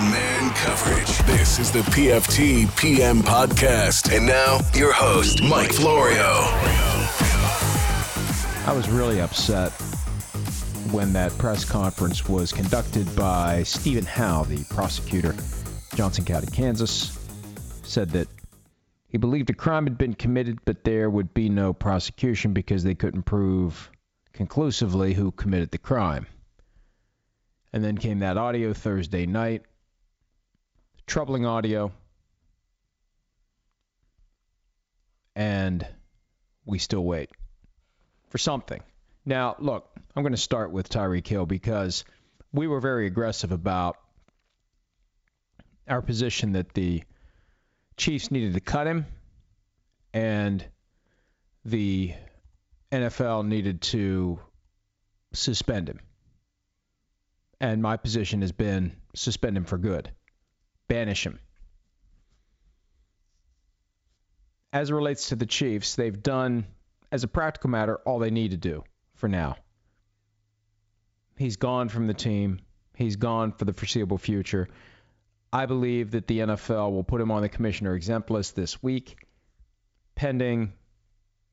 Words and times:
Man 0.00 0.50
coverage. 0.50 1.18
This 1.26 1.58
is 1.58 1.72
the 1.72 1.80
PFT 1.80 2.76
PM 2.76 3.18
podcast. 3.18 4.16
And 4.16 4.26
now, 4.26 4.60
your 4.74 4.92
host, 4.92 5.42
Mike 5.42 5.72
Florio. 5.72 6.44
I 8.66 8.72
was 8.74 8.88
really 8.88 9.20
upset 9.20 9.72
when 10.92 11.12
that 11.14 11.36
press 11.38 11.64
conference 11.64 12.28
was 12.28 12.52
conducted 12.52 13.14
by 13.16 13.62
Stephen 13.62 14.04
Howe, 14.04 14.44
the 14.44 14.64
prosecutor, 14.64 15.34
Johnson 15.94 16.24
County, 16.24 16.46
Kansas, 16.46 17.18
said 17.82 18.10
that 18.10 18.28
he 19.08 19.18
believed 19.18 19.50
a 19.50 19.54
crime 19.54 19.84
had 19.84 19.98
been 19.98 20.14
committed, 20.14 20.58
but 20.64 20.84
there 20.84 21.10
would 21.10 21.32
be 21.34 21.48
no 21.48 21.72
prosecution 21.72 22.52
because 22.52 22.84
they 22.84 22.94
couldn't 22.94 23.22
prove 23.22 23.90
conclusively 24.32 25.14
who 25.14 25.32
committed 25.32 25.70
the 25.70 25.78
crime. 25.78 26.26
And 27.72 27.82
then 27.82 27.98
came 27.98 28.20
that 28.20 28.36
audio 28.36 28.72
Thursday 28.72 29.26
night. 29.26 29.62
Troubling 31.08 31.46
audio. 31.46 31.90
And 35.34 35.86
we 36.66 36.78
still 36.78 37.02
wait 37.02 37.30
for 38.28 38.36
something. 38.36 38.82
Now, 39.24 39.56
look, 39.58 39.88
I'm 40.14 40.22
going 40.22 40.34
to 40.34 40.36
start 40.36 40.70
with 40.70 40.90
Tyreek 40.90 41.26
Hill 41.26 41.46
because 41.46 42.04
we 42.52 42.66
were 42.66 42.80
very 42.80 43.06
aggressive 43.06 43.52
about 43.52 43.96
our 45.88 46.02
position 46.02 46.52
that 46.52 46.74
the 46.74 47.02
Chiefs 47.96 48.30
needed 48.30 48.52
to 48.52 48.60
cut 48.60 48.86
him 48.86 49.06
and 50.12 50.62
the 51.64 52.12
NFL 52.92 53.46
needed 53.46 53.80
to 53.80 54.38
suspend 55.32 55.88
him. 55.88 56.00
And 57.62 57.80
my 57.80 57.96
position 57.96 58.42
has 58.42 58.52
been 58.52 58.92
suspend 59.14 59.56
him 59.56 59.64
for 59.64 59.78
good, 59.78 60.10
banish 60.88 61.26
him. 61.26 61.38
As 64.72 64.90
it 64.90 64.94
relates 64.94 65.28
to 65.28 65.36
the 65.36 65.46
Chiefs, 65.46 65.94
they've 65.94 66.22
done, 66.22 66.66
as 67.10 67.24
a 67.24 67.28
practical 67.28 67.70
matter, 67.70 67.96
all 68.04 68.18
they 68.18 68.30
need 68.30 68.50
to 68.50 68.56
do 68.56 68.84
for 69.14 69.28
now. 69.28 69.56
He's 71.36 71.56
gone 71.56 71.88
from 71.88 72.06
the 72.06 72.14
team. 72.14 72.60
He's 72.96 73.16
gone 73.16 73.52
for 73.52 73.64
the 73.64 73.72
foreseeable 73.72 74.18
future. 74.18 74.68
I 75.52 75.66
believe 75.66 76.10
that 76.10 76.26
the 76.26 76.40
NFL 76.40 76.92
will 76.92 77.04
put 77.04 77.20
him 77.20 77.30
on 77.30 77.42
the 77.42 77.48
commissioner 77.48 77.94
exempt 77.94 78.30
list 78.30 78.56
this 78.56 78.82
week, 78.82 79.16
pending 80.14 80.72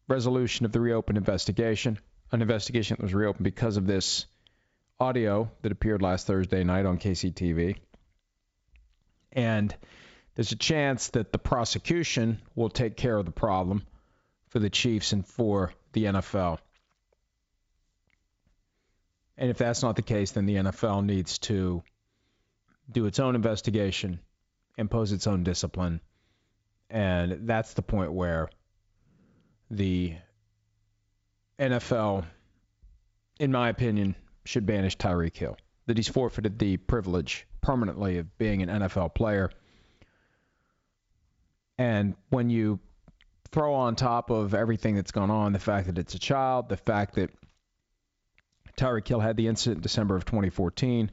resolution 0.07 0.65
of 0.65 0.71
the 0.71 0.81
reopened 0.81 1.17
investigation. 1.17 1.99
An 2.31 2.41
investigation 2.41 2.97
that 2.97 3.03
was 3.03 3.13
reopened 3.13 3.43
because 3.43 3.77
of 3.77 3.85
this 3.87 4.25
audio 4.99 5.49
that 5.61 5.71
appeared 5.71 6.01
last 6.01 6.27
Thursday 6.27 6.63
night 6.63 6.85
on 6.85 6.97
KCTV. 6.97 7.77
And 9.35 9.75
there's 10.35 10.53
a 10.53 10.57
chance 10.57 11.09
that 11.09 11.31
the 11.31 11.37
prosecution 11.37 12.41
will 12.55 12.69
take 12.69 12.97
care 12.97 13.17
of 13.17 13.25
the 13.25 13.31
problem 13.31 13.85
for 14.49 14.59
the 14.59 14.69
Chiefs 14.69 15.11
and 15.11 15.25
for 15.25 15.73
the 15.91 16.05
NFL. 16.05 16.59
And 19.37 19.49
if 19.49 19.57
that's 19.57 19.83
not 19.83 19.97
the 19.97 20.01
case, 20.01 20.31
then 20.31 20.45
the 20.45 20.55
NFL 20.55 21.05
needs 21.05 21.39
to 21.39 21.83
do 22.89 23.05
its 23.05 23.19
own 23.19 23.35
investigation, 23.35 24.19
impose 24.77 25.11
its 25.11 25.27
own 25.27 25.43
discipline. 25.43 25.99
And 26.89 27.47
that's 27.47 27.73
the 27.73 27.81
point 27.81 28.13
where 28.13 28.49
the 29.69 30.13
NFL, 31.59 32.25
in 33.39 33.51
my 33.51 33.69
opinion, 33.69 34.15
should 34.45 34.65
banish 34.65 34.97
Tyreek 34.97 35.35
Hill. 35.35 35.57
That 35.87 35.97
he's 35.97 36.07
forfeited 36.07 36.57
the 36.57 36.77
privilege 36.77 37.45
permanently 37.65 38.19
of 38.19 38.37
being 38.37 38.61
an 38.61 38.69
NFL 38.69 39.15
player. 39.15 39.49
And 41.79 42.13
when 42.29 42.51
you 42.51 42.79
throw 43.51 43.73
on 43.73 43.95
top 43.95 44.29
of 44.29 44.53
everything 44.53 44.95
that's 44.95 45.11
gone 45.11 45.31
on, 45.31 45.51
the 45.51 45.59
fact 45.59 45.87
that 45.87 45.97
it's 45.97 46.13
a 46.13 46.19
child, 46.19 46.69
the 46.69 46.77
fact 46.77 47.15
that 47.15 47.31
Tyreek 48.77 49.07
Hill 49.07 49.19
had 49.19 49.35
the 49.35 49.47
incident 49.47 49.77
in 49.77 49.81
December 49.81 50.15
of 50.15 50.25
2014, 50.25 51.09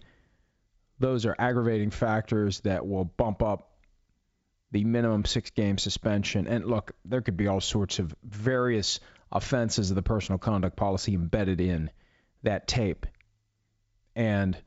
those 0.98 1.24
are 1.24 1.34
aggravating 1.38 1.90
factors 1.90 2.60
that 2.60 2.86
will 2.86 3.06
bump 3.06 3.42
up 3.42 3.70
the 4.72 4.84
minimum 4.84 5.24
six 5.24 5.50
game 5.50 5.78
suspension. 5.78 6.46
And 6.46 6.66
look, 6.66 6.92
there 7.06 7.22
could 7.22 7.38
be 7.38 7.46
all 7.46 7.62
sorts 7.62 7.98
of 7.98 8.14
various 8.22 9.00
offenses 9.30 9.90
of 9.90 9.94
the 9.94 10.02
personal 10.02 10.38
conduct 10.38 10.76
policy 10.76 11.14
embedded 11.14 11.62
in 11.62 11.90
that 12.42 12.68
tape 12.68 13.06
and 14.14 14.58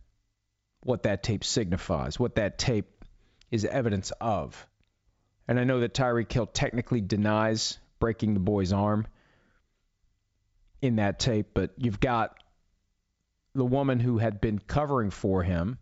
what 0.85 1.03
that 1.03 1.23
tape 1.23 1.44
signifies, 1.44 2.19
what 2.19 2.35
that 2.35 2.59
tape 2.59 3.03
is 3.50 3.66
evidence 3.66 4.12
of. 4.22 4.68
And 5.47 5.59
I 5.59 5.63
know 5.63 5.79
that 5.79 5.96
Tyreek 5.96 6.31
Hill 6.31 6.46
technically 6.46 7.01
denies 7.01 7.79
breaking 8.00 8.35
the 8.35 8.40
boy's 8.40 8.72
arm 8.72 9.07
in 10.84 10.97
that 10.97 11.18
tape, 11.18 11.47
but 11.56 11.72
you've 11.78 12.00
got 12.00 12.38
the 13.56 13.66
woman 13.66 14.00
who 14.00 14.19
had 14.19 14.40
been 14.40 14.59
covering 14.59 15.09
for 15.09 15.41
him 15.41 15.79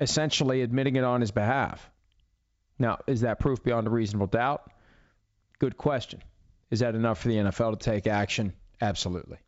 essentially 0.00 0.62
admitting 0.62 0.96
it 0.96 1.04
on 1.04 1.20
his 1.20 1.30
behalf. 1.30 1.88
Now, 2.80 2.98
is 3.06 3.20
that 3.20 3.38
proof 3.38 3.62
beyond 3.62 3.86
a 3.86 3.90
reasonable 3.90 4.26
doubt? 4.26 4.68
Good 5.60 5.76
question. 5.76 6.20
Is 6.70 6.80
that 6.80 6.96
enough 6.96 7.20
for 7.20 7.28
the 7.28 7.36
NFL 7.36 7.78
to 7.78 7.84
take 7.84 8.08
action? 8.08 8.54
Absolutely. 8.80 9.38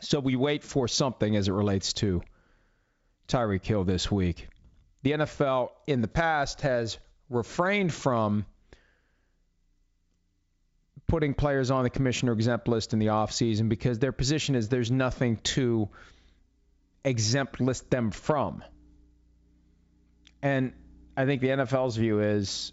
So 0.00 0.20
we 0.20 0.36
wait 0.36 0.62
for 0.62 0.88
something 0.88 1.36
as 1.36 1.48
it 1.48 1.52
relates 1.52 1.94
to 1.94 2.22
Tyreek 3.28 3.64
Hill 3.64 3.84
this 3.84 4.10
week. 4.10 4.48
The 5.02 5.12
NFL 5.12 5.70
in 5.86 6.00
the 6.00 6.08
past 6.08 6.60
has 6.62 6.98
refrained 7.30 7.92
from 7.92 8.44
putting 11.06 11.34
players 11.34 11.70
on 11.70 11.84
the 11.84 11.90
commissioner 11.90 12.32
exempt 12.32 12.68
list 12.68 12.92
in 12.92 12.98
the 12.98 13.06
offseason 13.06 13.68
because 13.68 13.98
their 13.98 14.12
position 14.12 14.54
is 14.54 14.68
there's 14.68 14.90
nothing 14.90 15.36
to 15.38 15.88
exempt 17.04 17.60
list 17.60 17.90
them 17.90 18.10
from. 18.10 18.62
And 20.42 20.72
I 21.16 21.24
think 21.24 21.40
the 21.40 21.48
NFL's 21.48 21.96
view 21.96 22.20
is 22.20 22.72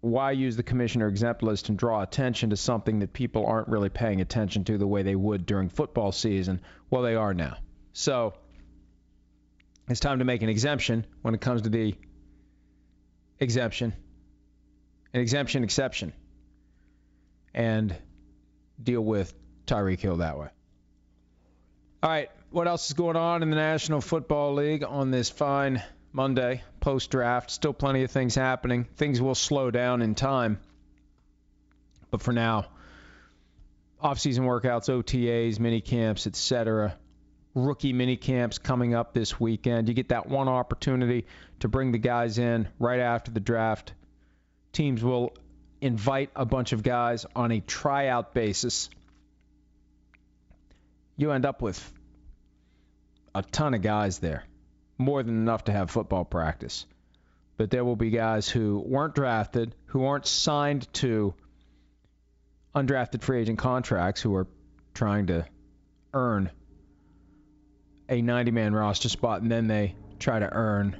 why 0.00 0.32
use 0.32 0.56
the 0.56 0.62
commissioner 0.62 1.08
exempt 1.08 1.42
list 1.42 1.68
and 1.68 1.78
draw 1.78 2.02
attention 2.02 2.50
to 2.50 2.56
something 2.56 3.00
that 3.00 3.12
people 3.12 3.44
aren't 3.46 3.68
really 3.68 3.90
paying 3.90 4.20
attention 4.20 4.64
to 4.64 4.78
the 4.78 4.86
way 4.86 5.02
they 5.02 5.14
would 5.14 5.44
during 5.44 5.68
football 5.68 6.12
season? 6.12 6.60
Well, 6.88 7.02
they 7.02 7.14
are 7.14 7.34
now. 7.34 7.56
So 7.92 8.34
it's 9.88 10.00
time 10.00 10.20
to 10.20 10.24
make 10.24 10.42
an 10.42 10.48
exemption 10.48 11.04
when 11.22 11.34
it 11.34 11.40
comes 11.40 11.62
to 11.62 11.68
the 11.68 11.94
exemption, 13.38 13.92
an 15.12 15.20
exemption 15.20 15.64
exception, 15.64 16.12
and 17.52 17.94
deal 18.82 19.02
with 19.02 19.34
Tyreek 19.66 20.00
Hill 20.00 20.18
that 20.18 20.38
way. 20.38 20.48
All 22.02 22.10
right, 22.10 22.30
what 22.50 22.66
else 22.66 22.86
is 22.86 22.94
going 22.94 23.16
on 23.16 23.42
in 23.42 23.50
the 23.50 23.56
National 23.56 24.00
Football 24.00 24.54
League 24.54 24.84
on 24.84 25.10
this 25.10 25.28
fine 25.28 25.82
Monday, 26.12 26.62
post 26.80 27.10
draft. 27.10 27.50
Still 27.50 27.72
plenty 27.72 28.02
of 28.02 28.10
things 28.10 28.34
happening. 28.34 28.84
Things 28.96 29.20
will 29.20 29.34
slow 29.34 29.70
down 29.70 30.02
in 30.02 30.14
time. 30.14 30.58
But 32.10 32.22
for 32.22 32.32
now, 32.32 32.66
off-season 34.00 34.44
workouts, 34.44 34.88
OTAs, 34.88 35.60
mini 35.60 35.80
camps, 35.80 36.26
etc. 36.26 36.96
Rookie 37.54 37.92
mini 37.92 38.16
camps 38.16 38.58
coming 38.58 38.94
up 38.94 39.12
this 39.12 39.38
weekend. 39.38 39.88
You 39.88 39.94
get 39.94 40.08
that 40.08 40.28
one 40.28 40.48
opportunity 40.48 41.26
to 41.60 41.68
bring 41.68 41.92
the 41.92 41.98
guys 41.98 42.38
in 42.38 42.68
right 42.78 43.00
after 43.00 43.30
the 43.30 43.40
draft. 43.40 43.92
Teams 44.72 45.02
will 45.02 45.34
invite 45.80 46.30
a 46.34 46.44
bunch 46.44 46.72
of 46.72 46.82
guys 46.82 47.26
on 47.36 47.52
a 47.52 47.60
tryout 47.60 48.34
basis. 48.34 48.88
You 51.16 51.32
end 51.32 51.44
up 51.44 51.60
with 51.60 51.92
a 53.34 53.42
ton 53.42 53.74
of 53.74 53.82
guys 53.82 54.18
there 54.18 54.44
more 55.00 55.22
than 55.22 55.36
enough 55.36 55.64
to 55.64 55.72
have 55.72 55.90
football 55.90 56.24
practice. 56.24 56.86
But 57.56 57.70
there 57.70 57.84
will 57.84 57.96
be 57.96 58.10
guys 58.10 58.48
who 58.48 58.82
weren't 58.86 59.14
drafted, 59.14 59.74
who 59.86 60.04
aren't 60.04 60.26
signed 60.26 60.92
to 60.94 61.34
undrafted 62.74 63.22
free 63.22 63.40
agent 63.40 63.58
contracts, 63.58 64.20
who 64.20 64.34
are 64.36 64.46
trying 64.94 65.26
to 65.26 65.46
earn 66.14 66.50
a 68.08 68.22
90 68.22 68.50
man 68.50 68.74
roster 68.74 69.08
spot 69.08 69.42
and 69.42 69.50
then 69.50 69.68
they 69.68 69.94
try 70.18 70.38
to 70.38 70.52
earn 70.52 70.96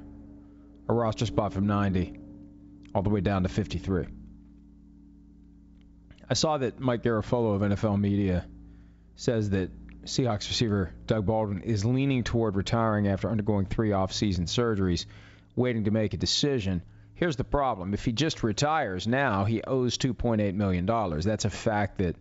a 0.89 0.95
roster 0.95 1.27
spot 1.27 1.53
from 1.53 1.67
90 1.67 2.19
all 2.95 3.03
the 3.03 3.11
way 3.11 3.21
down 3.21 3.43
to 3.43 3.49
53. 3.49 4.07
I 6.29 6.35
saw 6.35 6.59
that 6.59 6.79
Mike 6.79 7.03
Garafolo 7.03 7.57
of 7.57 7.63
NFL 7.63 8.01
Media 8.01 8.47
says 9.17 9.51
that 9.51 9.71
Seahawks 10.05 10.49
receiver 10.49 10.93
Doug 11.07 11.27
Baldwin 11.27 11.63
is 11.63 11.85
leaning 11.85 12.25
toward 12.25 12.57
retiring 12.57 13.07
after 13.07 13.29
undergoing 13.29 13.67
three 13.67 13.93
off-season 13.93 14.47
surgeries, 14.47 15.07
waiting 15.57 15.85
to 15.85 15.91
make 15.91 16.15
a 16.15 16.17
decision. 16.17 16.83
Here's 17.15 17.37
the 17.37 17.45
problem. 17.45 17.93
If 17.93 18.05
he 18.05 18.13
just 18.13 18.43
retires 18.43 19.07
now, 19.07 19.45
he 19.45 19.63
owes 19.63 19.99
$2.8 19.99 20.55
million. 20.55 20.87
That's 20.87 21.45
a 21.45 21.51
fact 21.51 21.99
that 21.99 22.17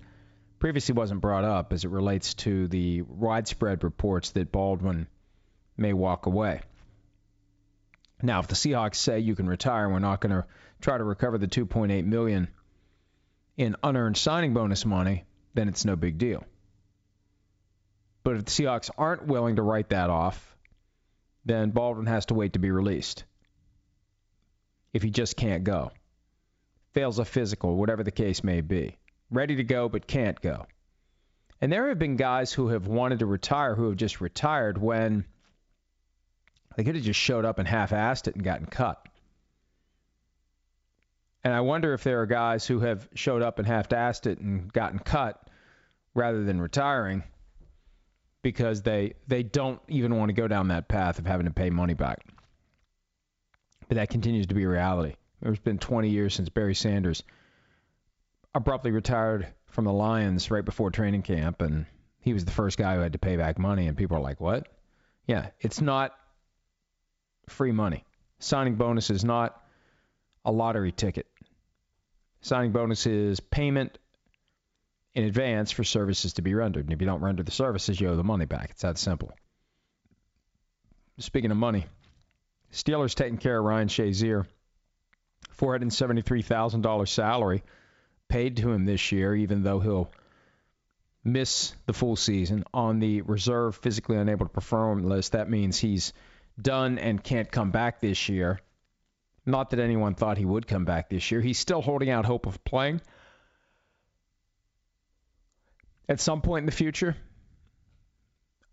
previously 0.60 0.94
wasn't 0.94 1.22
brought 1.22 1.46
up 1.46 1.72
as 1.72 1.86
it 1.86 1.90
relates 1.90 2.34
to 2.34 2.68
the 2.68 3.02
widespread 3.04 3.84
reports 3.84 4.31
that 4.31 4.52
Baldwin 4.52 5.08
may 5.78 5.94
walk 5.94 6.26
away. 6.26 6.62
Now, 8.22 8.40
if 8.42 8.48
the 8.48 8.56
Seahawks 8.56 8.96
say 8.96 9.20
you 9.20 9.36
can 9.36 9.48
retire, 9.48 9.86
and 9.86 9.94
we're 9.94 10.00
not 10.00 10.20
going 10.20 10.34
to 10.34 10.46
try 10.81 10.98
to 10.98 11.04
recover 11.06 11.38
the 11.38 11.48
2.8 11.48 12.04
million 12.04 12.50
in 13.56 13.78
unearned 13.81 14.18
signing 14.18 14.54
bonus 14.54 14.86
money, 14.86 15.24
then 15.54 15.70
it's 15.70 15.86
no 15.86 15.96
big 15.96 16.18
deal. 16.18 16.44
But 18.24 18.36
if 18.36 18.45
the 18.45 18.51
Seahawks 18.51 18.89
aren't 18.98 19.25
willing 19.25 19.56
to 19.56 19.62
write 19.62 19.89
that 19.89 20.10
off, 20.10 20.56
then 21.45 21.71
Baldwin 21.71 22.06
has 22.07 22.25
to 22.27 22.33
wait 22.33 22.54
to 22.54 22.60
be 22.60 22.71
released. 22.71 23.24
If 24.94 25.04
he 25.04 25.10
just 25.10 25.38
can't 25.38 25.63
go, 25.63 25.92
fails 26.94 27.19
a 27.19 27.25
physical, 27.25 27.75
whatever 27.75 28.04
the 28.04 28.12
case 28.12 28.44
may 28.44 28.62
be, 28.62 28.98
ready 29.30 29.56
to 29.57 29.63
go 29.63 29.88
but 29.88 30.07
can't 30.07 30.39
go. 30.42 30.66
And 31.62 31.71
there 31.71 31.89
have 31.89 32.00
been 32.00 32.16
guys 32.16 32.54
who 32.54 32.69
have 32.69 32.88
wanted 32.88 33.19
to 33.19 33.25
retire 33.25 33.75
who 33.75 33.88
have 33.88 33.98
just 33.98 34.21
retired 34.21 34.77
when 34.77 35.25
they 36.75 36.83
could 36.83 36.95
have 36.95 37.04
just 37.04 37.19
showed 37.19 37.45
up 37.45 37.60
and 37.60 37.68
half 37.68 37.92
assed 37.92 38.27
it 38.27 38.36
and 38.36 38.44
gotten 38.44 38.66
cut. 38.66 39.06
And 41.44 41.54
I 41.54 41.62
wonder 41.62 41.94
if 41.94 42.04
there 42.04 42.21
are 42.21 42.25
guys 42.25 42.66
who 42.66 42.80
have 42.80 43.07
showed 43.13 43.42
up 43.42 43.60
and 43.60 43.68
half 43.68 43.89
assed 43.89 44.25
it 44.25 44.39
and 44.39 44.71
gotten 44.71 45.00
cut 45.00 45.50
rather 46.13 46.44
than 46.44 46.60
retiring 46.60 47.24
because 48.42 48.82
they 48.82 49.14
they 49.28 49.44
don't 49.44 49.82
even 49.88 50.16
want 50.16 50.30
to 50.30 50.34
go 50.34 50.48
down 50.48 50.70
that 50.70 50.88
path 50.88 51.20
of 51.20 51.26
having 51.26 51.46
to 51.46 51.52
pay 51.52 51.70
money 51.70 51.94
back. 51.94 52.26
But 53.88 53.96
that 53.96 54.10
continues 54.10 54.48
to 54.48 54.56
be 54.56 54.64
a 54.64 54.70
reality. 54.70 55.16
It's 55.42 55.60
been 55.60 55.80
20 55.80 56.10
years 56.10 56.34
since 56.36 56.50
Barry 56.50 56.76
Sanders 56.76 57.24
abruptly 58.54 58.92
retired 58.92 59.48
from 59.68 59.86
the 59.86 59.94
Lions 59.94 60.52
right 60.52 60.66
before 60.66 60.92
training 60.92 61.22
camp, 61.22 61.62
and 61.62 61.86
he 62.20 62.34
was 62.34 62.46
the 62.46 62.52
first 62.52 62.78
guy 62.78 62.96
who 62.96 63.02
had 63.02 63.14
to 63.14 63.20
pay 63.20 63.38
back 63.38 63.58
money, 63.58 63.88
and 63.88 63.98
people 63.98 64.18
are 64.18 64.22
like, 64.22 64.42
"What?" 64.42 64.68
Yeah, 65.28 65.50
it's 65.60 65.82
not 65.82 66.14
free 67.48 67.72
money. 67.72 68.06
Signing 68.40 68.76
bonus 68.76 69.10
is 69.10 69.24
not 69.24 69.62
a 70.46 70.52
lottery 70.52 70.92
ticket. 70.92 71.28
Signing 72.42 72.72
bonus 72.72 73.06
is 73.06 73.40
payment 73.40 73.99
in 75.16 75.24
advance 75.24 75.72
for 75.72 75.84
services 75.84 76.34
to 76.34 76.42
be 76.42 76.54
rendered. 76.54 76.86
And 76.86 76.94
if 76.94 77.02
you 77.02 77.08
don't 77.08 77.22
render 77.22 77.44
the 77.44 77.52
services, 77.52 78.00
you 78.00 78.10
owe 78.10 78.16
the 78.16 78.24
money 78.24 78.46
back. 78.46 78.70
It's 78.72 78.82
that 78.82 78.98
simple. 78.98 79.32
Speaking 81.18 81.52
of 81.52 81.58
money, 81.58 81.86
Steelers 82.72 83.16
taking 83.16 83.38
care 83.38 83.58
of 83.60 83.66
Ryan 83.66 83.88
Shazier. 83.88 84.46
$473,000 85.58 87.08
salary 87.08 87.64
paid 88.30 88.58
to 88.58 88.72
him 88.72 88.86
this 88.86 89.12
year, 89.12 89.36
even 89.36 89.64
though 89.64 89.80
he'll 89.80 90.12
miss 91.24 91.74
the 91.86 91.94
full 91.94 92.16
season 92.16 92.64
on 92.74 93.00
the 93.00 93.22
reserve 93.22 93.76
physically 93.76 94.16
unable 94.18 94.46
to 94.46 94.52
perform 94.52 95.04
list. 95.04 95.34
That 95.34 95.50
means 95.50 95.78
he's 95.78 96.14
done 96.62 96.98
and 96.98 97.22
can't 97.22 97.52
come 97.52 97.72
back 97.72 98.00
this 98.00 98.30
year. 98.30 98.60
Not 99.46 99.72
that 99.72 99.80
anyone 99.80 100.16
thought 100.16 100.38
he 100.38 100.46
would 100.46 100.68
come 100.68 100.86
back 100.86 101.10
this 101.10 101.32
year. 101.32 101.42
He's 101.42 101.60
still 101.60 101.82
holding 101.82 102.10
out 102.10 102.26
hope 102.26 102.46
of 102.46 102.64
playing 102.64 103.02
at 106.10 106.20
some 106.20 106.42
point 106.42 106.64
in 106.64 106.66
the 106.66 106.72
future. 106.72 107.16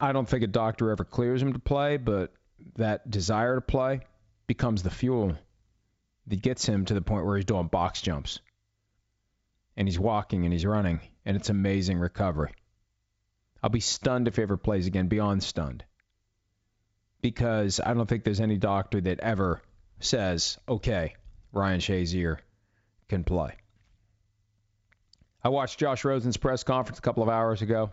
I 0.01 0.13
don't 0.13 0.29
think 0.29 0.43
a 0.43 0.49
doctor 0.49 0.91
ever 0.91 1.05
clears 1.05 1.41
him 1.41 1.53
to 1.53 1.59
play, 1.59 1.99
but 1.99 2.33
that 2.77 3.09
desire 3.09 3.57
to 3.57 3.61
play 3.61 4.01
becomes 4.47 4.83
the 4.83 4.91
fuel 4.91 5.37
that 6.27 6.43
gets 6.43 6.67
him 6.67 6.87
to 6.87 6.95
the 6.95 7.03
point 7.03 7.25
where 7.25 7.37
he's 7.37 7.45
doing 7.45 7.69
box 7.69 8.01
jumps. 8.01 8.41
And 9.77 9.87
he's 9.87 9.99
walking 9.99 10.45
and 10.45 10.53
he's 10.53 10.65
running, 10.65 11.01
and 11.27 11.37
it's 11.37 11.51
amazing 11.51 11.99
recovery. 11.99 12.53
I'll 13.63 13.71
be 13.71 13.81
stunned 13.81 14.27
if 14.27 14.37
he 14.37 14.43
ever 14.43 14.57
plays 14.57 14.87
again, 14.87 15.09
beyond 15.09 15.43
stunned. 15.43 15.85
Because 17.21 17.81
I 17.85 17.93
don't 17.93 18.09
think 18.09 18.25
there's 18.25 18.41
any 18.41 18.57
doctor 18.57 19.01
that 19.03 19.21
ever 19.21 19.63
says, 20.01 20.59
okay, 20.69 21.15
Ryan 21.53 21.81
Shazier 21.81 22.39
can 23.09 23.25
play. 23.25 23.57
I 25.47 25.49
watched 25.49 25.79
Josh 25.79 26.05
Rosen's 26.05 26.37
press 26.37 26.65
conference 26.65 26.99
a 26.99 27.03
couple 27.03 27.23
of 27.23 27.29
hours 27.29 27.63
ago. 27.63 27.93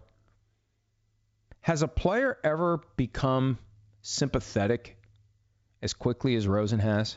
Has 1.62 1.84
a 1.84 1.88
player 1.88 2.36
ever 2.44 2.82
become 2.98 3.60
sympathetic 4.02 4.98
as 5.80 5.94
quickly 5.94 6.36
as 6.36 6.48
Rosen 6.48 6.80
has? 6.80 7.16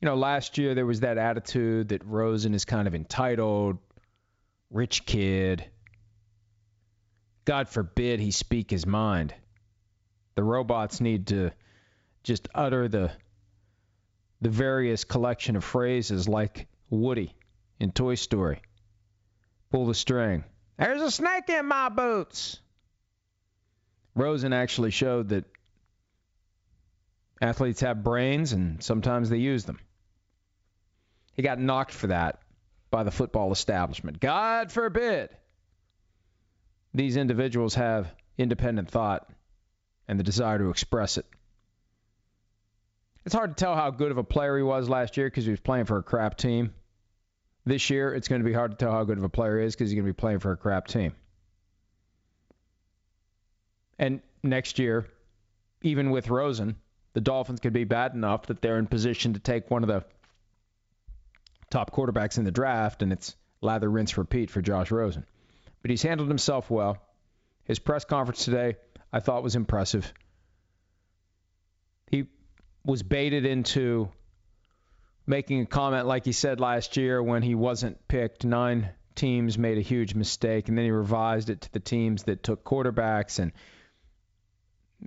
You 0.00 0.06
know, 0.06 0.16
last 0.16 0.58
year 0.58 0.74
there 0.74 0.84
was 0.84 0.98
that 0.98 1.16
attitude 1.16 1.90
that 1.90 2.04
Rosen 2.04 2.54
is 2.54 2.64
kind 2.64 2.88
of 2.88 2.94
entitled, 2.96 3.78
rich 4.68 5.06
kid. 5.06 5.64
God 7.44 7.68
forbid 7.68 8.18
he 8.18 8.32
speak 8.32 8.68
his 8.68 8.84
mind. 8.84 9.32
The 10.34 10.42
robots 10.42 11.00
need 11.00 11.28
to 11.28 11.52
just 12.24 12.48
utter 12.52 12.88
the 12.88 13.12
the 14.40 14.50
various 14.50 15.04
collection 15.04 15.54
of 15.54 15.62
phrases 15.62 16.28
like 16.28 16.66
Woody 16.90 17.32
in 17.80 17.92
Toy 17.92 18.14
Story. 18.14 18.60
Pull 19.70 19.86
the 19.86 19.94
string. 19.94 20.44
There's 20.78 21.02
a 21.02 21.10
snake 21.10 21.48
in 21.48 21.66
my 21.66 21.88
boots. 21.88 22.60
Rosen 24.14 24.52
actually 24.52 24.90
showed 24.90 25.30
that 25.30 25.44
athletes 27.40 27.80
have 27.80 28.04
brains 28.04 28.52
and 28.52 28.82
sometimes 28.82 29.28
they 29.28 29.38
use 29.38 29.64
them. 29.64 29.78
He 31.34 31.42
got 31.42 31.58
knocked 31.58 31.92
for 31.92 32.08
that 32.08 32.40
by 32.90 33.02
the 33.02 33.10
football 33.10 33.50
establishment. 33.50 34.20
God 34.20 34.70
forbid 34.70 35.30
these 36.92 37.16
individuals 37.16 37.74
have 37.74 38.14
independent 38.38 38.88
thought 38.88 39.28
and 40.06 40.18
the 40.18 40.24
desire 40.24 40.58
to 40.58 40.70
express 40.70 41.18
it. 41.18 41.26
It's 43.26 43.34
hard 43.34 43.56
to 43.56 43.64
tell 43.64 43.74
how 43.74 43.90
good 43.90 44.10
of 44.10 44.18
a 44.18 44.24
player 44.24 44.56
he 44.56 44.62
was 44.62 44.88
last 44.88 45.16
year 45.16 45.26
because 45.26 45.44
he 45.44 45.50
was 45.50 45.60
playing 45.60 45.86
for 45.86 45.98
a 45.98 46.02
crap 46.02 46.36
team. 46.36 46.72
This 47.66 47.88
year, 47.88 48.14
it's 48.14 48.28
going 48.28 48.42
to 48.42 48.46
be 48.46 48.52
hard 48.52 48.72
to 48.72 48.76
tell 48.76 48.92
how 48.92 49.04
good 49.04 49.18
of 49.18 49.24
a 49.24 49.28
player 49.28 49.58
he 49.58 49.66
is 49.66 49.74
because 49.74 49.90
he's 49.90 49.96
going 49.96 50.06
to 50.06 50.12
be 50.12 50.16
playing 50.16 50.40
for 50.40 50.52
a 50.52 50.56
crap 50.56 50.86
team. 50.86 51.14
And 53.98 54.20
next 54.42 54.78
year, 54.78 55.06
even 55.82 56.10
with 56.10 56.28
Rosen, 56.28 56.76
the 57.14 57.20
Dolphins 57.20 57.60
could 57.60 57.72
be 57.72 57.84
bad 57.84 58.12
enough 58.12 58.46
that 58.46 58.60
they're 58.60 58.78
in 58.78 58.86
position 58.86 59.34
to 59.34 59.40
take 59.40 59.70
one 59.70 59.82
of 59.82 59.88
the 59.88 60.04
top 61.70 61.90
quarterbacks 61.92 62.38
in 62.38 62.44
the 62.44 62.50
draft, 62.50 63.02
and 63.02 63.12
it's 63.12 63.34
lather, 63.60 63.90
rinse, 63.90 64.18
repeat 64.18 64.50
for 64.50 64.60
Josh 64.60 64.90
Rosen. 64.90 65.24
But 65.80 65.90
he's 65.90 66.02
handled 66.02 66.28
himself 66.28 66.70
well. 66.70 66.98
His 67.64 67.78
press 67.78 68.04
conference 68.04 68.44
today, 68.44 68.76
I 69.12 69.20
thought, 69.20 69.42
was 69.42 69.56
impressive. 69.56 70.12
He 72.10 72.26
was 72.84 73.02
baited 73.02 73.46
into 73.46 74.10
making 75.26 75.60
a 75.60 75.66
comment 75.66 76.06
like 76.06 76.24
he 76.24 76.32
said 76.32 76.60
last 76.60 76.96
year 76.96 77.22
when 77.22 77.42
he 77.42 77.54
wasn't 77.54 78.06
picked. 78.08 78.44
Nine 78.44 78.90
teams 79.14 79.56
made 79.56 79.78
a 79.78 79.82
huge 79.82 80.14
mistake, 80.14 80.68
and 80.68 80.76
then 80.76 80.84
he 80.84 80.90
revised 80.90 81.50
it 81.50 81.62
to 81.62 81.72
the 81.72 81.80
teams 81.80 82.24
that 82.24 82.42
took 82.42 82.64
quarterbacks. 82.64 83.38
And 83.38 83.52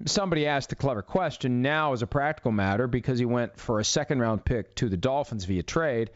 somebody 0.06 0.48
asked 0.48 0.72
a 0.72 0.76
clever 0.76 1.02
question 1.02 1.62
now, 1.62 1.94
as 1.94 2.02
a 2.02 2.08
practical 2.08 2.52
matter, 2.52 2.88
because 2.88 3.20
he 3.20 3.26
went 3.26 3.60
for 3.60 3.80
a 3.80 3.86
second 3.86 4.20
round 4.20 4.44
pick 4.44 4.76
to 4.76 4.90
the 4.90 4.98
Dolphins 4.98 5.46
via 5.46 5.64
trade. 5.64 6.10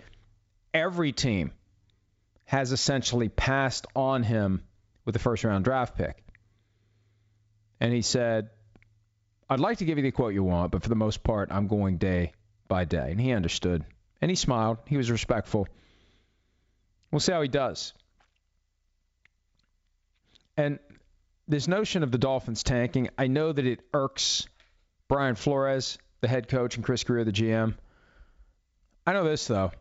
Every 0.74 1.12
team 1.12 1.52
has 2.46 2.72
essentially 2.72 3.30
passed 3.30 3.88
on 3.96 4.24
him 4.24 4.64
with 5.06 5.14
the 5.14 5.20
first 5.20 5.44
round 5.44 5.64
draft 5.64 5.98
pick. 5.98 6.24
And 7.80 7.94
he 7.94 8.02
said, 8.02 8.50
I'd 9.50 9.60
like 9.60 9.80
to 9.80 9.86
give 9.86 9.98
you 9.98 10.04
the 10.04 10.12
quote 10.12 10.34
you 10.34 10.44
want, 10.44 10.72
but 10.72 10.84
for 10.84 10.90
the 10.90 10.96
most 10.96 11.24
part, 11.24 11.52
I'm 11.52 11.68
going 11.68 11.98
day 11.98 12.34
by 12.72 12.86
day. 12.86 13.12
And 13.12 13.20
he 13.20 13.34
understood. 13.34 13.84
And 14.22 14.32
he 14.32 14.36
smiled. 14.36 14.78
He 14.88 14.96
was 14.96 15.12
respectful. 15.12 15.68
We'll 17.12 17.20
see 17.20 17.34
how 17.34 17.42
he 17.42 17.50
does. 17.50 17.94
And 20.56 20.80
this 21.50 21.68
notion 21.68 22.02
of 22.02 22.12
the 22.12 22.18
Dolphins 22.18 22.64
tanking, 22.64 23.10
I 23.18 23.28
know 23.28 23.52
that 23.52 23.66
it 23.66 23.82
irks 23.94 24.48
Brian 25.10 25.36
Flores, 25.36 25.98
the 26.22 26.30
head 26.30 26.48
coach, 26.48 26.78
and 26.78 26.86
Chris 26.86 27.04
Grier, 27.04 27.26
the 27.26 27.34
GM. 27.34 27.76
I 29.06 29.12
know 29.12 29.26
this, 29.26 29.48
though. 29.48 29.72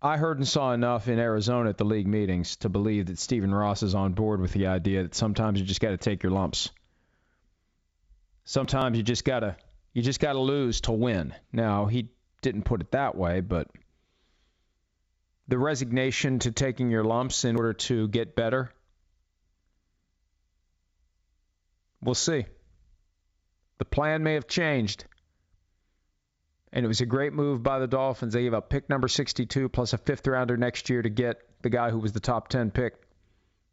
I 0.00 0.16
heard 0.16 0.36
and 0.36 0.46
saw 0.46 0.72
enough 0.72 1.08
in 1.08 1.18
Arizona 1.18 1.70
at 1.70 1.76
the 1.76 1.84
league 1.84 2.06
meetings 2.06 2.54
to 2.56 2.68
believe 2.68 3.06
that 3.06 3.18
Stephen 3.18 3.52
Ross 3.52 3.82
is 3.82 3.96
on 3.96 4.12
board 4.12 4.40
with 4.40 4.52
the 4.52 4.68
idea 4.68 5.02
that 5.02 5.16
sometimes 5.16 5.58
you 5.58 5.66
just 5.66 5.80
got 5.80 5.90
to 5.90 5.96
take 5.96 6.22
your 6.22 6.30
lumps. 6.30 6.70
Sometimes 8.44 8.96
you 8.96 9.02
just 9.02 9.24
gotta 9.24 9.56
you 9.92 10.02
just 10.02 10.20
gotta 10.20 10.38
lose 10.38 10.80
to 10.82 10.92
win. 10.92 11.34
Now 11.52 11.86
he 11.86 12.10
didn't 12.42 12.62
put 12.62 12.80
it 12.80 12.90
that 12.92 13.16
way, 13.16 13.40
but 13.40 13.68
the 15.48 15.58
resignation 15.58 16.38
to 16.40 16.52
taking 16.52 16.90
your 16.90 17.04
lumps 17.04 17.44
in 17.44 17.56
order 17.56 17.72
to 17.72 18.06
get 18.08 18.36
better. 18.36 18.70
We'll 22.02 22.14
see. 22.14 22.46
The 23.78 23.84
plan 23.84 24.22
may 24.22 24.34
have 24.34 24.46
changed. 24.46 25.04
And 26.70 26.84
it 26.84 26.88
was 26.88 27.00
a 27.00 27.06
great 27.06 27.32
move 27.32 27.62
by 27.62 27.78
the 27.78 27.86
Dolphins. 27.86 28.34
They 28.34 28.42
gave 28.42 28.52
up 28.52 28.68
pick 28.68 28.90
number 28.90 29.08
62 29.08 29.70
plus 29.70 29.94
a 29.94 29.98
fifth 29.98 30.26
rounder 30.26 30.56
next 30.56 30.90
year 30.90 31.00
to 31.00 31.08
get 31.08 31.40
the 31.62 31.70
guy 31.70 31.90
who 31.90 31.98
was 31.98 32.12
the 32.12 32.20
top 32.20 32.48
10 32.48 32.70
pick 32.70 32.94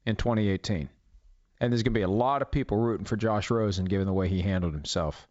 in 0.06 0.16
2018. 0.16 0.90
And 1.60 1.72
there's 1.72 1.84
going 1.84 1.94
to 1.94 2.00
be 2.00 2.04
a 2.04 2.08
lot 2.08 2.42
of 2.42 2.52
people 2.52 2.78
rooting 2.78 3.06
for 3.06 3.18
Josh 3.18 3.52
Rosen 3.52 3.86
given 3.86 4.08
the 4.08 4.14
way 4.14 4.30
he 4.30 4.42
handled 4.42 4.74
himself 4.74 5.28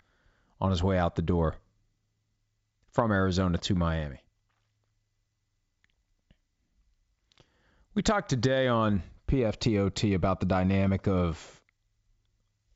on 0.60 0.70
his 0.70 0.82
way 0.82 0.98
out 0.98 1.16
the 1.16 1.22
door 1.22 1.56
from 2.94 3.10
Arizona 3.10 3.58
to 3.58 3.74
Miami. 3.74 4.20
We 7.94 8.02
talked 8.02 8.30
today 8.30 8.68
on 8.68 9.02
PFTOT 9.28 10.14
about 10.14 10.38
the 10.40 10.46
dynamic 10.46 11.08
of 11.08 11.60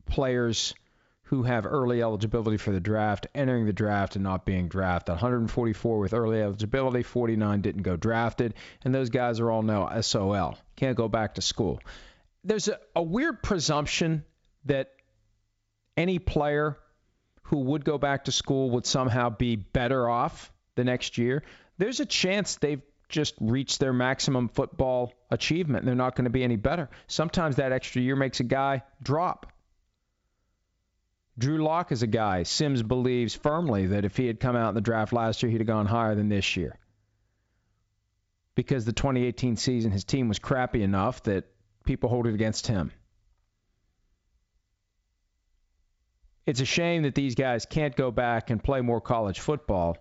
players 0.06 0.74
who 1.22 1.44
have 1.44 1.66
early 1.66 2.02
eligibility 2.02 2.56
for 2.56 2.72
the 2.72 2.80
draft 2.80 3.28
entering 3.34 3.66
the 3.66 3.72
draft 3.72 4.16
and 4.16 4.24
not 4.24 4.44
being 4.44 4.66
drafted. 4.66 5.12
144 5.12 5.98
with 5.98 6.14
early 6.14 6.42
eligibility, 6.42 7.02
49 7.02 7.60
didn't 7.60 7.82
go 7.82 7.96
drafted, 7.96 8.54
and 8.84 8.94
those 8.94 9.10
guys 9.10 9.38
are 9.38 9.50
all 9.50 9.62
now 9.62 10.00
SOL. 10.00 10.58
Can't 10.74 10.96
go 10.96 11.08
back 11.08 11.34
to 11.34 11.42
school. 11.42 11.80
There's 12.42 12.66
a, 12.66 12.78
a 12.96 13.02
weird 13.02 13.42
presumption 13.42 14.24
that 14.64 14.90
any 15.96 16.18
player 16.18 16.76
who 17.48 17.58
would 17.58 17.84
go 17.84 17.98
back 17.98 18.24
to 18.24 18.32
school 18.32 18.70
would 18.70 18.86
somehow 18.86 19.30
be 19.30 19.56
better 19.56 20.08
off 20.08 20.52
the 20.74 20.84
next 20.84 21.18
year. 21.18 21.42
There's 21.78 22.00
a 22.00 22.06
chance 22.06 22.56
they've 22.56 22.82
just 23.08 23.34
reached 23.40 23.80
their 23.80 23.94
maximum 23.94 24.48
football 24.48 25.14
achievement 25.30 25.80
and 25.80 25.88
they're 25.88 25.94
not 25.94 26.14
going 26.14 26.24
to 26.24 26.30
be 26.30 26.44
any 26.44 26.56
better. 26.56 26.90
Sometimes 27.06 27.56
that 27.56 27.72
extra 27.72 28.02
year 28.02 28.16
makes 28.16 28.40
a 28.40 28.44
guy 28.44 28.82
drop. 29.02 29.50
Drew 31.38 31.62
Lock 31.62 31.90
is 31.90 32.02
a 32.02 32.06
guy 32.06 32.42
Simms 32.42 32.82
believes 32.82 33.34
firmly 33.34 33.86
that 33.86 34.04
if 34.04 34.16
he 34.16 34.26
had 34.26 34.40
come 34.40 34.56
out 34.56 34.70
in 34.70 34.74
the 34.74 34.80
draft 34.82 35.12
last 35.12 35.42
year, 35.42 35.50
he'd 35.50 35.60
have 35.60 35.66
gone 35.66 35.86
higher 35.86 36.14
than 36.14 36.28
this 36.28 36.56
year. 36.56 36.76
Because 38.56 38.84
the 38.84 38.92
2018 38.92 39.56
season, 39.56 39.90
his 39.90 40.04
team 40.04 40.28
was 40.28 40.38
crappy 40.38 40.82
enough 40.82 41.22
that 41.22 41.44
people 41.84 42.10
hold 42.10 42.26
it 42.26 42.34
against 42.34 42.66
him. 42.66 42.90
It's 46.48 46.62
a 46.62 46.64
shame 46.64 47.02
that 47.02 47.14
these 47.14 47.34
guys 47.34 47.66
can't 47.66 47.94
go 47.94 48.10
back 48.10 48.48
and 48.48 48.64
play 48.64 48.80
more 48.80 49.02
college 49.02 49.38
football. 49.38 49.98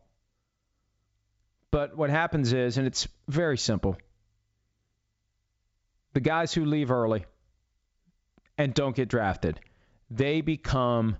But 1.71 1.97
what 1.97 2.09
happens 2.09 2.53
is, 2.53 2.77
and 2.77 2.87
it's 2.87 3.05
very 3.27 3.57
simple 3.57 3.97
the 6.13 6.21
guys 6.21 6.53
who 6.53 6.63
leave 6.63 6.89
early 6.89 7.25
and 8.57 8.73
don't 8.73 8.95
get 8.95 9.09
drafted, 9.09 9.59
they 10.09 10.39
become 10.39 11.17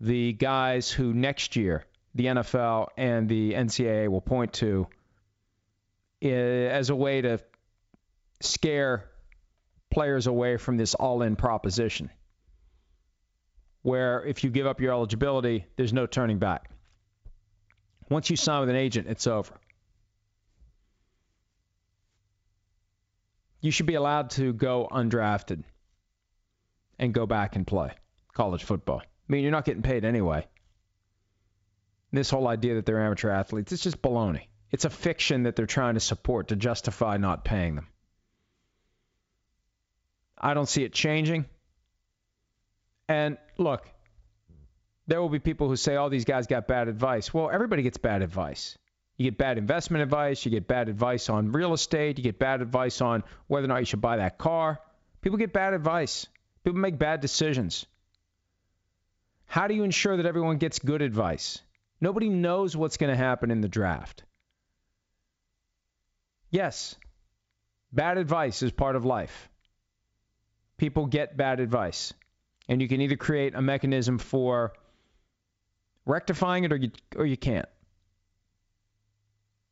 the 0.00 0.32
guys 0.32 0.90
who 0.90 1.14
next 1.14 1.54
year 1.54 1.84
the 2.16 2.26
NFL 2.26 2.88
and 2.96 3.28
the 3.28 3.52
NCAA 3.52 4.08
will 4.08 4.20
point 4.20 4.52
to 4.54 4.88
eh, 6.22 6.28
as 6.28 6.90
a 6.90 6.96
way 6.96 7.20
to 7.20 7.38
scare 8.40 9.08
players 9.92 10.26
away 10.26 10.56
from 10.56 10.76
this 10.76 10.94
all 10.94 11.22
in 11.22 11.36
proposition. 11.36 12.10
Where 13.86 14.24
if 14.24 14.42
you 14.42 14.50
give 14.50 14.66
up 14.66 14.80
your 14.80 14.92
eligibility, 14.92 15.64
there's 15.76 15.92
no 15.92 16.06
turning 16.06 16.40
back. 16.40 16.70
Once 18.10 18.28
you 18.28 18.34
sign 18.34 18.58
with 18.58 18.68
an 18.68 18.74
agent, 18.74 19.06
it's 19.06 19.28
over. 19.28 19.54
You 23.60 23.70
should 23.70 23.86
be 23.86 23.94
allowed 23.94 24.30
to 24.30 24.52
go 24.52 24.88
undrafted 24.90 25.62
and 26.98 27.14
go 27.14 27.26
back 27.26 27.54
and 27.54 27.64
play 27.64 27.92
college 28.34 28.64
football. 28.64 29.02
I 29.02 29.04
mean, 29.28 29.44
you're 29.44 29.52
not 29.52 29.64
getting 29.64 29.82
paid 29.82 30.04
anyway. 30.04 30.48
This 32.10 32.28
whole 32.28 32.48
idea 32.48 32.74
that 32.74 32.86
they're 32.86 33.00
amateur 33.00 33.30
athletes, 33.30 33.70
it's 33.70 33.84
just 33.84 34.02
baloney. 34.02 34.48
It's 34.72 34.84
a 34.84 34.90
fiction 34.90 35.44
that 35.44 35.54
they're 35.54 35.64
trying 35.64 35.94
to 35.94 36.00
support 36.00 36.48
to 36.48 36.56
justify 36.56 37.18
not 37.18 37.44
paying 37.44 37.76
them. 37.76 37.86
I 40.36 40.54
don't 40.54 40.68
see 40.68 40.82
it 40.82 40.92
changing. 40.92 41.46
And 43.08 43.38
look, 43.58 43.88
there 45.06 45.20
will 45.20 45.28
be 45.28 45.38
people 45.38 45.68
who 45.68 45.76
say, 45.76 45.96
oh, 45.96 46.08
these 46.08 46.24
guys 46.24 46.46
got 46.46 46.66
bad 46.66 46.88
advice. 46.88 47.32
Well, 47.32 47.50
everybody 47.50 47.82
gets 47.82 47.98
bad 47.98 48.22
advice. 48.22 48.76
You 49.16 49.30
get 49.30 49.38
bad 49.38 49.56
investment 49.56 50.02
advice. 50.02 50.44
You 50.44 50.50
get 50.50 50.66
bad 50.66 50.88
advice 50.88 51.30
on 51.30 51.52
real 51.52 51.72
estate. 51.72 52.18
You 52.18 52.24
get 52.24 52.38
bad 52.38 52.60
advice 52.60 53.00
on 53.00 53.22
whether 53.46 53.64
or 53.64 53.68
not 53.68 53.78
you 53.78 53.86
should 53.86 54.00
buy 54.00 54.18
that 54.18 54.36
car. 54.36 54.80
People 55.22 55.38
get 55.38 55.52
bad 55.52 55.74
advice. 55.74 56.26
People 56.64 56.80
make 56.80 56.98
bad 56.98 57.20
decisions. 57.20 57.86
How 59.46 59.68
do 59.68 59.74
you 59.74 59.84
ensure 59.84 60.16
that 60.16 60.26
everyone 60.26 60.58
gets 60.58 60.80
good 60.80 61.02
advice? 61.02 61.60
Nobody 62.00 62.28
knows 62.28 62.76
what's 62.76 62.96
going 62.96 63.10
to 63.10 63.16
happen 63.16 63.50
in 63.50 63.60
the 63.60 63.68
draft. 63.68 64.24
Yes, 66.50 66.94
bad 67.92 68.18
advice 68.18 68.62
is 68.62 68.72
part 68.72 68.96
of 68.96 69.04
life. 69.04 69.48
People 70.76 71.06
get 71.06 71.36
bad 71.36 71.60
advice. 71.60 72.12
And 72.68 72.82
you 72.82 72.88
can 72.88 73.00
either 73.00 73.16
create 73.16 73.54
a 73.54 73.62
mechanism 73.62 74.18
for 74.18 74.72
rectifying 76.04 76.64
it 76.64 76.72
or 76.72 76.76
you, 76.76 76.90
or 77.14 77.26
you 77.26 77.36
can't. 77.36 77.68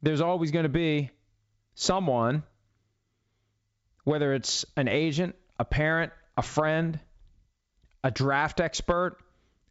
There's 0.02 0.20
always 0.20 0.50
going 0.50 0.64
to 0.64 0.68
be 0.68 1.10
someone, 1.74 2.42
whether 4.04 4.34
it's 4.34 4.64
an 4.76 4.88
agent, 4.88 5.34
a 5.58 5.64
parent, 5.64 6.12
a 6.36 6.42
friend, 6.42 7.00
a 8.02 8.10
draft 8.10 8.60
expert, 8.60 9.18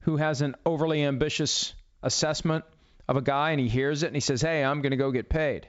who 0.02 0.18
has 0.18 0.42
an 0.42 0.56
overly 0.66 1.04
ambitious 1.04 1.74
assessment 2.02 2.66
of 3.08 3.16
a 3.16 3.22
guy 3.22 3.52
and 3.52 3.60
he 3.60 3.68
hears 3.68 4.04
it 4.04 4.08
and 4.08 4.16
he 4.16 4.22
says, 4.22 4.42
"Hey, 4.42 4.64
I'm 4.64 4.82
going 4.82 4.92
to 4.92 4.98
go 4.98 5.12
get 5.12 5.30
paid." 5.30 5.68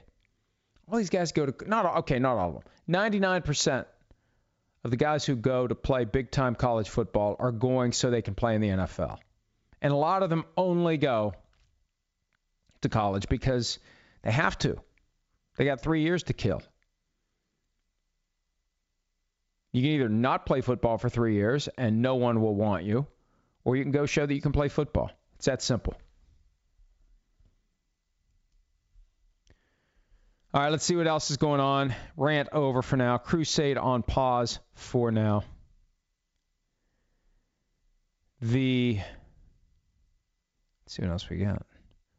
All 0.89 0.97
these 0.97 1.09
guys 1.09 1.31
go 1.31 1.45
to 1.45 1.69
not 1.69 1.85
okay, 1.99 2.19
not 2.19 2.37
all 2.37 2.49
of 2.49 2.53
them. 2.55 2.63
99% 2.89 3.85
of 4.85 4.91
the 4.91 4.97
guys 4.97 5.25
who 5.25 5.35
go 5.35 5.65
to 5.65 5.73
play 5.73 6.05
big 6.05 6.29
time 6.29 6.53
college 6.53 6.89
football 6.89 7.35
are 7.39 7.51
going 7.51 7.91
so 7.91 8.11
they 8.11 8.21
can 8.21 8.35
play 8.35 8.53
in 8.53 8.61
the 8.61 8.69
NFL. 8.69 9.17
And 9.81 9.91
a 9.91 9.95
lot 9.95 10.21
of 10.21 10.29
them 10.29 10.45
only 10.55 10.97
go 10.97 11.33
to 12.81 12.89
college 12.89 13.27
because 13.27 13.79
they 14.21 14.31
have 14.31 14.55
to. 14.59 14.77
They 15.57 15.65
got 15.65 15.81
3 15.81 16.03
years 16.03 16.21
to 16.23 16.33
kill. 16.33 16.61
You 19.71 19.81
can 19.81 19.91
either 19.91 20.07
not 20.07 20.45
play 20.45 20.61
football 20.61 20.99
for 20.99 21.09
3 21.09 21.33
years 21.33 21.67
and 21.79 22.03
no 22.03 22.15
one 22.15 22.39
will 22.39 22.55
want 22.55 22.83
you 22.83 23.07
or 23.63 23.75
you 23.75 23.81
can 23.81 23.91
go 23.91 24.05
show 24.05 24.23
that 24.23 24.35
you 24.35 24.41
can 24.41 24.51
play 24.51 24.69
football. 24.69 25.09
It's 25.37 25.47
that 25.47 25.63
simple. 25.63 25.95
All 30.55 30.61
right, 30.61 30.71
let's 30.71 30.85
see 30.85 30.95
what 30.95 31.05
else 31.05 31.31
is 31.31 31.35
going 31.35 31.59
on. 31.59 31.93
Rant 32.15 32.47
over 32.53 32.81
for 32.81 32.95
now. 32.95 33.17
Crusade 33.17 33.77
on 33.77 34.03
pause 34.03 34.59
for 34.73 35.11
now. 35.11 35.43
The 38.39 38.97
let's 40.85 40.95
see 40.95 41.01
what 41.01 41.11
else 41.11 41.29
we 41.29 41.39
got. 41.39 41.65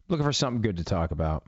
Looking 0.09 0.27
for 0.27 0.35
something 0.35 0.61
good 0.61 0.77
to 0.77 0.85
talk 0.85 1.13
about. 1.13 1.45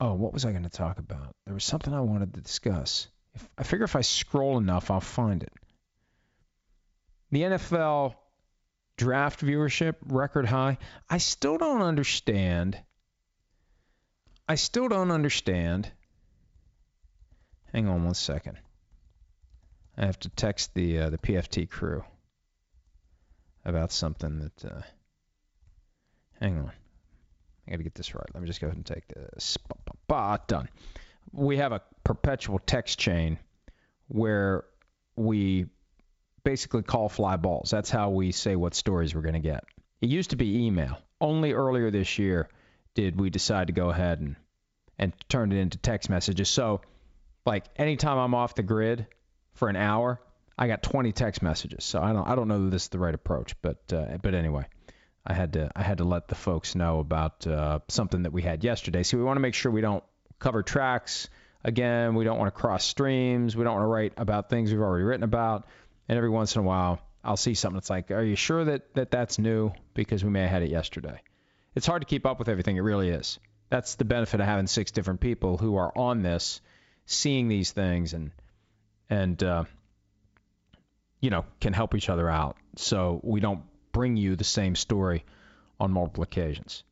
Oh, 0.00 0.14
what 0.14 0.32
was 0.32 0.46
I 0.46 0.52
going 0.52 0.62
to 0.62 0.70
talk 0.70 0.98
about? 0.98 1.36
There 1.44 1.52
was 1.52 1.64
something 1.64 1.92
I 1.92 2.00
wanted 2.00 2.32
to 2.32 2.40
discuss. 2.40 3.08
If, 3.34 3.46
I 3.58 3.64
figure 3.64 3.84
if 3.84 3.94
I 3.94 4.00
scroll 4.00 4.56
enough, 4.56 4.90
I'll 4.90 5.00
find 5.00 5.42
it. 5.42 5.52
The 7.30 7.42
NFL 7.42 8.14
draft 8.96 9.44
viewership 9.44 9.96
record 10.06 10.46
high. 10.46 10.78
I 11.10 11.18
still 11.18 11.58
don't 11.58 11.82
understand. 11.82 12.78
I 14.48 14.56
still 14.56 14.88
don't 14.88 15.10
understand. 15.10 15.90
Hang 17.72 17.88
on 17.88 18.04
one 18.04 18.14
second. 18.14 18.58
I 19.96 20.06
have 20.06 20.18
to 20.20 20.28
text 20.30 20.74
the 20.74 21.00
uh, 21.00 21.10
the 21.10 21.18
PFT 21.18 21.68
crew 21.68 22.04
about 23.64 23.92
something 23.92 24.38
that. 24.38 24.64
Uh, 24.64 24.82
hang 26.40 26.58
on. 26.58 26.72
I 27.66 27.70
got 27.70 27.76
to 27.76 27.82
get 27.84 27.94
this 27.94 28.14
right. 28.14 28.26
Let 28.34 28.42
me 28.42 28.46
just 28.46 28.60
go 28.60 28.66
ahead 28.66 28.76
and 28.76 28.86
take 28.86 29.06
this. 29.08 29.56
Done. 30.46 30.68
We 31.32 31.56
have 31.56 31.72
a 31.72 31.80
perpetual 32.04 32.58
text 32.58 32.98
chain 32.98 33.38
where 34.08 34.64
we 35.16 35.66
basically 36.44 36.82
call 36.82 37.08
fly 37.08 37.36
balls. 37.36 37.70
That's 37.70 37.88
how 37.88 38.10
we 38.10 38.32
say 38.32 38.56
what 38.56 38.74
stories 38.74 39.14
we're 39.14 39.22
going 39.22 39.34
to 39.34 39.40
get. 39.40 39.64
It 40.02 40.10
used 40.10 40.30
to 40.30 40.36
be 40.36 40.66
email. 40.66 40.98
Only 41.20 41.52
earlier 41.52 41.90
this 41.90 42.18
year 42.18 42.50
did 42.94 43.18
we 43.18 43.30
decide 43.30 43.68
to 43.68 43.72
go 43.72 43.90
ahead 43.90 44.20
and 44.20 44.36
and 44.98 45.12
turn 45.28 45.52
it 45.52 45.58
into 45.58 45.78
text 45.78 46.08
messages. 46.10 46.48
So, 46.48 46.80
like 47.44 47.64
anytime 47.76 48.18
I'm 48.18 48.34
off 48.34 48.54
the 48.54 48.62
grid 48.62 49.06
for 49.54 49.68
an 49.68 49.76
hour, 49.76 50.20
I 50.56 50.68
got 50.68 50.82
20 50.82 51.12
text 51.12 51.42
messages, 51.42 51.84
so 51.84 52.00
I 52.00 52.12
don't 52.12 52.26
I 52.26 52.34
don't 52.34 52.48
know 52.48 52.64
that 52.64 52.70
this 52.70 52.84
is 52.84 52.88
the 52.88 52.98
right 52.98 53.14
approach, 53.14 53.60
but 53.62 53.92
uh, 53.92 54.18
but 54.22 54.34
anyway, 54.34 54.66
I 55.26 55.32
had 55.32 55.54
to 55.54 55.70
I 55.74 55.82
had 55.82 55.98
to 55.98 56.04
let 56.04 56.28
the 56.28 56.34
folks 56.34 56.74
know 56.74 57.00
about 57.00 57.46
uh, 57.46 57.80
something 57.88 58.22
that 58.22 58.32
we 58.32 58.42
had 58.42 58.62
yesterday. 58.62 59.02
So 59.02 59.18
we 59.18 59.24
want 59.24 59.36
to 59.36 59.40
make 59.40 59.54
sure 59.54 59.72
we 59.72 59.80
don't 59.80 60.04
cover 60.38 60.62
tracks 60.62 61.28
again. 61.64 62.14
We 62.14 62.24
don't 62.24 62.38
want 62.38 62.54
to 62.54 62.60
cross 62.60 62.84
streams. 62.84 63.56
We 63.56 63.64
don't 63.64 63.74
want 63.74 63.84
to 63.84 63.88
write 63.88 64.12
about 64.16 64.50
things 64.50 64.70
we've 64.70 64.80
already 64.80 65.04
written 65.04 65.24
about. 65.24 65.66
And 66.08 66.16
every 66.16 66.30
once 66.30 66.54
in 66.56 66.60
a 66.60 66.64
while, 66.64 67.00
I'll 67.24 67.36
see 67.36 67.54
something 67.54 67.76
that's 67.76 67.90
like, 67.90 68.10
"Are 68.10 68.22
you 68.22 68.36
sure 68.36 68.64
that 68.64 68.94
that 68.94 69.10
that's 69.10 69.38
new?" 69.38 69.72
Because 69.94 70.22
we 70.22 70.30
may 70.30 70.42
have 70.42 70.50
had 70.50 70.62
it 70.62 70.70
yesterday. 70.70 71.20
It's 71.74 71.86
hard 71.86 72.02
to 72.02 72.06
keep 72.06 72.26
up 72.26 72.38
with 72.38 72.48
everything. 72.48 72.76
It 72.76 72.80
really 72.80 73.08
is. 73.08 73.38
That's 73.70 73.94
the 73.94 74.04
benefit 74.04 74.40
of 74.40 74.46
having 74.46 74.66
six 74.66 74.90
different 74.90 75.20
people 75.20 75.56
who 75.56 75.76
are 75.76 75.96
on 75.96 76.22
this, 76.22 76.60
seeing 77.06 77.48
these 77.48 77.72
things 77.72 78.12
and 78.12 78.30
and 79.08 79.42
uh, 79.42 79.64
you 81.20 81.30
know 81.30 81.44
can 81.60 81.72
help 81.72 81.94
each 81.94 82.08
other 82.08 82.28
out. 82.28 82.56
So 82.76 83.20
we 83.22 83.40
don't 83.40 83.62
bring 83.92 84.16
you 84.16 84.36
the 84.36 84.44
same 84.44 84.74
story 84.74 85.24
on 85.80 85.90
multiple 85.90 86.22
occasions. 86.22 86.84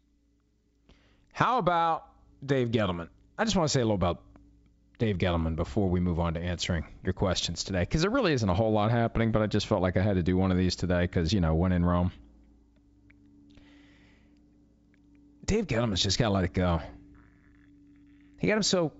How 1.33 1.59
about 1.59 2.07
Dave 2.45 2.71
Gettleman? 2.71 3.09
I 3.39 3.45
just 3.45 3.57
want 3.57 3.69
to 3.69 3.73
say 3.73 3.81
a 3.81 3.85
little 3.85 3.95
about 3.95 4.23
Dave 4.99 5.17
Gettleman 5.17 5.57
before 5.57 5.89
we 5.89 6.01
move 6.01 6.21
on 6.21 6.35
to 6.35 6.41
answering 6.41 6.85
your 7.03 7.15
questions 7.15 7.65
today, 7.65 7.81
because 7.81 8.03
there 8.03 8.11
really 8.11 8.35
isn't 8.35 8.49
a 8.49 8.55
whole 8.55 8.73
lot 8.73 8.91
happening, 8.91 9.33
but 9.33 9.41
I 9.41 9.47
just 9.47 9.67
felt 9.67 9.81
like 9.81 9.97
I 9.97 10.03
had 10.03 10.17
to 10.17 10.23
do 10.23 10.37
one 10.37 10.51
of 10.51 10.59
these 10.59 10.77
today 10.77 11.03
because, 11.03 11.33
you 11.33 11.41
know, 11.41 11.55
when 11.55 11.73
in 11.73 11.85
Rome. 11.85 12.13
Dave 15.51 15.67
Gettleman's 15.67 16.01
just 16.01 16.17
got 16.17 16.27
to 16.27 16.31
let 16.31 16.45
it 16.45 16.53
go. 16.53 16.81
He 18.39 18.47
got 18.47 18.57
him 18.57 18.63
so 18.63 18.93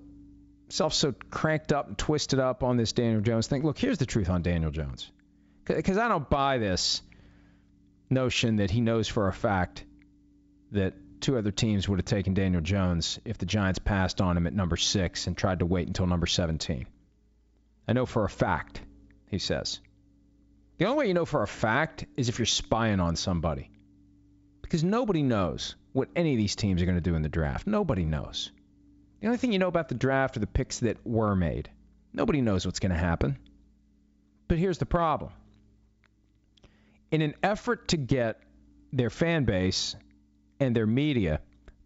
so 0.69 1.15
cranked 1.31 1.73
up 1.73 1.87
and 1.87 1.97
twisted 1.97 2.41
up 2.41 2.65
on 2.65 2.77
this 2.77 2.91
Daniel 2.91 3.21
Jones 3.21 3.47
thing. 3.47 3.63
Look, 3.63 3.79
here's 3.79 3.99
the 3.99 4.07
truth 4.07 4.29
on 4.29 4.43
Daniel 4.43 4.73
Jones. 4.73 5.13
Because 5.65 5.97
I 5.97 6.09
don't 6.09 6.29
buy 6.29 6.59
this 6.59 7.03
notion 8.11 8.57
that 8.57 8.69
he 8.69 8.81
knows 8.81 9.07
for 9.07 9.29
a 9.29 9.33
fact 9.33 9.85
that 10.73 10.95
two 11.21 11.39
other 11.39 11.53
teams 11.53 11.89
would 11.89 12.01
have 12.01 12.07
taken 12.07 12.35
Daniel 12.35 12.63
Jones 12.63 13.21
if 13.25 13.39
the 13.39 13.47
Giants 13.47 13.79
passed 13.79 14.21
on 14.21 14.37
him 14.37 14.49
at 14.49 14.53
number 14.53 14.77
six 14.77 15.29
and 15.29 15.37
tried 15.37 15.61
to 15.61 15.67
wait 15.67 15.87
until 15.87 16.09
number 16.09 16.27
17. 16.27 16.85
I 17.87 17.93
know 17.93 18.07
for 18.07 18.25
a 18.25 18.29
fact, 18.29 18.81
he 19.29 19.39
says. 19.39 19.79
The 20.79 20.87
only 20.87 20.99
way 20.99 21.07
you 21.07 21.15
know 21.15 21.27
for 21.27 21.45
a 21.45 21.49
fact 21.49 22.07
is 22.17 22.29
if 22.29 22.41
you're 22.41 22.47
spying 22.47 22.99
on 22.99 23.15
somebody. 23.15 23.70
Because 24.71 24.85
nobody 24.85 25.25
knows 25.25 25.75
what 25.93 26.11
any 26.15 26.31
of 26.31 26.39
these 26.39 26.55
teams 26.55 26.81
are 26.81 26.85
going 26.85 26.95
to 26.95 27.01
do 27.01 27.17
in 27.17 27.23
the 27.23 27.29
draft. 27.29 27.67
Nobody 27.67 28.05
knows. 28.05 28.53
The 29.19 29.27
only 29.27 29.37
thing 29.37 29.53
you 29.53 29.59
know 29.59 29.67
about 29.67 29.89
the 29.89 29.97
draft 29.97 30.37
are 30.37 30.41
the 30.41 30.47
picks 30.47 30.79
that 30.79 31.05
were 31.05 31.35
made. 31.35 31.69
Nobody 32.13 32.41
knows 32.41 32.65
what's 32.65 32.79
going 32.79 32.93
to 32.93 32.97
happen. 32.97 33.37
But 34.47 34.59
here's 34.59 34.79
the 34.79 34.87
problem. 34.87 35.33
In 37.11 37.21
an 37.21 37.35
effort 37.43 37.89
to 37.89 37.97
get 37.97 38.41
their 38.93 39.11
fan 39.11 39.45
base 39.45 39.97
and 40.61 40.77
their 40.77 40.87
media 40.87 41.41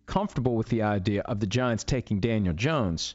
comfortable 0.05 0.55
with 0.55 0.69
the 0.69 0.83
idea 0.83 1.23
of 1.23 1.41
the 1.41 1.47
Giants 1.47 1.85
taking 1.85 2.21
Daniel 2.21 2.53
Jones, 2.53 3.15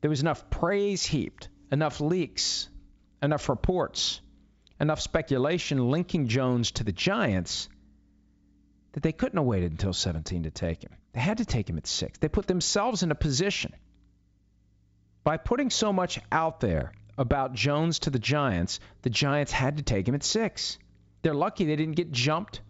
there 0.00 0.10
was 0.10 0.22
enough 0.22 0.50
praise 0.50 1.06
heaped, 1.06 1.50
enough 1.70 2.00
leaks, 2.00 2.68
enough 3.22 3.48
reports, 3.48 4.20
enough 4.80 5.00
speculation 5.00 5.88
linking 5.88 6.26
Jones 6.26 6.72
to 6.72 6.82
the 6.82 6.90
Giants 6.90 7.68
that 8.92 9.02
they 9.02 9.12
couldn't 9.12 9.38
have 9.38 9.46
waited 9.46 9.72
until 9.72 9.92
17 9.92 10.44
to 10.44 10.50
take 10.50 10.82
him. 10.82 10.92
They 11.12 11.20
had 11.20 11.38
to 11.38 11.44
take 11.44 11.68
him 11.68 11.78
at 11.78 11.86
6. 11.86 12.18
They 12.18 12.28
put 12.28 12.46
themselves 12.46 13.02
in 13.02 13.10
a 13.10 13.14
position 13.14 13.74
by 15.24 15.36
putting 15.36 15.70
so 15.70 15.92
much 15.92 16.20
out 16.30 16.60
there 16.60 16.92
about 17.18 17.54
Jones 17.54 18.00
to 18.00 18.10
the 18.10 18.18
Giants, 18.18 18.80
the 19.02 19.10
Giants 19.10 19.52
had 19.52 19.76
to 19.76 19.82
take 19.82 20.08
him 20.08 20.14
at 20.14 20.24
6. 20.24 20.78
They're 21.22 21.34
lucky 21.34 21.64
they 21.64 21.76
didn't 21.76 21.96
get 21.96 22.10
jumped 22.10 22.60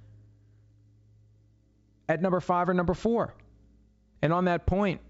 at 2.09 2.21
number 2.21 2.41
five 2.41 2.69
or 2.69 2.75
number 2.75 2.95
four. 2.95 3.35
And 4.21 4.33
on 4.33 4.45
that 4.45 4.67
point, 4.67 5.01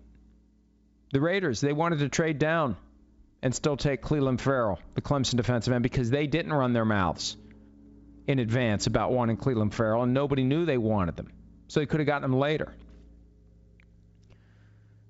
the 1.12 1.20
Raiders, 1.20 1.60
they 1.60 1.72
wanted 1.72 1.98
to 2.00 2.08
trade 2.08 2.38
down 2.38 2.76
and 3.42 3.54
still 3.54 3.76
take 3.76 4.02
Clelin 4.02 4.38
Ferrell, 4.38 4.78
the 4.94 5.02
Clemson 5.02 5.36
defensive 5.36 5.72
end, 5.72 5.82
because 5.82 6.10
they 6.10 6.26
didn't 6.26 6.52
run 6.52 6.72
their 6.72 6.84
mouths 6.84 7.36
in 8.26 8.38
advance 8.38 8.86
about 8.86 9.12
wanting 9.12 9.36
Cleveland 9.36 9.74
Ferrell, 9.74 10.02
and 10.02 10.14
nobody 10.14 10.44
knew 10.44 10.64
they 10.64 10.78
wanted 10.78 11.16
them. 11.16 11.32
So 11.68 11.80
they 11.80 11.86
could 11.86 12.00
have 12.00 12.06
gotten 12.06 12.30
them 12.30 12.38
later. 12.38 12.74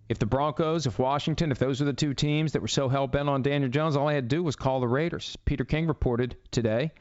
If 0.08 0.18
the 0.18 0.26
Broncos, 0.26 0.86
if 0.86 0.98
Washington, 0.98 1.52
if 1.52 1.58
those 1.58 1.80
were 1.80 1.86
the 1.86 1.92
two 1.92 2.14
teams 2.14 2.52
that 2.52 2.62
were 2.62 2.68
so 2.68 2.88
hell 2.88 3.06
bent 3.06 3.28
on 3.28 3.42
Daniel 3.42 3.70
Jones, 3.70 3.96
all 3.96 4.08
I 4.08 4.14
had 4.14 4.28
to 4.28 4.36
do 4.36 4.42
was 4.42 4.56
call 4.56 4.80
the 4.80 4.88
Raiders. 4.88 5.36
Peter 5.44 5.64
King 5.64 5.86
reported 5.86 6.36
today 6.50 6.92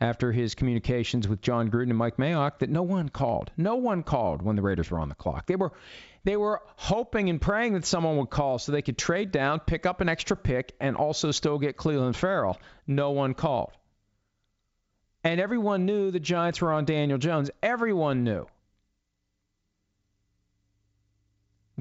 after 0.00 0.32
his 0.32 0.54
communications 0.54 1.28
with 1.28 1.40
Jon 1.40 1.70
Gruden 1.70 1.90
and 1.90 1.96
Mike 1.96 2.16
Mayock 2.16 2.58
that 2.58 2.70
no 2.70 2.82
one 2.82 3.08
called. 3.08 3.50
No 3.56 3.76
one 3.76 4.02
called 4.02 4.42
when 4.42 4.56
the 4.56 4.62
Raiders 4.62 4.90
were 4.90 4.98
on 4.98 5.08
the 5.08 5.14
clock. 5.14 5.46
They 5.46 5.56
were 5.56 5.72
they 6.24 6.36
were 6.36 6.60
hoping 6.74 7.30
and 7.30 7.40
praying 7.40 7.74
that 7.74 7.84
someone 7.84 8.16
would 8.16 8.30
call 8.30 8.58
so 8.58 8.72
they 8.72 8.82
could 8.82 8.98
trade 8.98 9.30
down, 9.30 9.60
pick 9.60 9.86
up 9.86 10.00
an 10.00 10.08
extra 10.08 10.36
pick, 10.36 10.74
and 10.80 10.96
also 10.96 11.30
still 11.30 11.58
get 11.58 11.76
Cleveland 11.76 12.16
Ferrell. 12.16 12.58
No 12.86 13.12
one 13.12 13.34
called. 13.34 13.70
And 15.26 15.40
everyone 15.40 15.86
knew 15.86 16.12
the 16.12 16.20
Giants 16.20 16.60
were 16.60 16.72
on 16.72 16.84
Daniel 16.84 17.18
Jones. 17.18 17.50
Everyone 17.60 18.22
knew. 18.22 18.46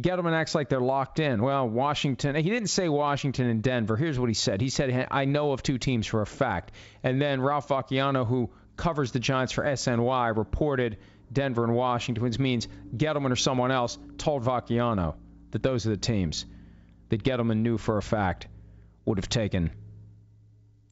Gettleman 0.02 0.34
acts 0.34 0.56
like 0.56 0.68
they're 0.68 0.82
locked 0.82 1.20
in. 1.20 1.44
Well, 1.44 1.70
Washington, 1.70 2.36
he 2.36 2.50
didn't 2.50 2.70
say 2.70 2.90
Washington 2.90 3.46
and 3.46 3.62
Denver. 3.62 3.98
Here's 3.98 4.18
what 4.18 4.30
he 4.30 4.34
said. 4.34 4.62
He 4.62 4.70
said, 4.70 5.10
I 5.12 5.26
know 5.26 5.52
of 5.52 5.62
two 5.62 5.78
teams 5.78 6.08
for 6.08 6.24
a 6.24 6.26
fact. 6.26 6.72
And 7.04 7.22
then 7.22 7.40
Ralph 7.40 7.68
Vacchiano, 7.68 8.26
who 8.26 8.50
covers 8.78 9.12
the 9.12 9.20
Giants 9.20 9.54
for 9.54 9.64
SNY, 9.64 10.36
reported 10.36 10.98
Denver 11.32 11.66
and 11.66 11.76
Washington, 11.76 12.24
which 12.24 12.40
means 12.40 12.68
Gettleman 12.98 13.32
or 13.32 13.36
someone 13.36 13.70
else 13.70 14.00
told 14.18 14.44
Vacchiano 14.44 15.18
that 15.52 15.62
those 15.62 15.86
are 15.86 15.92
the 15.92 15.98
teams 15.98 16.48
that 17.10 17.24
Gettleman 17.24 17.58
knew 17.58 17.78
for 17.78 18.00
a 18.00 18.02
fact 18.02 18.48
would 19.06 19.20
have 19.20 19.30
taken 19.30 19.70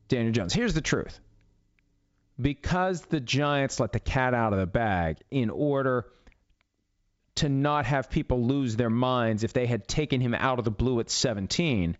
Daniel 0.08 0.34
Jones. 0.34 0.54
Here's 0.54 0.76
the 0.76 0.82
truth. 0.82 1.20
Because 2.40 3.02
the 3.02 3.20
Giants 3.20 3.80
let 3.80 3.92
the 3.92 4.00
cat 4.00 4.34
out 4.34 4.54
of 4.54 4.60
the 4.60 4.68
bag 4.68 5.18
in 5.32 5.50
order– 5.50 6.08
to 7.36 7.50
not 7.50 7.86
have 7.86 8.10
people 8.10 8.46
lose 8.46 8.76
their 8.76 8.90
minds 8.90 9.44
if 9.44 9.54
they 9.54 9.66
had 9.66 9.88
taken 9.88 10.22
him 10.22 10.34
out 10.36 10.60
of 10.60 10.66
the 10.66 10.72
blue 10.72 11.00
at 11.00 11.10
17. 11.10 11.98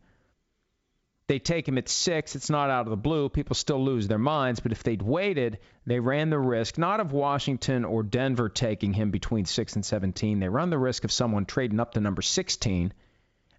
They 1.26 1.40
take 1.40 1.68
him 1.68 1.78
at 1.78 1.90
six, 1.90 2.36
it's 2.36 2.50
not 2.50 2.70
out 2.70 2.86
of 2.86 2.90
the 2.90 2.98
blue. 2.98 3.30
People 3.30 3.56
still 3.56 3.84
lose 3.84 4.08
their 4.08 4.20
minds. 4.20 4.60
But 4.60 4.74
if 4.74 4.84
they'd 4.84 5.02
waited, 5.02 5.60
they 5.86 6.00
ran 6.00 6.30
the 6.30 6.38
risk 6.38 6.78
not 6.78 7.00
of 7.00 7.14
Washington 7.14 7.86
or 7.86 8.04
Denver 8.04 8.50
taking 8.50 8.94
him 8.94 9.10
between 9.10 9.46
six 9.46 9.76
and 9.76 9.86
17. 9.86 10.40
They 10.40 10.50
run 10.50 10.70
the 10.70 10.78
risk 10.78 11.04
of 11.06 11.12
someone 11.12 11.46
trading 11.46 11.80
up 11.80 11.94
to 11.94 12.02
number 12.02 12.22
16 12.22 12.94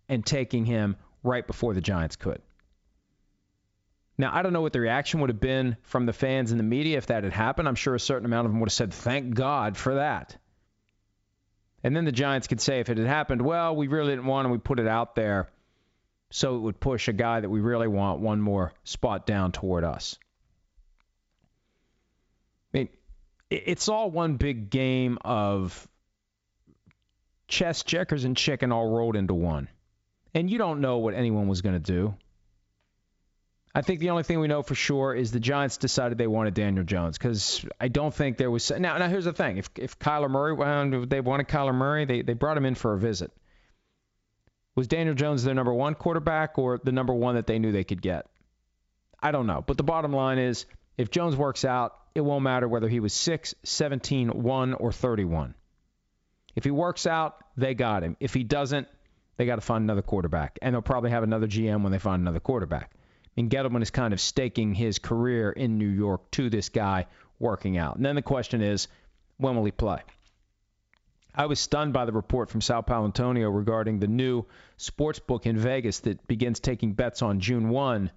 and 0.09 0.27
taking 0.27 0.67
him 0.67 0.97
right 1.23 1.47
before 1.47 1.75
the 1.75 1.81
Giants 1.81 2.17
could. 2.17 2.43
Now, 4.17 4.31
I 4.33 4.43
don't 4.43 4.53
know 4.53 4.61
what 4.63 4.73
the 4.73 4.81
reaction 4.81 5.21
would 5.21 5.31
have 5.31 5.41
been 5.41 5.77
from 5.83 6.07
the 6.07 6.13
fans 6.13 6.53
and 6.53 6.61
the 6.61 6.65
media 6.65 6.99
if 6.99 7.07
that 7.07 7.25
had 7.25 7.33
happened. 7.33 7.67
I'm 7.67 7.75
sure 7.75 7.95
a 7.95 8.01
certain 8.01 8.27
amount 8.27 8.47
of 8.47 8.53
them 8.53 8.61
would 8.61 8.69
have 8.69 8.75
said, 8.75 8.95
thank 8.95 9.35
God 9.35 9.77
for 9.77 9.97
that. 9.97 10.37
And 11.83 11.95
then 11.95 12.05
the 12.05 12.13
Giants 12.13 12.47
could 12.47 12.61
say, 12.61 12.81
if 12.81 12.89
it 12.89 12.99
had 12.99 13.07
happened, 13.07 13.43
well, 13.43 13.75
we 13.75 13.89
really 13.89 14.13
didn't 14.13 14.27
want 14.27 14.47
him. 14.47 14.53
We 14.53 14.59
put 14.59 14.79
it 14.79 14.87
out 14.87 15.15
there 15.15 15.51
so 16.31 16.57
it 16.57 16.61
would 16.61 16.81
push 16.81 17.09
a 17.09 17.13
guy 17.13 17.41
that 17.41 17.49
we 17.49 17.61
really 17.61 17.89
want 17.89 18.21
one 18.21 18.41
more 18.41 18.73
spot 18.85 19.27
down 19.27 19.53
toward 19.53 19.85
us. 19.85 20.19
I 22.73 22.79
mean, 22.79 22.89
it's 23.51 23.89
all 23.89 24.11
one 24.11 24.37
big 24.37 24.71
game 24.71 25.19
of 25.25 25.87
chess, 27.47 27.83
checkers, 27.83 28.25
and 28.25 28.37
chicken 28.37 28.73
all 28.73 28.89
rolled 28.89 29.17
into 29.17 29.35
one. 29.35 29.69
And 30.35 30.51
you 30.51 30.59
don't 30.59 30.81
know 30.81 30.99
what 30.99 31.15
anyone 31.15 31.47
was 31.49 31.63
going 31.63 31.75
to 31.75 31.93
do. 31.93 32.15
I 33.77 33.83
think 33.83 33.99
the 33.99 34.11
only 34.11 34.23
thing 34.23 34.39
we 34.39 34.47
know 34.47 34.63
for 34.63 34.77
sure 34.77 35.15
is 35.15 35.33
the 35.33 35.41
Giants 35.41 35.79
decided 35.79 36.17
they 36.17 36.29
wanted 36.29 36.55
Daniel 36.55 36.85
Jones 36.85 37.19
because 37.19 37.65
I 37.81 37.89
don't 37.89 38.15
think 38.15 38.37
there 38.37 38.51
was. 38.51 38.71
Now, 38.71 38.97
now 38.99 39.09
here's 39.09 39.25
the 39.25 39.33
thing: 39.33 39.57
if 39.57 39.69
if 39.77 39.99
Kyler 39.99 40.31
Murray, 40.31 41.07
they 41.07 41.21
wanted 41.21 41.49
Kyler 41.49 41.75
Murray, 41.75 42.05
they 42.05 42.23
they 42.23 42.35
brought 42.35 42.57
him 42.57 42.67
in 42.67 42.77
for 42.77 42.95
a 42.95 42.99
visit. 42.99 43.33
Was 44.77 44.87
Daniel 44.87 45.15
Jones 45.15 45.45
their 45.45 45.55
number 45.55 45.73
one 45.73 45.95
quarterback 45.95 46.59
or 46.59 46.79
the 46.83 46.93
number 46.93 47.15
one 47.15 47.35
that 47.35 47.47
they 47.47 47.59
knew 47.59 47.73
they 47.73 47.85
could 47.85 48.03
get? 48.03 48.27
I 49.21 49.31
don't 49.31 49.47
know. 49.47 49.63
But 49.65 49.77
the 49.77 49.85
bottom 49.85 50.13
line 50.13 50.39
is, 50.39 50.67
if 50.97 51.11
Jones 51.11 51.37
works 51.37 51.65
out, 51.65 51.97
it 52.15 52.21
won't 52.21 52.43
matter 52.43 52.69
whether 52.69 52.89
he 52.89 53.01
was 53.01 53.13
6, 53.13 53.55
17, 53.63 54.43
1, 54.43 54.75
or 54.75 54.93
31. 54.93 55.55
If 56.57 56.65
he 56.65 56.71
works 56.71 57.07
out, 57.07 57.37
they 57.57 57.75
got 57.75 58.03
him. 58.03 58.17
If 58.21 58.35
he 58.35 58.45
doesn't, 58.45 58.89
they 59.37 59.47
got 59.47 59.57
to 59.57 59.61
find 59.61 59.83
another 59.83 60.03
quarterback. 60.03 60.59
And 60.61 60.75
they'll 60.75 60.83
probably 60.83 61.11
have 61.11 61.23
another 61.23 61.47
GM 61.47 61.83
when 61.83 61.93
they 61.93 61.99
find 61.99 62.21
another 62.21 62.41
quarterback. 62.41 62.91
And 63.37 63.51
Gettleman 63.51 63.83
is 63.83 63.91
kind 63.91 64.13
of 64.13 64.21
staking 64.21 64.75
his 64.75 64.99
career 64.99 65.51
in 65.51 65.79
New 65.79 65.89
York 65.89 66.31
to 66.33 66.51
this 66.51 66.69
guy 66.69 67.07
working 67.39 67.77
out. 67.77 67.97
And 67.97 68.05
then 68.05 68.15
the 68.15 68.23
question 68.23 68.63
is, 68.63 68.89
when 69.39 69.57
will 69.57 69.65
he 69.65 69.73
play? 69.73 70.01
I 71.35 71.47
was 71.47 71.59
stunned 71.59 71.93
by 71.93 72.05
the 72.05 72.13
report 72.13 72.49
from 72.49 72.61
Sal 72.61 72.85
Paolantonio 72.85 73.55
regarding 73.55 73.99
the 73.99 74.07
new 74.07 74.45
sports 74.77 75.19
book 75.19 75.47
in 75.47 75.57
Vegas 75.59 76.01
that 76.01 76.25
begins 76.29 76.61
taking 76.61 76.93
bets 76.93 77.23
on 77.23 77.41
June 77.41 77.71
1 77.71 78.11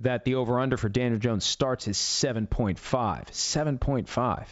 that 0.00 0.24
the 0.24 0.36
over 0.36 0.58
under 0.58 0.76
for 0.76 0.88
Daniel 0.88 1.20
Jones 1.20 1.44
starts 1.44 1.86
is 1.86 1.98
7.5. 1.98 2.76
7.5. 2.78 4.46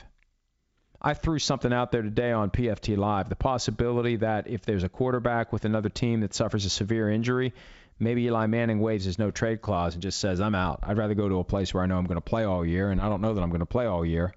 I 1.04 1.14
threw 1.14 1.38
something 1.38 1.72
out 1.72 1.90
there 1.90 2.02
today 2.02 2.30
on 2.30 2.50
PFT 2.50 2.96
Live 2.96 3.28
the 3.28 3.36
possibility 3.36 4.16
that 4.16 4.46
if 4.46 4.64
there's 4.64 4.84
a 4.84 4.88
quarterback 4.88 5.52
with 5.52 5.64
another 5.64 5.88
team 5.88 6.20
that 6.20 6.34
suffers 6.34 6.64
a 6.64 6.70
severe 6.70 7.10
injury, 7.10 7.54
maybe 8.02 8.24
Eli 8.24 8.46
Manning 8.46 8.80
waives 8.80 9.04
his 9.04 9.18
no 9.18 9.30
trade 9.30 9.62
clause 9.62 9.94
and 9.94 10.02
just 10.02 10.18
says, 10.18 10.40
I'm 10.40 10.54
out. 10.54 10.80
I'd 10.82 10.98
rather 10.98 11.14
go 11.14 11.28
to 11.28 11.38
a 11.38 11.44
place 11.44 11.72
where 11.72 11.82
I 11.82 11.86
know 11.86 11.98
I'm 11.98 12.06
going 12.06 12.16
to 12.16 12.20
play 12.20 12.44
all 12.44 12.64
year, 12.64 12.90
and 12.90 13.00
I 13.00 13.08
don't 13.08 13.20
know 13.20 13.34
that 13.34 13.42
I'm 13.42 13.50
going 13.50 13.60
to 13.60 13.66
play 13.66 13.86
all 13.86 14.04
year 14.04 14.34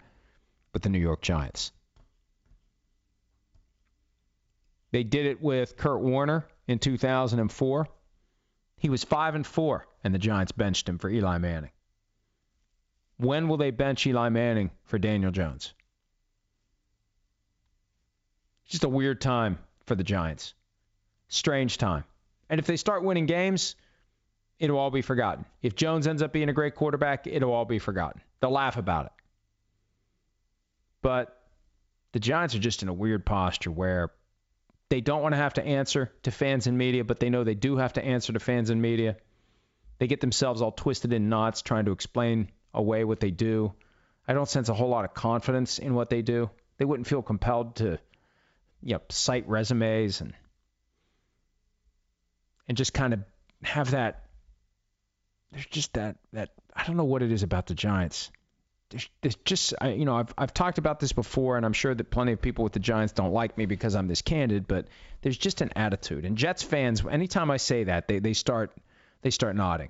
with 0.74 0.84
the 0.84 0.90
New 0.90 1.00
York 1.00 1.22
Giants. 1.22 1.72
They 4.92 5.04
did 5.04 5.26
it 5.26 5.42
with 5.42 5.78
Kurt 5.78 6.02
Warner 6.02 6.46
in 6.68 6.80
2004. 6.80 7.88
He 8.78 8.90
was 8.90 9.04
5 9.04 9.36
and 9.36 9.46
4 9.48 9.88
and 10.06 10.14
the 10.14 10.20
Giants 10.20 10.52
benched 10.52 10.88
him 10.88 11.00
for 11.00 11.10
Eli 11.10 11.40
Manning. 11.40 11.72
When 13.18 13.48
will 13.48 13.58
they 13.58 13.72
bench 13.72 14.06
Eli 14.06 14.30
Manning 14.30 14.70
for 14.84 15.00
Daniel 15.00 15.32
Jones? 15.32 15.74
Just 18.68 18.84
a 18.84 18.90
weird 18.90 19.20
time 19.20 19.58
for 19.88 19.96
the 19.96 20.04
Giants. 20.04 20.54
Strange 21.28 21.80
time. 21.80 22.04
And 22.50 22.60
if 22.60 22.68
they 22.68 22.78
start 22.78 23.04
winning 23.04 23.26
games, 23.26 23.76
it'll 24.60 24.78
all 24.78 24.92
be 24.92 25.02
forgotten. 25.02 25.46
If 25.62 25.76
Jones 25.76 26.08
ends 26.08 26.22
up 26.22 26.32
being 26.32 26.50
a 26.50 26.54
great 26.54 26.76
quarterback, 26.76 27.28
it'll 27.28 27.54
all 27.54 27.66
be 27.66 27.80
forgotten. 27.80 28.22
They'll 28.40 28.52
laugh 28.52 28.78
about 28.78 29.08
it. 29.08 29.12
But 31.02 31.38
the 32.12 32.20
Giants 32.20 32.56
are 32.56 32.60
just 32.60 32.82
in 32.82 32.90
a 32.90 32.94
weird 32.94 33.26
posture 33.26 33.72
where 33.72 34.12
they 34.90 35.02
don't 35.02 35.22
want 35.22 35.34
to 35.34 35.38
have 35.38 35.56
to 35.56 35.66
answer 35.66 36.12
to 36.24 36.32
fans 36.32 36.68
and 36.68 36.78
media, 36.78 37.04
but 37.04 37.20
they 37.20 37.30
know 37.30 37.44
they 37.44 37.56
do 37.56 37.78
have 37.78 37.94
to 37.94 38.04
answer 38.04 38.34
to 38.34 38.40
fans 38.40 38.70
and 38.70 38.82
media. 38.82 39.18
They 39.98 40.08
get 40.08 40.22
themselves 40.22 40.62
all 40.62 40.72
twisted 40.72 41.14
in 41.14 41.30
knots 41.30 41.62
trying 41.62 41.86
to 41.86 41.92
explain 41.92 42.52
away 42.74 43.04
what 43.04 43.20
they 43.20 43.32
do. 43.32 43.74
I 44.28 44.34
don't 44.34 44.50
sense 44.50 44.70
a 44.70 44.74
whole 44.74 44.90
lot 44.90 45.06
of 45.06 45.14
confidence 45.14 45.80
in 45.80 45.94
what 45.94 46.10
they 46.10 46.22
do. 46.22 46.50
They 46.78 46.86
wouldn't 46.86 47.08
feel 47.08 47.22
compelled 47.22 47.78
to, 47.78 48.00
you 48.82 48.94
know, 48.94 49.02
cite 49.10 49.48
resumes 49.48 50.22
and 50.22 50.34
and 52.68 52.78
just 52.78 52.94
kind 52.94 53.14
of 53.14 53.20
have 53.64 53.92
that. 53.92 54.24
There's 55.52 55.66
just 55.68 55.94
that 55.94 56.18
that 56.34 56.52
I 56.76 56.86
don't 56.86 56.98
know 56.98 57.06
what 57.06 57.22
it 57.22 57.32
is 57.32 57.44
about 57.44 57.68
the 57.68 57.76
Giants 57.76 58.32
there's, 58.90 59.10
there's 59.22 59.36
just 59.36 59.74
I, 59.82 59.90
you 59.90 60.06
know 60.06 60.16
I've 60.16 60.34
I've 60.38 60.54
talked 60.54 60.78
about 60.78 61.00
this 61.00 61.12
before, 61.12 61.58
and 61.58 61.66
I'm 61.66 61.74
sure 61.74 61.94
that 61.94 62.10
plenty 62.12 62.32
of 62.34 62.42
people 62.42 62.64
with 62.64 62.74
the 62.74 62.80
Giants 62.80 63.14
don't 63.14 63.32
like 63.32 63.58
me 63.58 63.66
because 63.66 63.96
I'm 63.96 64.08
this 64.08 64.22
candid, 64.22 64.68
but 64.68 64.88
there's 65.22 65.38
just 65.38 65.62
an 65.62 65.72
attitude, 65.76 66.26
and 66.26 66.38
Jets 66.38 66.64
fans, 66.64 67.04
anytime 67.06 67.50
I 67.50 67.58
say 67.58 67.86
that, 67.86 68.08
they 68.08 68.20
they 68.20 68.34
start 68.34 68.72
they 69.22 69.32
start 69.32 69.56
nodding. 69.56 69.90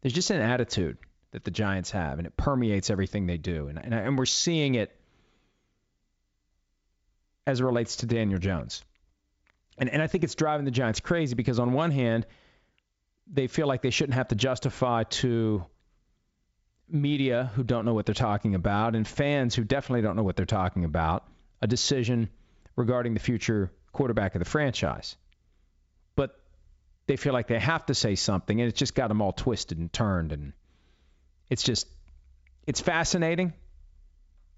There's 0.00 0.14
just 0.14 0.30
an 0.30 0.40
attitude 0.40 0.96
that 1.32 1.44
the 1.44 1.50
Giants 1.50 1.90
have, 1.90 2.18
and 2.18 2.26
it 2.26 2.36
permeates 2.36 2.90
everything 2.90 3.26
they 3.26 3.38
do, 3.38 3.68
and 3.68 3.78
and, 3.78 3.92
and 3.92 4.18
we're 4.18 4.26
seeing 4.26 4.76
it 4.76 4.96
as 7.46 7.60
it 7.60 7.64
relates 7.64 7.96
to 7.96 8.06
Daniel 8.06 8.38
Jones, 8.38 8.82
and 9.80 9.88
and 9.90 10.00
I 10.00 10.06
think 10.06 10.22
it's 10.22 10.34
driving 10.36 10.64
the 10.64 10.70
Giants 10.70 11.00
crazy 11.00 11.34
because 11.34 11.58
on 11.58 11.72
one 11.72 11.90
hand, 11.90 12.26
they 13.26 13.48
feel 13.48 13.66
like 13.66 13.82
they 13.82 13.90
shouldn't 13.90 14.14
have 14.14 14.28
to 14.28 14.36
justify 14.36 15.04
to 15.04 15.64
media 16.88 17.50
who 17.54 17.62
don't 17.62 17.84
know 17.84 17.94
what 17.94 18.06
they're 18.06 18.14
talking 18.14 18.54
about 18.54 18.94
and 18.94 19.06
fans 19.06 19.54
who 19.54 19.64
definitely 19.64 20.02
don't 20.02 20.16
know 20.16 20.22
what 20.22 20.36
they're 20.36 20.46
talking 20.46 20.84
about 20.84 21.24
a 21.62 21.66
decision 21.66 22.28
regarding 22.76 23.14
the 23.14 23.20
future 23.20 23.70
quarterback 23.92 24.34
of 24.34 24.38
the 24.38 24.44
franchise. 24.44 25.16
But 26.16 26.38
they 27.06 27.16
feel 27.16 27.32
like 27.32 27.48
they 27.48 27.58
have 27.58 27.86
to 27.86 27.94
say 27.94 28.14
something, 28.14 28.60
and 28.60 28.68
it's 28.68 28.78
just 28.78 28.94
got 28.94 29.08
them 29.08 29.20
all 29.20 29.32
twisted 29.32 29.78
and 29.78 29.92
turned. 29.92 30.32
And 30.32 30.52
it's 31.48 31.62
just, 31.62 31.86
it's 32.66 32.80
fascinating, 32.80 33.52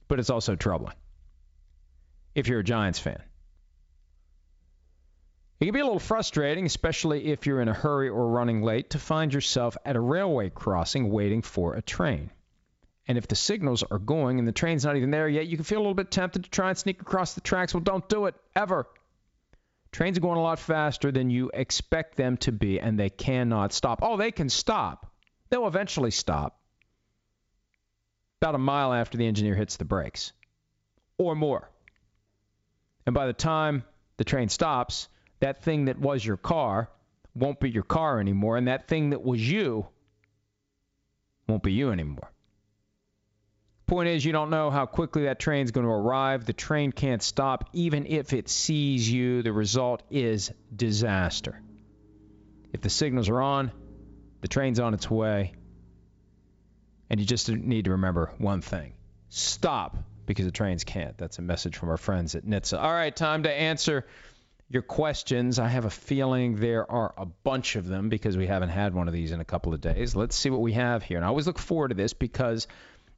but 0.09 0.19
it's 0.19 0.31
also 0.31 0.57
troubling 0.57 0.95
if 2.35 2.49
you're 2.49 2.61
a 2.61 2.65
Giants 2.65 2.99
fan. 2.99 3.23
It 5.63 5.67
can 5.67 5.75
be 5.75 5.81
a 5.81 5.85
little 5.85 6.01
frustrating, 6.01 6.67
especially 6.67 7.27
if 7.27 7.47
you're 7.47 7.61
in 7.61 7.69
a 7.69 7.73
hurry 7.73 8.09
or 8.09 8.27
running 8.27 8.63
late, 8.63 8.91
to 8.91 8.99
find 8.99 9.33
yourself 9.33 9.77
at 9.85 9.95
a 9.95 10.01
railway 10.01 10.51
crossing 10.51 11.09
waiting 11.09 11.41
for 11.41 11.75
a 11.75 11.83
train. 11.83 12.33
And 13.07 13.17
if 13.17 13.29
the 13.29 13.37
signals 13.37 13.85
are 13.85 14.01
going 14.01 14.41
and 14.41 14.49
the 14.49 14.51
train's 14.51 14.85
not 14.85 14.97
even 14.97 15.13
there 15.13 15.29
yet, 15.29 15.47
you 15.47 15.57
can 15.57 15.63
feel 15.63 15.79
a 15.79 15.83
little 15.83 15.95
bit 15.95 16.11
tempted 16.11 16.43
to 16.43 16.51
try 16.51 16.71
and 16.71 16.77
sneak 16.77 17.01
across 17.01 17.35
the 17.35 17.41
tracks. 17.41 17.73
Well, 17.73 17.81
don't 17.81 18.09
do 18.09 18.27
it, 18.27 18.35
ever. 18.57 18.89
Trains 19.93 20.19
are 20.19 20.21
going 20.21 20.37
a 20.37 20.43
lot 20.43 20.59
faster 20.59 21.13
than 21.13 21.31
you 21.31 21.53
expect 21.55 22.17
them 22.17 22.39
to 22.39 22.51
be, 22.51 22.81
and 22.81 22.99
they 22.99 23.11
cannot 23.11 23.73
stop. 23.73 24.01
Oh, 24.03 24.17
they 24.17 24.33
can 24.33 24.49
stop. 24.49 25.13
They'll 25.51 25.69
eventually 25.69 26.11
stop. 26.11 26.59
About 28.41 28.57
a 28.57 28.59
mile 28.59 28.93
after 28.93 29.17
the 29.17 29.29
engineer 29.29 29.55
hits 29.55 29.77
the 29.77 29.85
brakes, 29.85 30.33
or 31.19 31.37
more. 31.37 31.71
And 33.07 33.15
by 33.15 33.29
the 33.29 33.33
time 33.33 33.85
the 34.17 34.25
train 34.25 34.49
stops, 34.49 35.07
that 35.43 35.61
thing 35.61 35.87
that 35.87 35.99
was 35.99 36.25
your 36.25 36.37
car 36.37 36.89
won't 37.35 37.59
be 37.59 37.69
your 37.69 37.83
car 37.83 38.21
anymore, 38.21 38.57
and 38.57 38.69
that 38.69 38.87
thing 38.87 39.11
that 39.11 39.23
was 39.23 39.41
you 39.47 39.87
won't 41.49 41.65
be 41.65 41.73
you 41.73 41.91
anymore. 41.91 42.31
Point 43.87 44.09
is, 44.09 44.25
you 44.25 44.31
don't 44.31 44.51
know 44.51 44.71
how 44.71 44.87
quickly 44.87 45.25
that 45.25 45.41
train's 45.41 45.73
going 45.73 45.85
to 45.85 45.93
arrive. 45.93 46.45
The 46.45 46.53
train 46.53 46.93
can't 46.93 47.21
stop. 47.23 47.69
Even 47.73 48.07
if 48.07 48.33
it 48.33 48.49
sees 48.49 49.11
you, 49.11 49.43
the 49.43 49.53
result 49.53 50.05
is 50.11 50.53
disaster. 50.75 51.61
If 52.73 52.81
the 52.81 52.89
signals 52.89 53.29
are 53.29 53.43
on, 53.43 53.73
the 54.43 54.49
train's 54.49 54.79
on 54.79 54.95
its 54.95 55.11
way. 55.11 55.55
And 57.11 57.19
you 57.19 57.27
just 57.27 57.49
need 57.49 57.87
to 57.87 57.91
remember 57.91 58.31
one 58.39 58.61
thing 58.63 58.95
stop 59.29 59.97
because 60.25 60.47
the 60.47 60.53
trains 60.53 60.85
can't. 60.85 61.19
That's 61.19 61.39
a 61.39 61.43
message 61.43 61.77
from 61.77 61.89
our 61.89 61.97
friends 61.97 62.37
at 62.37 62.47
NHTSA. 62.47 62.81
All 62.81 62.93
right, 62.93 63.15
time 63.15 63.43
to 63.43 63.51
answer 63.51 64.07
your 64.73 64.83
questions. 64.83 65.59
I 65.59 65.69
have 65.69 65.85
a 65.85 65.91
feeling 65.91 66.57
there 66.57 66.91
are 66.91 67.13
a 67.17 67.27
bunch 67.27 67.77
of 67.77 67.87
them 67.87 68.09
because 68.09 68.37
we 68.37 68.47
haven't 68.47 68.71
had 68.71 68.95
one 68.95 69.07
of 69.07 69.15
these 69.15 69.33
in 69.33 69.41
a 69.41 69.45
couple 69.45 69.75
of 69.75 69.81
days. 69.81 70.17
Let's 70.17 70.35
see 70.35 70.51
what 70.51 70.61
we 70.61 70.73
have 70.73 71.03
here. 71.03 71.19
And 71.19 71.25
I 71.25 71.29
always 71.29 71.47
look 71.47 71.59
forward 71.59 71.89
to 71.89 71.95
this 71.95 72.15
because 72.15 72.67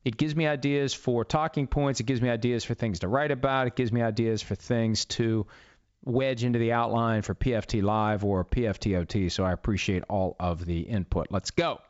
it 0.05 0.17
gives 0.17 0.35
me 0.35 0.47
ideas 0.47 0.93
for 0.95 1.25
talking 1.25 1.67
points, 1.67 2.01
it 2.01 2.05
gives 2.05 2.21
me 2.21 2.29
ideas 2.29 2.65
for 2.65 2.75
things 2.75 3.01
to 3.01 3.09
write 3.09 3.31
about, 3.31 3.69
it 3.69 3.77
gives 3.77 3.93
me 3.93 4.03
ideas 4.03 4.43
for 4.43 4.55
things 4.55 5.05
to 5.07 5.47
wedge 6.05 6.45
into 6.45 6.59
the 6.59 6.73
outline 6.73 7.23
for 7.23 7.35
PFT 7.35 7.83
Live 7.83 8.25
or 8.25 8.45
PFTOT. 8.45 9.31
So 9.31 9.45
I 9.45 9.53
appreciate 9.53 10.03
all 10.09 10.37
of 10.39 10.65
the 10.65 10.81
input. 10.81 11.29
Let's 11.31 11.53
go. 11.53 11.81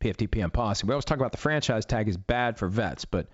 PFTPM 0.00 0.52
Posse. 0.52 0.84
We 0.84 0.92
always 0.92 1.04
talk 1.04 1.18
about 1.18 1.30
the 1.32 1.38
franchise 1.38 1.86
tag 1.86 2.08
is 2.08 2.16
bad 2.16 2.58
for 2.58 2.66
vets, 2.66 3.04
but 3.04 3.28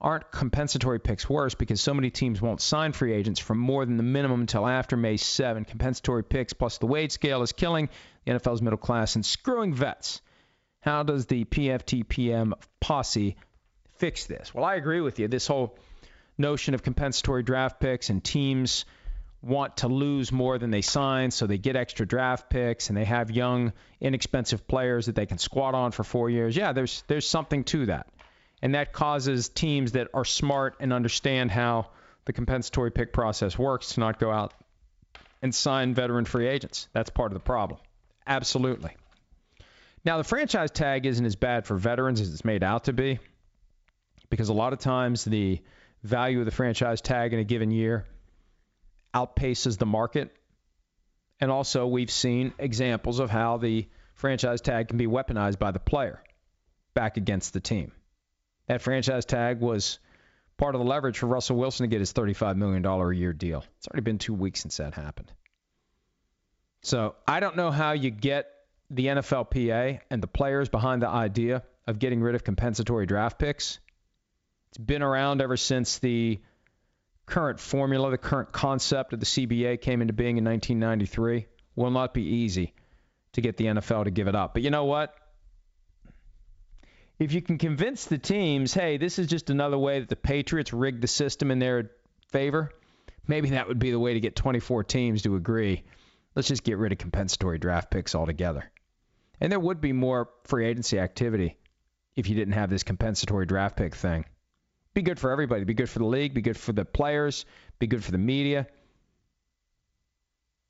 aren't 0.00 0.30
compensatory 0.30 1.00
picks 1.00 1.28
worse 1.28 1.54
because 1.54 1.80
so 1.80 1.92
many 1.92 2.10
teams 2.10 2.40
won't 2.40 2.60
sign 2.60 2.92
free 2.92 3.12
agents 3.12 3.40
for 3.40 3.54
more 3.54 3.84
than 3.84 3.96
the 3.96 4.02
minimum 4.02 4.40
until 4.40 4.66
after 4.66 4.96
May 4.96 5.16
7. 5.16 5.64
Compensatory 5.64 6.22
picks 6.22 6.52
plus 6.52 6.78
the 6.78 6.86
wage 6.86 7.12
scale 7.12 7.42
is 7.42 7.52
killing 7.52 7.88
the 8.24 8.32
NFL's 8.32 8.62
middle 8.62 8.78
class 8.78 9.16
and 9.16 9.26
screwing 9.26 9.74
vets. 9.74 10.20
How 10.80 11.02
does 11.02 11.26
the 11.26 11.44
PFTPM 11.44 12.52
posse 12.80 13.36
fix 13.96 14.26
this? 14.26 14.54
Well, 14.54 14.64
I 14.64 14.76
agree 14.76 15.00
with 15.00 15.18
you. 15.18 15.26
This 15.26 15.48
whole 15.48 15.76
notion 16.36 16.74
of 16.74 16.84
compensatory 16.84 17.42
draft 17.42 17.80
picks 17.80 18.10
and 18.10 18.22
teams 18.22 18.84
want 19.42 19.78
to 19.78 19.88
lose 19.88 20.30
more 20.30 20.58
than 20.58 20.70
they 20.70 20.82
sign, 20.82 21.32
so 21.32 21.46
they 21.46 21.58
get 21.58 21.74
extra 21.74 22.06
draft 22.06 22.48
picks 22.50 22.88
and 22.88 22.96
they 22.96 23.04
have 23.04 23.32
young, 23.32 23.72
inexpensive 24.00 24.68
players 24.68 25.06
that 25.06 25.16
they 25.16 25.26
can 25.26 25.38
squat 25.38 25.74
on 25.74 25.90
for 25.90 26.04
four 26.04 26.30
years. 26.30 26.56
Yeah, 26.56 26.72
there's 26.72 27.02
there's 27.08 27.26
something 27.28 27.64
to 27.64 27.86
that 27.86 28.06
and 28.62 28.74
that 28.74 28.92
causes 28.92 29.48
teams 29.48 29.92
that 29.92 30.08
are 30.14 30.24
smart 30.24 30.76
and 30.80 30.92
understand 30.92 31.50
how 31.50 31.88
the 32.24 32.32
compensatory 32.32 32.90
pick 32.90 33.12
process 33.12 33.58
works 33.58 33.94
to 33.94 34.00
not 34.00 34.18
go 34.18 34.30
out 34.30 34.52
and 35.42 35.54
sign 35.54 35.94
veteran 35.94 36.24
free 36.24 36.48
agents. 36.48 36.88
That's 36.92 37.10
part 37.10 37.32
of 37.32 37.34
the 37.34 37.44
problem. 37.44 37.80
Absolutely. 38.26 38.96
Now, 40.04 40.18
the 40.18 40.24
franchise 40.24 40.70
tag 40.70 41.06
isn't 41.06 41.24
as 41.24 41.36
bad 41.36 41.66
for 41.66 41.76
veterans 41.76 42.20
as 42.20 42.32
it's 42.32 42.44
made 42.44 42.62
out 42.62 42.84
to 42.84 42.92
be 42.92 43.18
because 44.30 44.48
a 44.48 44.54
lot 44.54 44.72
of 44.72 44.78
times 44.78 45.24
the 45.24 45.60
value 46.02 46.40
of 46.40 46.44
the 46.44 46.50
franchise 46.50 47.00
tag 47.00 47.32
in 47.32 47.38
a 47.38 47.44
given 47.44 47.70
year 47.70 48.06
outpaces 49.14 49.78
the 49.78 49.86
market. 49.86 50.34
And 51.40 51.50
also, 51.50 51.86
we've 51.86 52.10
seen 52.10 52.52
examples 52.58 53.20
of 53.20 53.30
how 53.30 53.58
the 53.58 53.86
franchise 54.14 54.60
tag 54.60 54.88
can 54.88 54.98
be 54.98 55.06
weaponized 55.06 55.58
by 55.58 55.70
the 55.70 55.78
player 55.78 56.22
back 56.94 57.16
against 57.16 57.52
the 57.52 57.60
team. 57.60 57.92
That 58.68 58.82
franchise 58.82 59.24
tag 59.24 59.60
was 59.60 59.98
part 60.58 60.74
of 60.74 60.80
the 60.80 60.86
leverage 60.86 61.18
for 61.18 61.26
Russell 61.26 61.56
Wilson 61.56 61.84
to 61.84 61.88
get 61.88 62.00
his 62.00 62.12
$35 62.12 62.56
million 62.56 62.84
a 62.84 63.12
year 63.12 63.32
deal. 63.32 63.64
It's 63.78 63.88
already 63.88 64.02
been 64.02 64.18
two 64.18 64.34
weeks 64.34 64.60
since 64.60 64.76
that 64.76 64.94
happened. 64.94 65.32
So 66.82 67.16
I 67.26 67.40
don't 67.40 67.56
know 67.56 67.70
how 67.70 67.92
you 67.92 68.10
get 68.10 68.46
the 68.90 69.06
NFLPA 69.06 70.00
and 70.10 70.22
the 70.22 70.26
players 70.26 70.68
behind 70.68 71.02
the 71.02 71.08
idea 71.08 71.62
of 71.86 71.98
getting 71.98 72.20
rid 72.20 72.34
of 72.34 72.44
compensatory 72.44 73.06
draft 73.06 73.38
picks. 73.38 73.80
It's 74.68 74.78
been 74.78 75.02
around 75.02 75.40
ever 75.40 75.56
since 75.56 75.98
the 75.98 76.40
current 77.26 77.60
formula, 77.60 78.10
the 78.10 78.18
current 78.18 78.52
concept 78.52 79.12
of 79.12 79.20
the 79.20 79.26
CBA 79.26 79.80
came 79.80 80.02
into 80.02 80.12
being 80.12 80.36
in 80.36 80.44
1993. 80.44 81.46
Will 81.74 81.90
not 81.90 82.12
be 82.12 82.22
easy 82.22 82.74
to 83.32 83.40
get 83.40 83.56
the 83.56 83.66
NFL 83.66 84.04
to 84.04 84.10
give 84.10 84.28
it 84.28 84.34
up. 84.34 84.52
But 84.52 84.62
you 84.62 84.70
know 84.70 84.84
what? 84.84 85.14
If 87.18 87.32
you 87.32 87.42
can 87.42 87.58
convince 87.58 88.04
the 88.04 88.18
teams, 88.18 88.72
hey, 88.72 88.96
this 88.96 89.18
is 89.18 89.26
just 89.26 89.50
another 89.50 89.78
way 89.78 90.00
that 90.00 90.08
the 90.08 90.16
Patriots 90.16 90.72
rigged 90.72 91.02
the 91.02 91.08
system 91.08 91.50
in 91.50 91.58
their 91.58 91.90
favor, 92.30 92.70
maybe 93.26 93.50
that 93.50 93.66
would 93.66 93.80
be 93.80 93.90
the 93.90 93.98
way 93.98 94.14
to 94.14 94.20
get 94.20 94.36
24 94.36 94.84
teams 94.84 95.22
to 95.22 95.34
agree. 95.34 95.82
Let's 96.34 96.48
just 96.48 96.62
get 96.62 96.78
rid 96.78 96.92
of 96.92 96.98
compensatory 96.98 97.58
draft 97.58 97.90
picks 97.90 98.14
altogether. 98.14 98.70
And 99.40 99.50
there 99.50 99.58
would 99.58 99.80
be 99.80 99.92
more 99.92 100.28
free 100.44 100.66
agency 100.66 100.98
activity 100.98 101.56
if 102.14 102.28
you 102.28 102.36
didn't 102.36 102.54
have 102.54 102.70
this 102.70 102.82
compensatory 102.84 103.46
draft 103.46 103.76
pick 103.76 103.94
thing. 103.94 104.24
Be 104.94 105.02
good 105.02 105.18
for 105.18 105.30
everybody. 105.30 105.64
Be 105.64 105.74
good 105.74 105.90
for 105.90 105.98
the 105.98 106.06
league. 106.06 106.34
Be 106.34 106.42
good 106.42 106.56
for 106.56 106.72
the 106.72 106.84
players. 106.84 107.44
Be 107.78 107.86
good 107.86 108.04
for 108.04 108.10
the 108.12 108.18
media. 108.18 108.66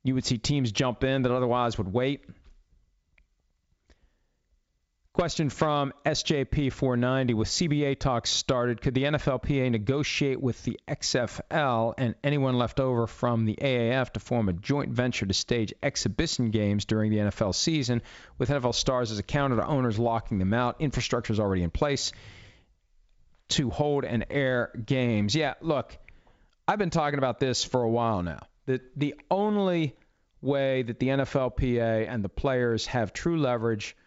You 0.03 0.13
would 0.15 0.25
see 0.25 0.37
teams 0.37 0.71
jump 0.71 1.03
in 1.03 1.23
that 1.23 1.31
otherwise 1.31 1.77
would 1.77 1.91
wait. 1.91 2.25
Question 5.19 5.49
from 5.49 5.91
SJP490 6.05 7.33
With 7.33 7.49
CBA 7.49 7.99
talks 7.99 8.29
started, 8.29 8.79
could 8.79 8.93
the 8.93 9.03
NFLPA 9.03 9.69
negotiate 9.69 10.39
with 10.39 10.63
the 10.63 10.79
XFL 10.87 11.93
and 11.97 12.15
anyone 12.23 12.57
left 12.57 12.79
over 12.79 13.05
from 13.05 13.43
the 13.43 13.57
AAF 13.61 14.11
to 14.11 14.21
form 14.21 14.47
a 14.47 14.53
joint 14.53 14.93
venture 14.93 15.25
to 15.25 15.33
stage 15.33 15.73
exhibition 15.83 16.51
games 16.51 16.85
during 16.85 17.11
the 17.11 17.17
NFL 17.17 17.53
season 17.53 18.01
with 18.37 18.47
NFL 18.47 18.73
stars 18.73 19.11
as 19.11 19.19
a 19.19 19.23
counter 19.23 19.57
to 19.57 19.67
owners 19.67 19.99
locking 19.99 20.39
them 20.39 20.53
out? 20.53 20.77
Infrastructure 20.79 21.33
is 21.33 21.39
already 21.41 21.63
in 21.63 21.69
place 21.69 22.13
to 23.49 23.69
hold 23.69 24.05
and 24.05 24.25
air 24.29 24.71
games. 24.85 25.35
Yeah, 25.35 25.55
look, 25.59 25.97
I've 26.65 26.79
been 26.79 26.91
talking 26.91 27.19
about 27.19 27.41
this 27.41 27.65
for 27.65 27.83
a 27.83 27.89
while 27.89 28.23
now. 28.23 28.39
The, 28.67 28.79
the 28.95 29.15
only 29.29 29.97
way 30.41 30.83
that 30.83 30.97
the 30.97 31.07
NFLPA 31.07 32.07
and 32.07 32.23
the 32.23 32.29
players 32.29 32.85
have 32.85 33.11
true 33.11 33.37
leverage– 33.37 33.97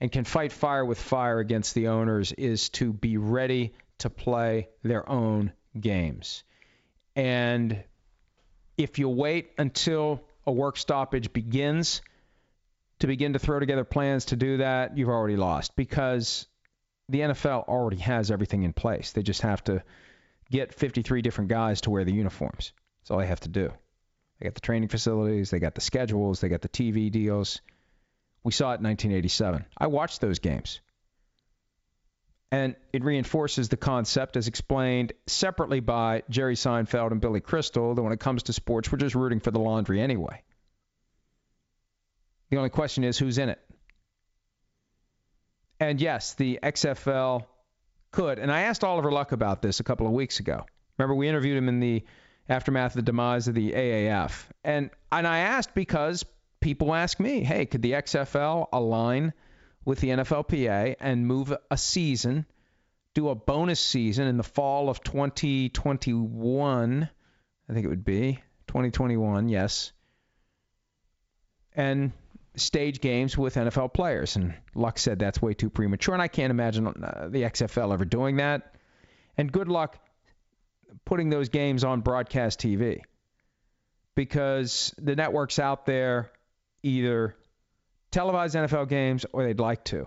and 0.00 0.12
can 0.12 0.24
fight 0.24 0.52
fire 0.52 0.84
with 0.84 1.00
fire 1.00 1.38
against 1.38 1.74
the 1.74 1.88
owners 1.88 2.32
is 2.32 2.68
to 2.70 2.92
be 2.92 3.16
ready 3.16 3.72
to 3.98 4.10
play 4.10 4.68
their 4.82 5.08
own 5.08 5.52
games. 5.78 6.44
And 7.14 7.82
if 8.76 8.98
you 8.98 9.08
wait 9.08 9.50
until 9.58 10.22
a 10.46 10.52
work 10.52 10.76
stoppage 10.76 11.32
begins 11.32 12.02
to 12.98 13.06
begin 13.06 13.32
to 13.32 13.38
throw 13.38 13.58
together 13.58 13.84
plans 13.84 14.26
to 14.26 14.36
do 14.36 14.58
that, 14.58 14.96
you've 14.96 15.08
already 15.08 15.36
lost 15.36 15.76
because 15.76 16.46
the 17.08 17.20
NFL 17.20 17.68
already 17.68 17.98
has 17.98 18.30
everything 18.30 18.62
in 18.64 18.72
place. 18.72 19.12
They 19.12 19.22
just 19.22 19.42
have 19.42 19.62
to 19.64 19.82
get 20.50 20.74
53 20.74 21.22
different 21.22 21.48
guys 21.50 21.82
to 21.82 21.90
wear 21.90 22.04
the 22.04 22.12
uniforms. 22.12 22.72
That's 23.00 23.10
all 23.10 23.18
they 23.18 23.26
have 23.26 23.40
to 23.40 23.48
do. 23.48 23.72
They 24.38 24.44
got 24.44 24.54
the 24.54 24.60
training 24.60 24.88
facilities, 24.88 25.50
they 25.50 25.58
got 25.58 25.74
the 25.74 25.80
schedules, 25.80 26.40
they 26.40 26.48
got 26.48 26.60
the 26.60 26.68
TV 26.68 27.10
deals. 27.10 27.60
We 28.46 28.52
saw 28.52 28.66
it 28.66 28.78
in 28.78 28.84
1987. 28.84 29.64
I 29.76 29.88
watched 29.88 30.20
those 30.20 30.38
games. 30.38 30.78
And 32.52 32.76
it 32.92 33.02
reinforces 33.02 33.68
the 33.68 33.76
concept, 33.76 34.36
as 34.36 34.46
explained 34.46 35.14
separately 35.26 35.80
by 35.80 36.22
Jerry 36.30 36.54
Seinfeld 36.54 37.10
and 37.10 37.20
Billy 37.20 37.40
Crystal, 37.40 37.96
that 37.96 38.00
when 38.00 38.12
it 38.12 38.20
comes 38.20 38.44
to 38.44 38.52
sports, 38.52 38.92
we're 38.92 38.98
just 38.98 39.16
rooting 39.16 39.40
for 39.40 39.50
the 39.50 39.58
laundry 39.58 40.00
anyway. 40.00 40.44
The 42.50 42.58
only 42.58 42.70
question 42.70 43.02
is 43.02 43.18
who's 43.18 43.38
in 43.38 43.48
it. 43.48 43.58
And 45.80 46.00
yes, 46.00 46.34
the 46.34 46.60
XFL 46.62 47.46
could. 48.12 48.38
And 48.38 48.52
I 48.52 48.60
asked 48.60 48.84
Oliver 48.84 49.10
Luck 49.10 49.32
about 49.32 49.60
this 49.60 49.80
a 49.80 49.84
couple 49.84 50.06
of 50.06 50.12
weeks 50.12 50.38
ago. 50.38 50.66
Remember, 50.98 51.16
we 51.16 51.28
interviewed 51.28 51.56
him 51.56 51.68
in 51.68 51.80
the 51.80 52.04
aftermath 52.48 52.92
of 52.92 52.96
the 53.04 53.10
demise 53.10 53.48
of 53.48 53.56
the 53.56 53.72
AAF. 53.72 54.44
And 54.62 54.90
and 55.10 55.26
I 55.26 55.38
asked 55.38 55.74
because 55.74 56.24
people 56.60 56.94
ask 56.94 57.20
me, 57.20 57.42
hey, 57.42 57.66
could 57.66 57.82
the 57.82 57.92
XFL 57.92 58.68
align 58.72 59.32
with 59.84 60.00
the 60.00 60.08
NFLPA 60.08 60.96
and 61.00 61.26
move 61.26 61.54
a 61.70 61.76
season, 61.76 62.46
do 63.14 63.28
a 63.28 63.34
bonus 63.34 63.80
season 63.80 64.26
in 64.26 64.36
the 64.36 64.42
fall 64.42 64.88
of 64.88 65.02
2021? 65.02 67.08
I 67.68 67.72
think 67.72 67.84
it 67.84 67.88
would 67.88 68.04
be 68.04 68.42
2021, 68.68 69.48
yes. 69.48 69.92
And 71.74 72.12
stage 72.56 73.00
games 73.00 73.36
with 73.36 73.54
NFL 73.54 73.92
players. 73.92 74.36
And 74.36 74.54
Luck 74.74 74.98
said 74.98 75.18
that's 75.18 75.40
way 75.40 75.54
too 75.54 75.70
premature, 75.70 76.14
and 76.14 76.22
I 76.22 76.28
can't 76.28 76.50
imagine 76.50 76.86
uh, 76.86 77.28
the 77.30 77.42
XFL 77.42 77.92
ever 77.92 78.04
doing 78.04 78.36
that. 78.36 78.74
And 79.36 79.52
good 79.52 79.68
luck 79.68 79.98
putting 81.04 81.28
those 81.28 81.50
games 81.50 81.84
on 81.84 82.00
broadcast 82.00 82.60
TV 82.60 83.02
because 84.14 84.94
the 84.98 85.14
networks 85.14 85.58
out 85.58 85.86
there 85.86 86.30
either 86.86 87.36
televise 88.12 88.54
NFL 88.54 88.88
games 88.88 89.26
or 89.32 89.42
they'd 89.42 89.60
like 89.60 89.84
to. 89.84 90.06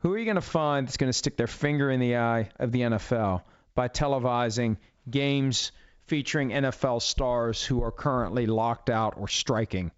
Who 0.00 0.12
are 0.12 0.18
you 0.18 0.24
going 0.24 0.36
to 0.36 0.40
find 0.40 0.86
that's 0.86 0.96
going 0.96 1.08
to 1.08 1.18
stick 1.18 1.36
their 1.36 1.48
finger 1.48 1.90
in 1.90 1.98
the 1.98 2.16
eye 2.16 2.50
of 2.58 2.70
the 2.70 2.82
NFL 2.82 3.42
by 3.74 3.88
televising 3.88 4.76
games 5.10 5.72
featuring 6.06 6.50
NFL 6.50 7.02
stars 7.02 7.64
who 7.64 7.82
are 7.82 7.90
currently 7.90 8.46
locked 8.46 8.90
out 8.90 9.14
or 9.18 9.26
striking 9.26 9.90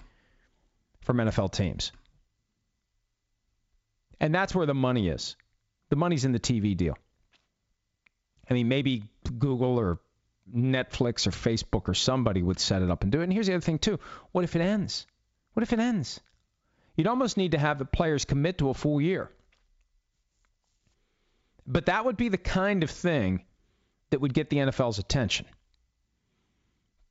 from 1.02 1.18
NFL 1.18 1.52
teams? 1.52 1.92
And 4.18 4.34
that's 4.34 4.54
where 4.54 4.66
the 4.66 4.74
money 4.74 5.08
is. 5.08 5.36
The 5.90 5.96
money's 5.96 6.24
in 6.24 6.32
the 6.32 6.40
TV 6.40 6.76
deal. 6.76 6.96
I 8.48 8.54
mean, 8.54 8.68
maybe 8.68 9.04
Google 9.38 9.78
or 9.78 10.00
Netflix 10.52 11.26
or 11.26 11.30
Facebook 11.30 11.88
or 11.88 11.94
somebody 11.94 12.42
would 12.42 12.58
set 12.58 12.82
it 12.82 12.90
up 12.90 13.02
and 13.02 13.12
do 13.12 13.20
it. 13.20 13.24
And 13.24 13.32
here's 13.32 13.46
the 13.46 13.54
other 13.54 13.60
thing, 13.60 13.78
too. 13.78 13.98
What 14.32 14.44
if 14.44 14.56
it 14.56 14.62
ends? 14.62 15.06
What 15.52 15.62
if 15.62 15.72
it 15.72 15.78
ends? 15.78 16.20
You'd 16.96 17.06
almost 17.06 17.36
need 17.36 17.52
to 17.52 17.58
have 17.58 17.78
the 17.78 17.84
players 17.84 18.24
commit 18.24 18.58
to 18.58 18.70
a 18.70 18.74
full 18.74 19.00
year. 19.00 19.30
But 21.66 21.86
that 21.86 22.04
would 22.04 22.16
be 22.16 22.28
the 22.28 22.38
kind 22.38 22.82
of 22.82 22.90
thing 22.90 23.44
that 24.10 24.20
would 24.20 24.34
get 24.34 24.50
the 24.50 24.56
NFL's 24.58 24.98
attention. 24.98 25.46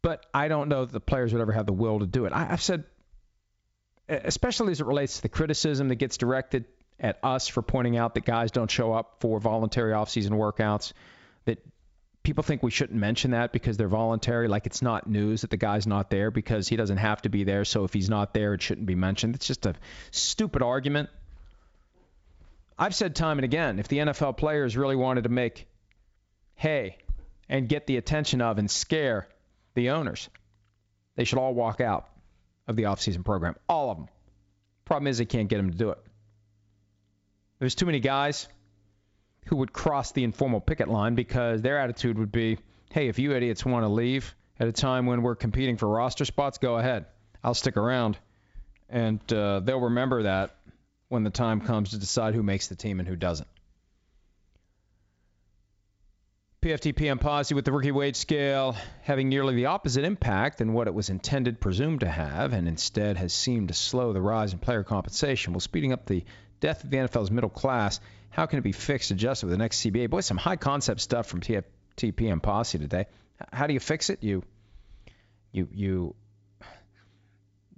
But 0.01 0.25
I 0.33 0.47
don't 0.47 0.69
know 0.69 0.85
that 0.85 0.91
the 0.91 0.99
players 0.99 1.33
would 1.33 1.41
ever 1.41 1.51
have 1.51 1.65
the 1.65 1.73
will 1.73 1.99
to 1.99 2.05
do 2.05 2.25
it. 2.25 2.33
I, 2.33 2.45
have 2.45 2.61
said, 2.61 2.85
especially 4.07 4.71
as 4.71 4.81
it 4.81 4.85
relates 4.85 5.17
to 5.17 5.21
the 5.21 5.29
criticism 5.29 5.89
that 5.89 5.95
gets 5.95 6.17
directed 6.17 6.65
at 6.99 7.19
us 7.23 7.47
for 7.47 7.61
pointing 7.61 7.97
out 7.97 8.13
that 8.13 8.25
guys 8.25 8.51
don't 8.51 8.71
show 8.71 8.93
up 8.93 9.17
for 9.19 9.39
voluntary 9.39 9.93
offseason 9.93 10.31
workouts, 10.31 10.93
that 11.45 11.59
people 12.23 12.43
think 12.43 12.61
we 12.63 12.71
shouldn't 12.71 12.99
mention 12.99 13.31
that 13.31 13.51
because 13.51 13.77
they're 13.77 13.87
voluntary. 13.87 14.47
Like 14.47 14.65
it's 14.65 14.81
not 14.81 15.07
news 15.07 15.41
that 15.41 15.49
the 15.49 15.57
guy's 15.57 15.87
not 15.87 16.09
there 16.09 16.31
because 16.31 16.67
he 16.67 16.75
doesn't 16.75 16.97
have 16.97 17.21
to 17.23 17.29
be 17.29 17.43
there. 17.43 17.65
So 17.65 17.83
if 17.83 17.93
he's 17.93 18.09
not 18.09 18.33
there, 18.33 18.53
it 18.53 18.61
shouldn't 18.61 18.87
be 18.87 18.95
mentioned. 18.95 19.35
It's 19.35 19.47
just 19.47 19.65
a 19.65 19.75
stupid 20.11 20.61
argument. 20.61 21.09
I've 22.77 22.95
said 22.95 23.15
time 23.15 23.37
and 23.39 23.45
again 23.45 23.79
if 23.79 23.87
the 23.87 23.97
NFL 23.97 24.37
players 24.37 24.77
really 24.77 24.95
wanted 24.95 25.23
to 25.23 25.29
make 25.29 25.67
hay 26.55 26.97
and 27.49 27.67
get 27.67 27.87
the 27.87 27.97
attention 27.97 28.41
of 28.41 28.57
and 28.57 28.69
scare 28.69 29.27
the 29.73 29.91
owners, 29.91 30.29
they 31.15 31.23
should 31.23 31.39
all 31.39 31.53
walk 31.53 31.81
out 31.81 32.07
of 32.67 32.75
the 32.75 32.83
offseason 32.83 33.25
program. 33.25 33.55
All 33.67 33.91
of 33.91 33.97
them. 33.97 34.07
Problem 34.85 35.07
is, 35.07 35.17
they 35.17 35.25
can't 35.25 35.49
get 35.49 35.57
them 35.57 35.71
to 35.71 35.77
do 35.77 35.89
it. 35.89 35.99
There's 37.59 37.75
too 37.75 37.85
many 37.85 37.99
guys 37.99 38.47
who 39.45 39.55
would 39.57 39.73
cross 39.73 40.11
the 40.11 40.23
informal 40.23 40.61
picket 40.61 40.87
line 40.87 41.15
because 41.15 41.61
their 41.61 41.79
attitude 41.79 42.17
would 42.17 42.31
be, 42.31 42.57
hey, 42.91 43.07
if 43.07 43.19
you 43.19 43.33
idiots 43.33 43.65
want 43.65 43.83
to 43.83 43.89
leave 43.89 44.35
at 44.59 44.67
a 44.67 44.71
time 44.71 45.05
when 45.05 45.21
we're 45.21 45.35
competing 45.35 45.77
for 45.77 45.87
roster 45.87 46.25
spots, 46.25 46.57
go 46.57 46.77
ahead. 46.77 47.05
I'll 47.43 47.53
stick 47.53 47.77
around. 47.77 48.17
And 48.89 49.21
uh, 49.31 49.61
they'll 49.61 49.79
remember 49.79 50.23
that 50.23 50.55
when 51.07 51.23
the 51.23 51.29
time 51.29 51.61
comes 51.61 51.91
to 51.91 51.97
decide 51.97 52.35
who 52.35 52.43
makes 52.43 52.67
the 52.67 52.75
team 52.75 52.99
and 52.99 53.07
who 53.07 53.15
doesn't. 53.15 53.47
PFT 56.61 56.93
PM 56.93 57.19
policy 57.19 57.55
with 57.55 57.63
the 57.63 57.71
rookie 57.71 57.91
wage 57.91 58.17
scale 58.17 58.75
having 59.03 59.29
nearly 59.29 59.55
the 59.55 59.67
opposite 59.67 60.03
impact 60.03 60.57
than 60.57 60.73
what 60.73 60.87
it 60.87 60.93
was 60.93 61.09
intended, 61.09 61.61
presumed 61.61 62.01
to 62.01 62.09
have, 62.09 62.51
and 62.51 62.67
instead 62.67 63.15
has 63.15 63.31
seemed 63.31 63.69
to 63.69 63.73
slow 63.73 64.11
the 64.11 64.21
rise 64.21 64.51
in 64.51 64.59
player 64.59 64.83
compensation 64.83 65.53
while 65.53 65.61
speeding 65.61 65.93
up 65.93 66.05
the 66.05 66.25
death 66.59 66.83
of 66.83 66.89
the 66.89 66.97
NFL's 66.97 67.31
middle 67.31 67.49
class 67.49 68.01
how 68.29 68.45
can 68.45 68.59
it 68.59 68.63
be 68.63 68.71
fixed, 68.71 69.11
adjusted 69.11 69.47
with 69.47 69.51
the 69.51 69.57
next 69.57 69.81
CBA? 69.81 70.09
Boy, 70.09 70.21
some 70.21 70.37
high 70.37 70.55
concept 70.55 71.01
stuff 71.01 71.27
from 71.27 71.41
TP 71.41 72.31
and 72.31 72.41
Posse 72.41 72.77
today. 72.77 73.05
How 73.51 73.67
do 73.67 73.73
you 73.73 73.79
fix 73.79 74.09
it? 74.09 74.23
You, 74.23 74.43
you, 75.51 75.67
you, 75.71 76.15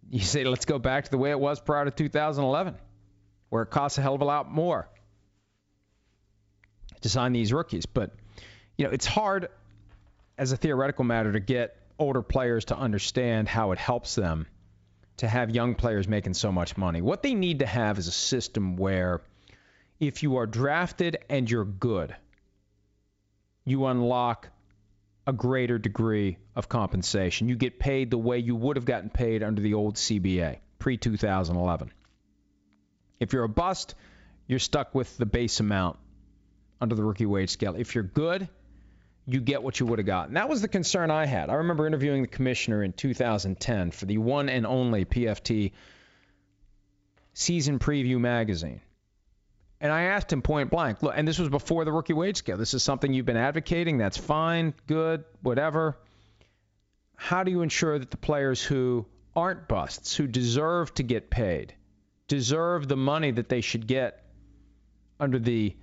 you 0.10 0.20
say 0.20 0.44
let's 0.44 0.66
go 0.66 0.80
back 0.80 1.06
to 1.06 1.12
the 1.12 1.18
way 1.18 1.32
it 1.32 1.40
was 1.40 1.60
prior 1.60 1.86
to 1.86 1.92
2011, 1.92 2.76
where 3.50 3.64
it 3.64 3.70
costs 3.70 3.98
a 3.98 4.02
hell 4.02 4.16
of 4.16 4.22
a 4.22 4.26
lot 4.26 4.52
more 4.52 4.90
to 7.02 7.10
sign 7.10 7.34
these 7.34 7.54
rookies. 7.54 7.86
But 7.86 8.12
you 8.78 8.86
know, 8.86 8.92
it's 8.92 9.06
hard 9.06 9.50
as 10.38 10.52
a 10.52 10.58
theoretical 10.58 11.06
matter 11.06 11.32
to 11.32 11.40
get 11.40 11.78
older 12.00 12.22
players 12.22 12.66
to 12.66 12.78
understand 12.78 13.48
how 13.48 13.72
it 13.72 13.78
helps 13.78 14.16
them 14.16 14.48
to 15.18 15.28
have 15.28 15.52
young 15.52 15.76
players 15.76 16.08
making 16.08 16.34
so 16.34 16.52
much 16.52 16.78
money. 16.78 17.02
What 17.02 17.22
they 17.22 17.36
need 17.36 17.60
to 17.60 17.66
have 17.66 18.00
is 18.00 18.08
a 18.08 18.12
system 18.12 18.76
where 18.76 19.22
if 20.02 20.24
you 20.24 20.38
are 20.38 20.48
drafted 20.48 21.20
and 21.30 21.50
you're 21.50 21.64
good, 21.64 22.14
you 23.64 23.86
unlock 23.86 24.50
a 25.28 25.32
greater 25.32 25.78
degree 25.78 26.38
of 26.56 26.68
compensation. 26.68 27.48
You 27.48 27.56
get 27.56 27.80
paid 27.80 28.10
the 28.10 28.18
way 28.18 28.40
you 28.40 28.56
would 28.56 28.78
have 28.78 28.86
gotten 28.86 29.12
paid 29.12 29.44
under 29.44 29.62
the 29.62 29.76
old 29.76 29.96
CBA 29.96 30.58
pre 30.80 30.98
2011. 30.98 31.92
If 33.20 33.32
you're 33.32 33.44
a 33.44 33.50
bust, 33.50 33.94
you're 34.48 34.58
stuck 34.58 34.96
with 34.96 35.16
the 35.18 35.28
base 35.28 35.60
amount 35.60 36.00
under 36.82 36.96
the 36.96 37.04
rookie 37.04 37.28
wage 37.28 37.52
scale. 37.52 37.76
If 37.78 37.94
you're 37.94 38.04
good, 38.04 38.50
you 39.28 39.40
get 39.40 39.62
what 39.62 39.80
you 39.80 39.86
would 39.86 40.00
have 40.00 40.08
gotten. 40.08 40.34
That 40.34 40.50
was 40.50 40.64
the 40.64 40.68
concern 40.68 41.12
I 41.12 41.28
had. 41.28 41.52
I 41.52 41.54
remember 41.54 41.86
interviewing 41.86 42.24
the 42.24 42.28
commissioner 42.28 42.84
in 42.84 42.92
2010 42.92 43.92
for 43.92 44.08
the 44.08 44.18
one 44.18 44.50
and 44.50 44.66
only 44.66 45.06
PFT 45.06 45.74
season 47.36 47.78
preview 47.78 48.20
magazine. 48.20 48.82
And 49.82 49.92
I 49.92 50.04
asked 50.04 50.32
him 50.32 50.44
point 50.44 50.70
blank, 50.70 51.02
look, 51.02 51.14
and 51.18 51.28
this 51.28 51.40
was 51.40 51.50
before 51.50 51.86
the 51.86 51.92
rookie 51.92 52.14
wage 52.14 52.38
scale. 52.38 52.56
This 52.56 52.76
is 52.76 52.84
something 52.84 53.12
you've 53.12 53.26
been 53.26 53.36
advocating. 53.36 53.98
That's 53.98 54.16
fine, 54.16 54.76
good, 54.86 55.24
whatever. 55.42 55.98
How 57.16 57.44
do 57.44 57.50
you 57.50 57.64
ensure 57.64 57.98
that 57.98 58.12
the 58.12 58.18
players 58.18 58.64
who 58.64 59.08
aren't 59.36 59.68
busts, 59.68 60.16
who 60.16 60.28
deserve 60.28 60.94
to 60.96 61.04
get 61.04 61.32
paid, 61.32 61.74
deserve 62.28 62.88
the 62.88 62.96
money 62.96 63.32
that 63.32 63.50
they 63.50 63.62
should 63.62 63.88
get 63.88 64.24
under 65.20 65.40
the 65.40 65.76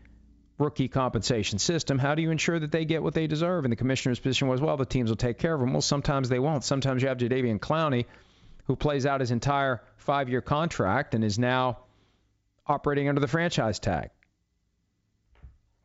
rookie 0.58 0.88
compensation 0.88 1.58
system, 1.58 1.98
how 1.98 2.14
do 2.14 2.22
you 2.22 2.30
ensure 2.30 2.58
that 2.58 2.70
they 2.70 2.84
get 2.84 3.02
what 3.02 3.14
they 3.14 3.26
deserve? 3.26 3.64
And 3.64 3.72
the 3.72 3.76
commissioner's 3.76 4.20
position 4.20 4.46
was, 4.46 4.60
well, 4.60 4.76
the 4.76 4.86
teams 4.86 5.10
will 5.10 5.16
take 5.16 5.38
care 5.38 5.54
of 5.54 5.60
them. 5.60 5.72
Well, 5.72 5.82
sometimes 5.82 6.28
they 6.28 6.38
won't. 6.38 6.62
Sometimes 6.62 7.02
you 7.02 7.08
have 7.08 7.18
Jadeveon 7.18 7.58
Clowney, 7.58 8.06
who 8.66 8.76
plays 8.76 9.06
out 9.06 9.20
his 9.20 9.32
entire 9.32 9.82
five-year 9.96 10.40
contract 10.40 11.14
and 11.14 11.24
is 11.24 11.38
now 11.38 11.78
operating 12.68 13.08
under 13.08 13.20
the 13.20 13.28
franchise 13.28 13.78
tag. 13.78 14.10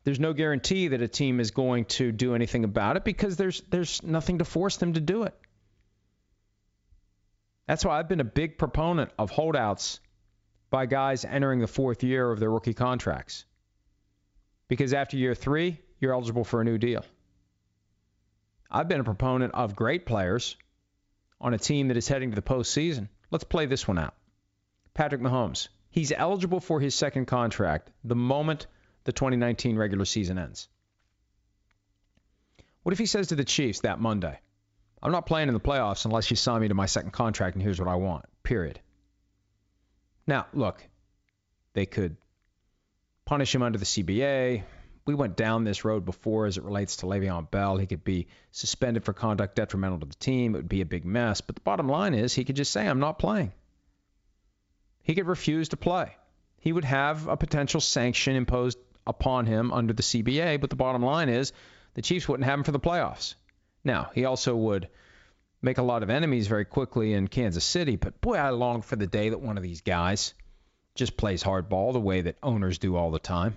There's 0.04 0.20
no 0.20 0.34
guarantee 0.34 0.88
that 0.88 1.00
a 1.00 1.08
team 1.08 1.40
is 1.40 1.50
going 1.50 1.86
to 1.86 2.12
do 2.12 2.34
anything 2.34 2.64
about 2.64 2.96
it 2.96 3.04
because 3.04 3.36
there's 3.36 3.62
there's 3.70 4.02
nothing 4.02 4.38
to 4.38 4.44
force 4.44 4.76
them 4.76 4.92
to 4.92 5.00
do 5.00 5.22
it. 5.22 5.34
That's 7.66 7.84
why 7.84 7.98
I've 7.98 8.08
been 8.08 8.20
a 8.20 8.24
big 8.24 8.58
proponent 8.58 9.10
of 9.18 9.30
holdouts 9.30 10.00
by 10.68 10.84
guys 10.84 11.24
entering 11.24 11.60
the 11.60 11.66
fourth 11.66 12.02
year 12.02 12.30
of 12.30 12.38
their 12.38 12.50
rookie 12.50 12.74
contracts 12.74 13.46
because 14.68 14.92
after 14.92 15.16
year 15.16 15.34
three, 15.34 15.80
you're 16.00 16.12
eligible 16.12 16.44
for 16.44 16.60
a 16.60 16.64
new 16.64 16.78
deal. 16.78 17.04
I've 18.70 18.88
been 18.88 19.00
a 19.00 19.04
proponent 19.04 19.54
of 19.54 19.76
great 19.76 20.04
players 20.04 20.56
on 21.40 21.54
a 21.54 21.58
team 21.58 21.88
that 21.88 21.96
is 21.96 22.08
heading 22.08 22.30
to 22.30 22.34
the 22.34 22.42
postseason. 22.42 23.08
Let's 23.30 23.44
play 23.44 23.66
this 23.66 23.86
one 23.86 23.98
out. 23.98 24.14
Patrick 24.94 25.20
Mahomes. 25.20 25.68
He's 25.94 26.10
eligible 26.10 26.58
for 26.58 26.80
his 26.80 26.92
second 26.92 27.26
contract 27.26 27.88
the 28.02 28.16
moment 28.16 28.66
the 29.04 29.12
2019 29.12 29.76
regular 29.76 30.04
season 30.04 30.40
ends. 30.40 30.66
What 32.82 32.92
if 32.92 32.98
he 32.98 33.06
says 33.06 33.28
to 33.28 33.36
the 33.36 33.44
Chiefs 33.44 33.82
that 33.82 34.00
Monday, 34.00 34.40
I'm 35.00 35.12
not 35.12 35.26
playing 35.26 35.46
in 35.46 35.54
the 35.54 35.60
playoffs 35.60 36.04
unless 36.04 36.28
you 36.30 36.36
sign 36.36 36.62
me 36.62 36.66
to 36.66 36.74
my 36.74 36.86
second 36.86 37.12
contract 37.12 37.54
and 37.54 37.62
here's 37.62 37.78
what 37.78 37.88
I 37.88 37.94
want, 37.94 38.24
period. 38.42 38.80
Now, 40.26 40.48
look, 40.52 40.84
they 41.74 41.86
could 41.86 42.16
punish 43.24 43.54
him 43.54 43.62
under 43.62 43.78
the 43.78 43.84
CBA. 43.84 44.64
We 45.06 45.14
went 45.14 45.36
down 45.36 45.62
this 45.62 45.84
road 45.84 46.04
before 46.04 46.46
as 46.46 46.58
it 46.58 46.64
relates 46.64 46.96
to 46.96 47.06
Le'Veon 47.06 47.52
Bell. 47.52 47.76
He 47.76 47.86
could 47.86 48.02
be 48.02 48.26
suspended 48.50 49.04
for 49.04 49.12
conduct 49.12 49.54
detrimental 49.54 50.00
to 50.00 50.06
the 50.06 50.14
team. 50.16 50.56
It 50.56 50.58
would 50.58 50.68
be 50.68 50.80
a 50.80 50.86
big 50.86 51.04
mess. 51.04 51.40
But 51.40 51.54
the 51.54 51.62
bottom 51.62 51.88
line 51.88 52.14
is 52.14 52.34
he 52.34 52.44
could 52.44 52.56
just 52.56 52.72
say, 52.72 52.84
I'm 52.84 52.98
not 52.98 53.20
playing. 53.20 53.52
He 55.04 55.14
could 55.14 55.26
refuse 55.26 55.68
to 55.68 55.76
play. 55.76 56.16
He 56.58 56.72
would 56.72 56.84
have 56.84 57.28
a 57.28 57.36
potential 57.36 57.80
sanction 57.80 58.36
imposed 58.36 58.78
upon 59.06 59.44
him 59.46 59.70
under 59.70 59.92
the 59.92 60.02
CBA. 60.02 60.60
But 60.60 60.70
the 60.70 60.76
bottom 60.76 61.02
line 61.02 61.28
is 61.28 61.52
the 61.92 62.02
Chiefs 62.02 62.26
wouldn't 62.26 62.48
have 62.48 62.58
him 62.58 62.64
for 62.64 62.72
the 62.72 62.80
playoffs. 62.80 63.34
Now, 63.84 64.10
he 64.14 64.24
also 64.24 64.56
would 64.56 64.88
make 65.60 65.76
a 65.76 65.82
lot 65.82 66.02
of 66.02 66.10
enemies 66.10 66.46
very 66.46 66.64
quickly 66.64 67.12
in 67.12 67.28
Kansas 67.28 67.64
City. 67.64 67.96
But 67.96 68.20
boy, 68.22 68.36
I 68.36 68.50
long 68.50 68.80
for 68.80 68.96
the 68.96 69.06
day 69.06 69.28
that 69.28 69.40
one 69.40 69.58
of 69.58 69.62
these 69.62 69.82
guys 69.82 70.32
just 70.94 71.18
plays 71.18 71.42
hardball 71.42 71.92
the 71.92 72.00
way 72.00 72.22
that 72.22 72.38
owners 72.42 72.78
do 72.78 72.96
all 72.96 73.10
the 73.10 73.18
time. 73.18 73.56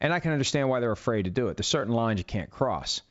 And 0.00 0.12
I 0.12 0.20
can 0.20 0.32
understand 0.32 0.68
why 0.68 0.78
they're 0.78 0.92
afraid 0.92 1.24
to 1.24 1.30
do 1.30 1.48
it. 1.48 1.56
There's 1.56 1.66
certain 1.66 1.94
lines 1.94 2.20
you 2.20 2.24
can't 2.24 2.50
cross 2.50 3.02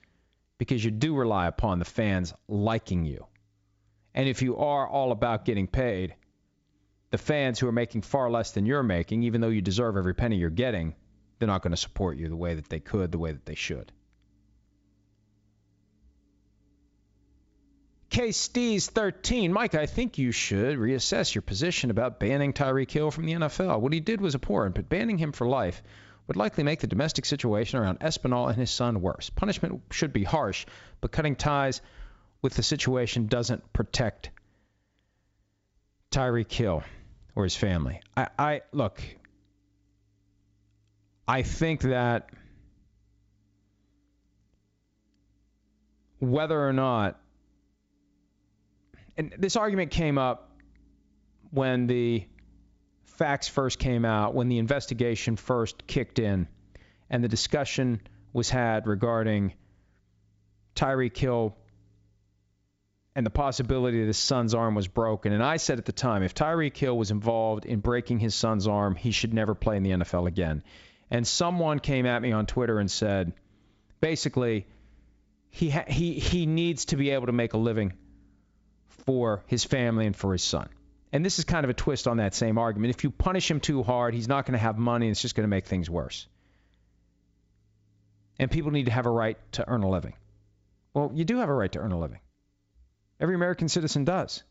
because 0.57 0.83
you 0.83 0.91
do 0.91 1.15
rely 1.15 1.47
upon 1.47 1.79
the 1.79 1.85
fans 1.85 2.33
liking 2.47 3.05
you. 3.05 3.25
And 4.13 4.29
if 4.29 4.41
you 4.41 4.57
are 4.57 4.87
all 4.87 5.11
about 5.11 5.45
getting 5.45 5.67
paid, 5.67 6.15
the 7.11 7.17
fans 7.17 7.59
who 7.59 7.67
are 7.67 7.73
making 7.73 8.01
far 8.01 8.31
less 8.31 8.51
than 8.51 8.65
you're 8.65 8.83
making, 8.83 9.23
even 9.23 9.41
though 9.41 9.49
you 9.49 9.61
deserve 9.61 9.97
every 9.97 10.15
penny 10.15 10.37
you're 10.37 10.49
getting, 10.49 10.95
they're 11.37 11.47
not 11.47 11.61
going 11.61 11.71
to 11.71 11.77
support 11.77 12.17
you 12.17 12.29
the 12.29 12.35
way 12.35 12.55
that 12.55 12.69
they 12.69 12.79
could, 12.79 13.11
the 13.11 13.17
way 13.17 13.33
that 13.33 13.45
they 13.45 13.55
should. 13.55 13.91
K. 18.09 18.29
Stees 18.29 18.89
13. 18.89 19.53
Mike, 19.53 19.75
I 19.75 19.85
think 19.85 20.17
you 20.17 20.31
should 20.31 20.77
reassess 20.77 21.33
your 21.33 21.41
position 21.41 21.91
about 21.91 22.19
banning 22.19 22.51
Tyreek 22.53 22.91
Hill 22.91 23.11
from 23.11 23.25
the 23.25 23.33
NFL. 23.33 23.79
What 23.79 23.93
he 23.93 24.01
did 24.01 24.19
was 24.19 24.35
abhorrent, 24.35 24.75
but 24.75 24.89
banning 24.89 25.17
him 25.17 25.31
for 25.31 25.47
life 25.47 25.81
would 26.27 26.37
likely 26.37 26.63
make 26.63 26.79
the 26.79 26.87
domestic 26.87 27.25
situation 27.25 27.79
around 27.79 27.99
Espinal 27.99 28.49
and 28.49 28.57
his 28.57 28.71
son 28.71 29.01
worse. 29.01 29.29
Punishment 29.29 29.81
should 29.91 30.13
be 30.13 30.23
harsh, 30.23 30.65
but 30.99 31.11
cutting 31.11 31.35
ties 31.35 31.81
with 32.41 32.53
the 32.53 32.63
situation 32.63 33.27
doesn't 33.27 33.73
protect 33.73 34.29
Tyreek 36.11 36.51
Hill 36.51 36.83
or 37.35 37.43
his 37.43 37.55
family. 37.55 38.01
I, 38.15 38.27
I 38.37 38.61
look. 38.71 39.01
I 41.27 41.43
think 41.43 41.81
that 41.81 42.29
whether 46.19 46.59
or 46.59 46.73
not 46.73 47.19
and 49.17 49.33
this 49.37 49.55
argument 49.55 49.91
came 49.91 50.17
up 50.17 50.51
when 51.51 51.87
the 51.87 52.25
facts 53.03 53.47
first 53.47 53.77
came 53.77 54.05
out, 54.05 54.33
when 54.33 54.47
the 54.47 54.57
investigation 54.57 55.35
first 55.35 55.85
kicked 55.85 56.17
in, 56.17 56.47
and 57.09 57.23
the 57.23 57.27
discussion 57.27 58.01
was 58.33 58.49
had 58.49 58.87
regarding 58.87 59.53
Tyreek 60.75 61.15
Hill 61.15 61.55
and 63.15 63.25
the 63.25 63.31
possibility 63.31 63.99
that 63.99 64.07
his 64.07 64.17
son's 64.17 64.53
arm 64.53 64.73
was 64.73 64.87
broken. 64.87 65.33
And 65.33 65.43
I 65.43 65.57
said 65.57 65.77
at 65.77 65.85
the 65.85 65.91
time, 65.91 66.23
if 66.23 66.33
Tyreek 66.33 66.77
Hill 66.77 66.97
was 66.97 67.11
involved 67.11 67.65
in 67.65 67.79
breaking 67.79 68.19
his 68.19 68.35
son's 68.35 68.67
arm, 68.67 68.95
he 68.95 69.11
should 69.11 69.33
never 69.33 69.53
play 69.53 69.77
in 69.77 69.83
the 69.83 69.91
NFL 69.91 70.27
again. 70.27 70.63
And 71.09 71.27
someone 71.27 71.79
came 71.79 72.05
at 72.05 72.21
me 72.21 72.31
on 72.31 72.45
Twitter 72.45 72.79
and 72.79 72.89
said, 72.89 73.33
basically, 73.99 74.65
he 75.49 75.69
ha- 75.69 75.85
he 75.87 76.13
he 76.13 76.45
needs 76.45 76.85
to 76.85 76.95
be 76.95 77.09
able 77.09 77.25
to 77.25 77.33
make 77.33 77.53
a 77.53 77.57
living 77.57 77.93
for 79.05 79.43
his 79.47 79.65
family 79.65 80.05
and 80.05 80.15
for 80.15 80.31
his 80.31 80.43
son. 80.43 80.69
And 81.11 81.25
this 81.25 81.39
is 81.39 81.45
kind 81.45 81.65
of 81.65 81.69
a 81.69 81.73
twist 81.73 82.07
on 82.07 82.17
that 82.17 82.33
same 82.33 82.57
argument. 82.57 82.95
If 82.95 83.03
you 83.03 83.11
punish 83.11 83.51
him 83.51 83.59
too 83.59 83.83
hard, 83.83 84.13
he's 84.13 84.29
not 84.29 84.45
going 84.45 84.53
to 84.53 84.59
have 84.59 84.77
money 84.77 85.07
and 85.07 85.11
it's 85.11 85.21
just 85.21 85.35
going 85.35 85.43
to 85.43 85.49
make 85.49 85.65
things 85.65 85.89
worse. 85.89 86.27
And 88.39 88.49
people 88.49 88.71
need 88.71 88.85
to 88.85 88.91
have 88.91 89.05
a 89.05 89.11
right 89.11 89.37
to 89.53 89.67
earn 89.67 89.83
a 89.83 89.89
living. 89.89 90.13
Well, 90.93 91.11
you 91.13 91.25
do 91.25 91.37
have 91.37 91.49
a 91.49 91.53
right 91.53 91.71
to 91.73 91.79
earn 91.79 91.91
a 91.91 91.99
living. 91.99 92.19
Every 93.21 93.35
American 93.35 93.69
citizen 93.69 94.03
does. 94.03 94.43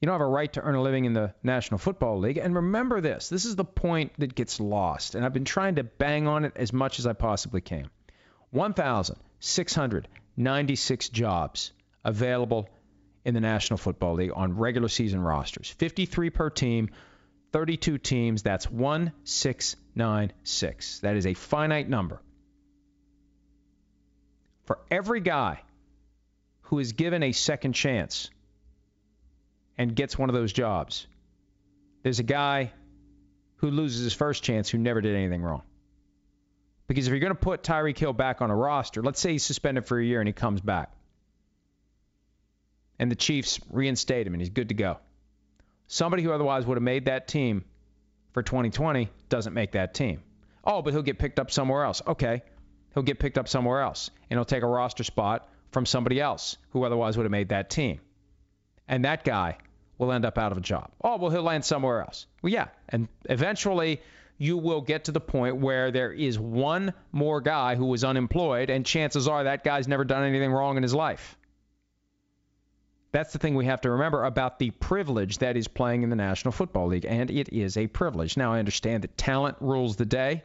You 0.00 0.06
don't 0.06 0.14
have 0.14 0.20
a 0.20 0.26
right 0.26 0.52
to 0.52 0.62
earn 0.62 0.76
a 0.76 0.82
living 0.82 1.06
in 1.06 1.12
the 1.12 1.34
National 1.42 1.78
Football 1.78 2.20
League. 2.20 2.38
And 2.38 2.54
remember 2.54 3.00
this 3.00 3.28
this 3.28 3.44
is 3.44 3.56
the 3.56 3.64
point 3.64 4.12
that 4.18 4.32
gets 4.34 4.60
lost. 4.60 5.16
And 5.16 5.24
I've 5.24 5.32
been 5.32 5.44
trying 5.44 5.76
to 5.76 5.84
bang 5.84 6.26
on 6.28 6.44
it 6.44 6.52
as 6.56 6.72
much 6.72 6.98
as 7.00 7.06
I 7.06 7.14
possibly 7.14 7.60
can. 7.60 7.90
1,696 8.50 11.08
jobs 11.08 11.72
available 12.04 12.68
in 13.24 13.34
the 13.34 13.40
National 13.40 13.76
Football 13.76 14.14
League 14.14 14.32
on 14.34 14.56
regular 14.56 14.88
season 14.88 15.20
rosters 15.20 15.70
53 15.70 16.30
per 16.30 16.50
team, 16.50 16.90
32 17.52 17.98
teams. 17.98 18.42
That's 18.42 18.68
1696. 18.70 21.00
That 21.00 21.16
is 21.16 21.26
a 21.26 21.34
finite 21.34 21.88
number. 21.88 22.20
For 24.64 24.78
every 24.90 25.20
guy 25.20 25.62
who 26.72 26.78
is 26.78 26.92
given 26.94 27.22
a 27.22 27.32
second 27.32 27.74
chance 27.74 28.30
and 29.76 29.94
gets 29.94 30.16
one 30.16 30.30
of 30.30 30.34
those 30.34 30.54
jobs, 30.54 31.06
there's 32.02 32.18
a 32.18 32.22
guy 32.22 32.72
who 33.56 33.70
loses 33.70 34.04
his 34.04 34.14
first 34.14 34.42
chance 34.42 34.70
who 34.70 34.78
never 34.78 35.02
did 35.02 35.14
anything 35.14 35.42
wrong. 35.42 35.60
Because 36.88 37.06
if 37.06 37.10
you're 37.10 37.20
going 37.20 37.34
to 37.34 37.38
put 37.38 37.62
Tyreek 37.62 37.98
Hill 37.98 38.14
back 38.14 38.40
on 38.40 38.50
a 38.50 38.56
roster, 38.56 39.02
let's 39.02 39.20
say 39.20 39.32
he's 39.32 39.42
suspended 39.42 39.84
for 39.84 40.00
a 40.00 40.02
year 40.02 40.22
and 40.22 40.26
he 40.26 40.32
comes 40.32 40.62
back 40.62 40.90
and 42.98 43.10
the 43.10 43.16
Chiefs 43.16 43.60
reinstate 43.68 44.26
him 44.26 44.32
and 44.32 44.40
he's 44.40 44.48
good 44.48 44.70
to 44.70 44.74
go. 44.74 44.96
Somebody 45.88 46.22
who 46.22 46.32
otherwise 46.32 46.64
would 46.64 46.78
have 46.78 46.82
made 46.82 47.04
that 47.04 47.28
team 47.28 47.66
for 48.32 48.42
2020 48.42 49.10
doesn't 49.28 49.52
make 49.52 49.72
that 49.72 49.92
team. 49.92 50.22
Oh, 50.64 50.80
but 50.80 50.94
he'll 50.94 51.02
get 51.02 51.18
picked 51.18 51.38
up 51.38 51.50
somewhere 51.50 51.84
else. 51.84 52.00
Okay. 52.06 52.40
He'll 52.94 53.02
get 53.02 53.18
picked 53.18 53.36
up 53.36 53.46
somewhere 53.46 53.82
else 53.82 54.10
and 54.30 54.38
he'll 54.38 54.46
take 54.46 54.62
a 54.62 54.66
roster 54.66 55.04
spot 55.04 55.50
from 55.72 55.86
somebody 55.86 56.20
else 56.20 56.56
who 56.70 56.84
otherwise 56.84 57.16
would 57.16 57.24
have 57.24 57.32
made 57.32 57.48
that 57.48 57.70
team. 57.70 58.00
And 58.86 59.04
that 59.04 59.24
guy 59.24 59.58
will 59.98 60.12
end 60.12 60.24
up 60.24 60.38
out 60.38 60.52
of 60.52 60.58
a 60.58 60.60
job. 60.60 60.90
Oh, 61.02 61.16
well, 61.16 61.30
he'll 61.30 61.42
land 61.42 61.64
somewhere 61.64 62.02
else. 62.02 62.26
Well, 62.42 62.52
yeah. 62.52 62.68
And 62.88 63.08
eventually 63.24 64.00
you 64.38 64.56
will 64.56 64.80
get 64.80 65.04
to 65.04 65.12
the 65.12 65.20
point 65.20 65.56
where 65.56 65.90
there 65.90 66.12
is 66.12 66.38
one 66.38 66.92
more 67.12 67.40
guy 67.40 67.76
who 67.76 67.92
is 67.94 68.04
unemployed, 68.04 68.70
and 68.70 68.84
chances 68.84 69.28
are 69.28 69.44
that 69.44 69.64
guy's 69.64 69.88
never 69.88 70.04
done 70.04 70.24
anything 70.24 70.52
wrong 70.52 70.76
in 70.76 70.82
his 70.82 70.94
life. 70.94 71.36
That's 73.12 73.32
the 73.32 73.38
thing 73.38 73.54
we 73.54 73.66
have 73.66 73.82
to 73.82 73.90
remember 73.90 74.24
about 74.24 74.58
the 74.58 74.70
privilege 74.70 75.38
that 75.38 75.56
is 75.56 75.68
playing 75.68 76.02
in 76.02 76.10
the 76.10 76.16
National 76.16 76.50
Football 76.50 76.88
League, 76.88 77.04
and 77.04 77.30
it 77.30 77.50
is 77.50 77.76
a 77.76 77.86
privilege. 77.86 78.36
Now, 78.36 78.54
I 78.54 78.58
understand 78.58 79.04
that 79.04 79.16
talent 79.16 79.58
rules 79.60 79.96
the 79.96 80.06
day, 80.06 80.42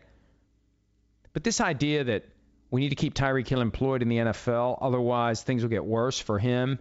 but 1.34 1.43
this 1.43 1.61
idea 1.61 2.03
that 2.03 2.25
we 2.70 2.82
need 2.82 2.89
to 2.89 2.95
keep 2.95 3.13
Tyreek 3.13 3.47
Hill 3.47 3.61
employed 3.61 4.01
in 4.01 4.09
the 4.09 4.18
NFL, 4.18 4.78
otherwise 4.82 5.41
things 5.41 5.63
will 5.63 5.70
get 5.70 5.86
worse 5.86 6.20
for 6.20 6.38
him 6.38 6.80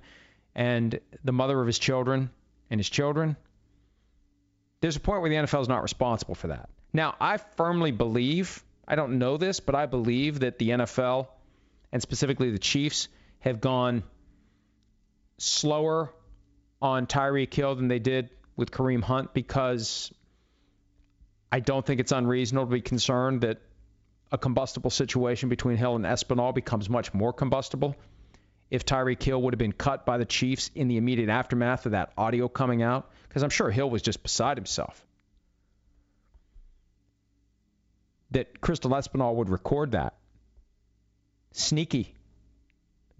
and 0.54 0.98
the 1.22 1.32
mother 1.32 1.60
of 1.60 1.66
his 1.66 1.78
children 1.78 2.30
and 2.70 2.80
his 2.80 2.88
children. 2.88 3.36
There's 4.80 4.96
a 4.96 5.00
point 5.00 5.20
where 5.20 5.30
the 5.30 5.36
NFL 5.36 5.62
is 5.62 5.68
not 5.68 5.82
responsible 5.82 6.34
for 6.34 6.48
that. 6.48 6.68
Now, 6.92 7.14
I 7.20 7.36
firmly 7.36 7.92
believe, 7.92 8.62
I 8.86 8.94
don't 8.94 9.18
know 9.18 9.36
this, 9.36 9.60
but 9.60 9.74
I 9.74 9.86
believe 9.86 10.40
that 10.40 10.58
the 10.58 10.70
NFL 10.70 11.28
and 11.92 12.02
specifically 12.02 12.50
the 12.50 12.58
Chiefs 12.58 13.08
have 13.40 13.60
gone 13.60 14.02
slower 15.38 16.12
on 16.80 17.06
Tyreek 17.06 17.52
Hill 17.52 17.74
than 17.74 17.88
they 17.88 17.98
did 17.98 18.30
with 18.56 18.70
Kareem 18.70 19.02
Hunt 19.02 19.34
because 19.34 20.12
I 21.52 21.60
don't 21.60 21.84
think 21.84 22.00
it's 22.00 22.12
unreasonable 22.12 22.66
to 22.66 22.72
be 22.72 22.80
concerned 22.80 23.42
that 23.42 23.60
a 24.32 24.38
combustible 24.38 24.90
situation 24.90 25.48
between 25.48 25.76
Hill 25.76 25.96
and 25.96 26.04
Espinal 26.04 26.54
becomes 26.54 26.90
much 26.90 27.14
more 27.14 27.32
combustible. 27.32 27.96
If 28.70 28.84
Tyreek 28.84 29.22
Hill 29.22 29.40
would 29.42 29.54
have 29.54 29.58
been 29.58 29.72
cut 29.72 30.04
by 30.04 30.18
the 30.18 30.24
Chiefs 30.24 30.70
in 30.74 30.88
the 30.88 30.96
immediate 30.96 31.28
aftermath 31.28 31.86
of 31.86 31.92
that 31.92 32.12
audio 32.18 32.48
coming 32.48 32.82
out, 32.82 33.10
because 33.28 33.42
I'm 33.42 33.50
sure 33.50 33.70
Hill 33.70 33.88
was 33.88 34.02
just 34.02 34.22
beside 34.22 34.56
himself. 34.56 35.04
That 38.32 38.60
Crystal 38.60 38.90
Espinal 38.90 39.36
would 39.36 39.48
record 39.48 39.92
that. 39.92 40.14
Sneaky. 41.52 42.12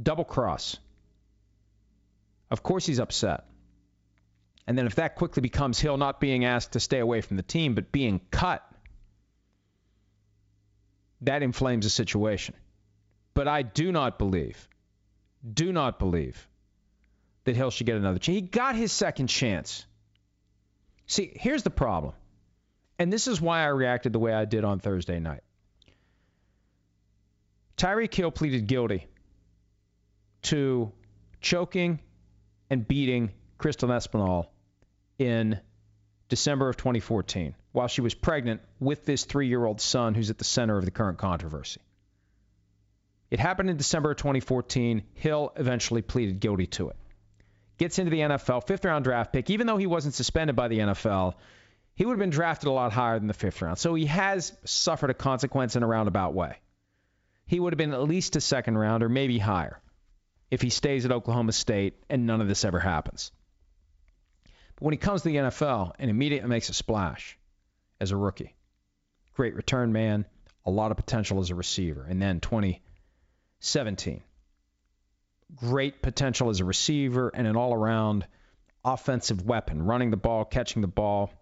Double 0.03 0.25
cross. 0.25 0.79
Of 2.51 2.63
course 2.65 2.85
he's 2.85 2.99
upset. 2.99 3.45
And 4.67 4.77
then 4.77 4.87
if 4.87 4.97
that 4.97 5.15
quickly 5.15 5.43
becomes 5.43 5.79
Hill 5.79 5.97
not 5.97 6.21
being 6.21 6.45
asked 6.45 6.73
to 6.73 6.81
stay 6.81 6.99
away 6.99 7.21
from 7.21 7.37
the 7.37 7.45
team, 7.45 7.75
but 7.75 7.93
being 7.93 8.21
cut, 8.33 8.66
that 11.23 11.43
inflames 11.43 11.85
the 11.87 11.91
situation. 11.91 12.55
But 13.35 13.49
I 13.49 13.63
do 13.63 13.93
not 13.93 14.19
believe, 14.19 14.69
do 15.53 15.73
not 15.73 15.99
believe 15.99 16.49
that 17.45 17.57
Hill 17.57 17.71
should 17.71 17.87
get 17.87 17.97
another 17.97 18.19
chance. 18.19 18.35
He 18.35 18.41
got 18.41 18.77
his 18.77 18.93
second 18.93 19.29
chance. 19.29 19.87
See, 21.07 21.33
here's 21.35 21.63
the 21.63 21.71
problem. 21.71 22.15
And 22.99 23.13
this 23.13 23.29
is 23.29 23.41
why 23.41 23.61
I 23.61 23.67
reacted 23.67 24.13
the 24.13 24.19
way 24.19 24.33
I 24.33 24.47
did 24.47 24.65
on 24.65 24.81
Thursday 24.81 25.21
night. 25.21 25.43
Tyreek 27.77 28.15
Hill 28.15 28.31
pleaded 28.31 28.67
guilty 28.67 29.07
to 30.43 30.91
choking 31.41 32.01
and 32.71 32.87
beating 32.87 33.33
Crystal 33.59 33.89
Espinal 33.89 34.47
in 35.19 35.61
December 36.29 36.69
of 36.69 36.77
2014 36.77 37.55
while 37.77 37.89
she 37.89 38.01
was 38.01 38.15
pregnant 38.15 38.63
with 38.81 39.05
this 39.05 39.27
three 39.27 39.49
year 39.49 39.63
old 39.63 39.83
son 39.83 40.15
who's 40.15 40.31
at 40.31 40.39
the 40.39 40.45
center 40.45 40.79
of 40.79 40.87
the 40.87 40.91
current 40.91 41.19
controversy. 41.19 41.83
It 43.31 43.39
happened 43.39 43.69
in 43.69 43.77
December 43.77 44.13
of 44.13 44.17
2014. 44.17 45.03
Hill 45.13 45.53
eventually 45.57 46.01
pleaded 46.01 46.41
guilty 46.41 46.69
to 46.69 46.89
it. 46.89 46.97
Gets 47.77 47.99
into 47.99 48.11
the 48.11 48.21
NFL, 48.21 48.67
fifth 48.67 48.87
round 48.87 49.05
draft 49.05 49.31
pick. 49.31 49.51
Even 49.51 49.67
though 49.67 49.77
he 49.77 49.87
wasn't 49.87 50.15
suspended 50.15 50.57
by 50.57 50.69
the 50.69 50.79
NFL, 50.79 51.35
he 51.95 52.07
would 52.07 52.13
have 52.13 52.19
been 52.19 52.31
drafted 52.31 52.67
a 52.67 52.73
lot 52.73 52.93
higher 52.93 53.19
than 53.19 53.29
the 53.29 53.35
fifth 53.35 53.61
round. 53.61 53.77
So 53.77 53.95
he 53.95 54.07
has 54.07 54.57
suffered 54.65 55.11
a 55.11 55.15
consequence 55.15 55.77
in 55.77 55.83
a 55.83 55.87
roundabout 55.87 56.33
way. 56.33 56.57
He 57.47 57.61
would 57.61 57.75
have 57.75 57.79
been 57.79 57.93
at 57.93 58.03
least 58.05 58.37
a 58.37 58.41
second 58.41 58.79
round 58.79 59.03
or 59.03 59.11
maybe 59.11 59.39
higher 59.39 59.83
if 60.51 60.63
he 60.63 60.71
stays 60.71 61.05
at 61.05 61.13
Oklahoma 61.13 61.53
State 61.53 62.03
and 62.09 62.27
none 62.27 62.41
of 62.41 62.49
this 62.49 62.65
ever 62.65 62.81
happens. 62.81 63.33
But 64.77 64.85
when 64.85 64.93
he 64.93 64.99
comes 64.99 65.21
to 65.23 65.29
the 65.29 65.37
NFL 65.37 65.93
and 65.99 66.09
immediately 66.09 66.49
makes 66.49 66.71
a 66.71 66.75
splash 66.75 67.37
as 68.01 68.11
a 68.11 68.17
rookie, 68.17 68.55
great 69.35 69.55
return 69.55 69.93
man, 69.93 70.25
a 70.65 70.71
lot 70.71 70.91
of 70.91 70.97
potential 70.97 71.41
as 71.41 71.51
a 71.51 71.55
receiver. 71.55 72.05
And 72.05 72.21
then 72.21 72.41
2017, 72.41 74.23
great 75.55 76.03
potential 76.03 76.51
as 76.51 76.61
a 76.61 76.65
receiver 76.65 77.29
and 77.29 77.47
an 77.47 77.57
all 77.57 77.73
around 77.73 78.27
offensive 78.85 79.45
weapon, 79.45 79.83
running 79.83 80.11
the 80.11 80.17
ball, 80.17 80.45
catching 80.45 80.83
the 80.83 80.89
ball, 80.89 81.33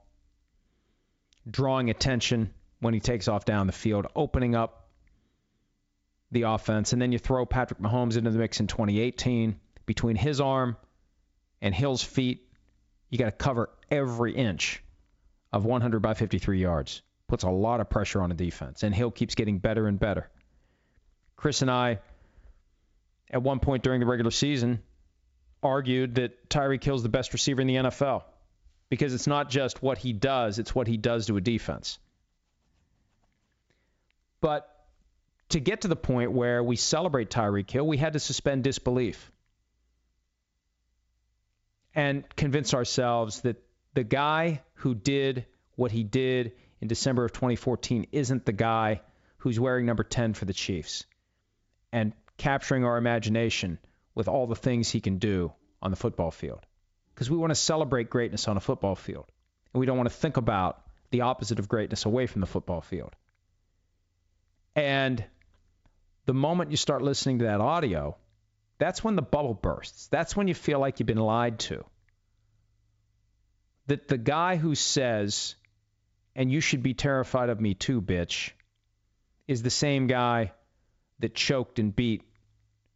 drawing 1.48 1.90
attention 1.90 2.52
when 2.80 2.94
he 2.94 3.00
takes 3.00 3.28
off 3.28 3.44
down 3.44 3.66
the 3.66 3.72
field, 3.72 4.06
opening 4.14 4.54
up 4.54 4.88
the 6.30 6.42
offense. 6.42 6.92
And 6.92 7.00
then 7.00 7.12
you 7.12 7.18
throw 7.18 7.46
Patrick 7.46 7.80
Mahomes 7.80 8.16
into 8.16 8.30
the 8.30 8.38
mix 8.38 8.60
in 8.60 8.66
2018. 8.66 9.60
Between 9.86 10.16
his 10.16 10.40
arm 10.40 10.76
and 11.60 11.74
Hill's 11.74 12.02
feet, 12.02 12.48
you 13.10 13.18
got 13.18 13.26
to 13.26 13.32
cover 13.32 13.70
every 13.90 14.34
inch 14.34 14.82
of 15.54 15.64
100 15.64 16.00
by 16.00 16.14
53 16.14 16.60
yards. 16.60 17.00
Puts 17.28 17.44
a 17.44 17.48
lot 17.48 17.80
of 17.80 17.88
pressure 17.88 18.20
on 18.20 18.28
the 18.28 18.34
defense. 18.34 18.82
And 18.82 18.92
Hill 18.92 19.12
keeps 19.12 19.36
getting 19.36 19.60
better 19.60 19.86
and 19.86 19.98
better. 20.00 20.28
Chris 21.36 21.62
and 21.62 21.70
I, 21.70 22.00
at 23.30 23.40
one 23.40 23.60
point 23.60 23.84
during 23.84 24.00
the 24.00 24.06
regular 24.06 24.32
season, 24.32 24.82
argued 25.62 26.16
that 26.16 26.50
Tyreek 26.50 26.82
Hill's 26.82 27.04
the 27.04 27.08
best 27.08 27.32
receiver 27.32 27.60
in 27.60 27.68
the 27.68 27.76
NFL 27.76 28.24
because 28.90 29.14
it's 29.14 29.28
not 29.28 29.48
just 29.48 29.80
what 29.80 29.96
he 29.96 30.12
does, 30.12 30.58
it's 30.58 30.74
what 30.74 30.88
he 30.88 30.96
does 30.96 31.26
to 31.26 31.36
a 31.36 31.40
defense. 31.40 32.00
But 34.40 34.68
to 35.50 35.60
get 35.60 35.82
to 35.82 35.88
the 35.88 35.96
point 35.96 36.32
where 36.32 36.64
we 36.64 36.74
celebrate 36.74 37.30
Tyreek 37.30 37.70
Hill, 37.70 37.86
we 37.86 37.96
had 37.96 38.14
to 38.14 38.18
suspend 38.18 38.64
disbelief 38.64 39.30
and 41.94 42.24
convince 42.34 42.74
ourselves 42.74 43.42
that 43.42 43.62
the 43.94 44.04
guy 44.04 44.60
who 44.74 44.94
did 44.94 45.46
what 45.76 45.90
he 45.90 46.04
did 46.04 46.52
in 46.80 46.88
December 46.88 47.24
of 47.24 47.32
2014 47.32 48.08
isn't 48.12 48.44
the 48.44 48.52
guy 48.52 49.00
who's 49.38 49.58
wearing 49.58 49.86
number 49.86 50.04
10 50.04 50.34
for 50.34 50.44
the 50.44 50.52
Chiefs 50.52 51.06
and 51.92 52.12
capturing 52.36 52.84
our 52.84 52.96
imagination 52.96 53.78
with 54.14 54.28
all 54.28 54.46
the 54.46 54.56
things 54.56 54.90
he 54.90 55.00
can 55.00 55.18
do 55.18 55.52
on 55.80 55.90
the 55.90 55.96
football 55.96 56.30
field. 56.30 56.60
Because 57.14 57.30
we 57.30 57.36
want 57.36 57.50
to 57.50 57.56
celebrate 57.56 58.10
greatness 58.10 58.48
on 58.48 58.56
a 58.56 58.60
football 58.60 58.96
field. 58.96 59.26
And 59.72 59.80
we 59.80 59.86
don't 59.86 59.96
want 59.96 60.08
to 60.08 60.14
think 60.14 60.36
about 60.36 60.82
the 61.10 61.22
opposite 61.22 61.58
of 61.58 61.68
greatness 61.68 62.04
away 62.04 62.26
from 62.26 62.40
the 62.40 62.46
football 62.46 62.80
field. 62.80 63.14
And 64.74 65.24
the 66.26 66.34
moment 66.34 66.72
you 66.72 66.76
start 66.76 67.02
listening 67.02 67.38
to 67.40 67.44
that 67.44 67.60
audio, 67.60 68.16
that's 68.78 69.04
when 69.04 69.14
the 69.14 69.22
bubble 69.22 69.54
bursts. 69.54 70.08
That's 70.08 70.36
when 70.36 70.48
you 70.48 70.54
feel 70.54 70.80
like 70.80 70.98
you've 70.98 71.06
been 71.06 71.18
lied 71.18 71.60
to. 71.60 71.84
That 73.86 74.08
the 74.08 74.18
guy 74.18 74.56
who 74.56 74.74
says, 74.74 75.56
and 76.34 76.50
you 76.50 76.60
should 76.60 76.82
be 76.82 76.94
terrified 76.94 77.50
of 77.50 77.60
me 77.60 77.74
too, 77.74 78.00
bitch, 78.00 78.50
is 79.46 79.62
the 79.62 79.70
same 79.70 80.06
guy 80.06 80.52
that 81.20 81.34
choked 81.34 81.78
and 81.78 81.94
beat 81.94 82.22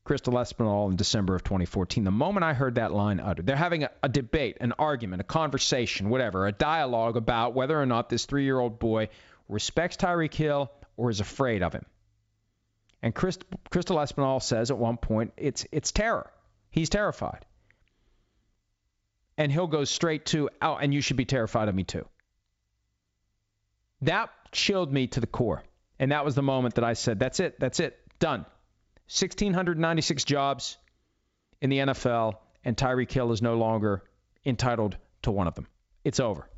Crystal 0.04 0.32
Espinal 0.32 0.90
in 0.90 0.96
December 0.96 1.34
of 1.34 1.44
2014. 1.44 2.02
The 2.02 2.10
moment 2.10 2.42
I 2.42 2.54
heard 2.54 2.76
that 2.76 2.92
line 2.92 3.20
uttered, 3.20 3.46
they're 3.46 3.56
having 3.56 3.84
a, 3.84 3.90
a 4.02 4.08
debate, 4.08 4.56
an 4.62 4.72
argument, 4.78 5.20
a 5.20 5.24
conversation, 5.24 6.08
whatever, 6.08 6.46
a 6.46 6.52
dialogue 6.52 7.18
about 7.18 7.52
whether 7.52 7.78
or 7.78 7.84
not 7.84 8.08
this 8.08 8.24
three 8.24 8.44
year 8.44 8.58
old 8.58 8.78
boy 8.78 9.10
respects 9.48 9.98
Tyreek 9.98 10.32
Hill 10.32 10.72
or 10.96 11.10
is 11.10 11.20
afraid 11.20 11.62
of 11.62 11.74
him. 11.74 11.84
And 13.02 13.14
Crystal 13.14 13.98
Espinal 13.98 14.42
says 14.42 14.70
at 14.70 14.78
one 14.78 14.96
point, 14.96 15.34
it's, 15.36 15.66
it's 15.70 15.92
terror. 15.92 16.32
He's 16.70 16.88
terrified. 16.88 17.44
And 19.38 19.50
he'll 19.50 19.68
go 19.68 19.84
straight 19.84 20.26
to, 20.26 20.50
oh, 20.60 20.74
and 20.74 20.92
you 20.92 21.00
should 21.00 21.16
be 21.16 21.24
terrified 21.24 21.68
of 21.68 21.74
me 21.74 21.84
too. 21.84 22.06
That 24.02 24.30
chilled 24.52 24.92
me 24.92 25.06
to 25.06 25.20
the 25.20 25.26
core. 25.26 25.62
And 25.98 26.12
that 26.12 26.24
was 26.24 26.34
the 26.34 26.42
moment 26.42 26.74
that 26.74 26.84
I 26.84 26.92
said, 26.92 27.18
that's 27.18 27.40
it, 27.40 27.58
that's 27.58 27.80
it, 27.80 27.98
done. 28.18 28.40
1,696 29.08 30.24
jobs 30.24 30.76
in 31.60 31.70
the 31.70 31.78
NFL, 31.78 32.34
and 32.64 32.76
Tyreek 32.76 33.10
Hill 33.10 33.32
is 33.32 33.40
no 33.40 33.56
longer 33.56 34.02
entitled 34.44 34.96
to 35.22 35.30
one 35.30 35.46
of 35.46 35.54
them. 35.54 35.66
It's 36.04 36.20
over. 36.20 36.48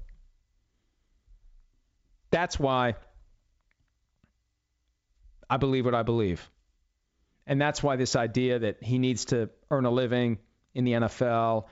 That's 2.30 2.58
why 2.58 2.94
I 5.48 5.56
believe 5.56 5.84
what 5.84 5.94
I 5.94 6.02
believe. 6.02 6.48
And 7.46 7.60
that's 7.60 7.82
why 7.82 7.96
this 7.96 8.14
idea 8.14 8.60
that 8.60 8.82
he 8.82 8.98
needs 8.98 9.26
to 9.26 9.50
earn 9.70 9.84
a 9.84 9.90
living 9.90 10.38
in 10.74 10.84
the 10.84 10.92
NFL, 10.92 11.64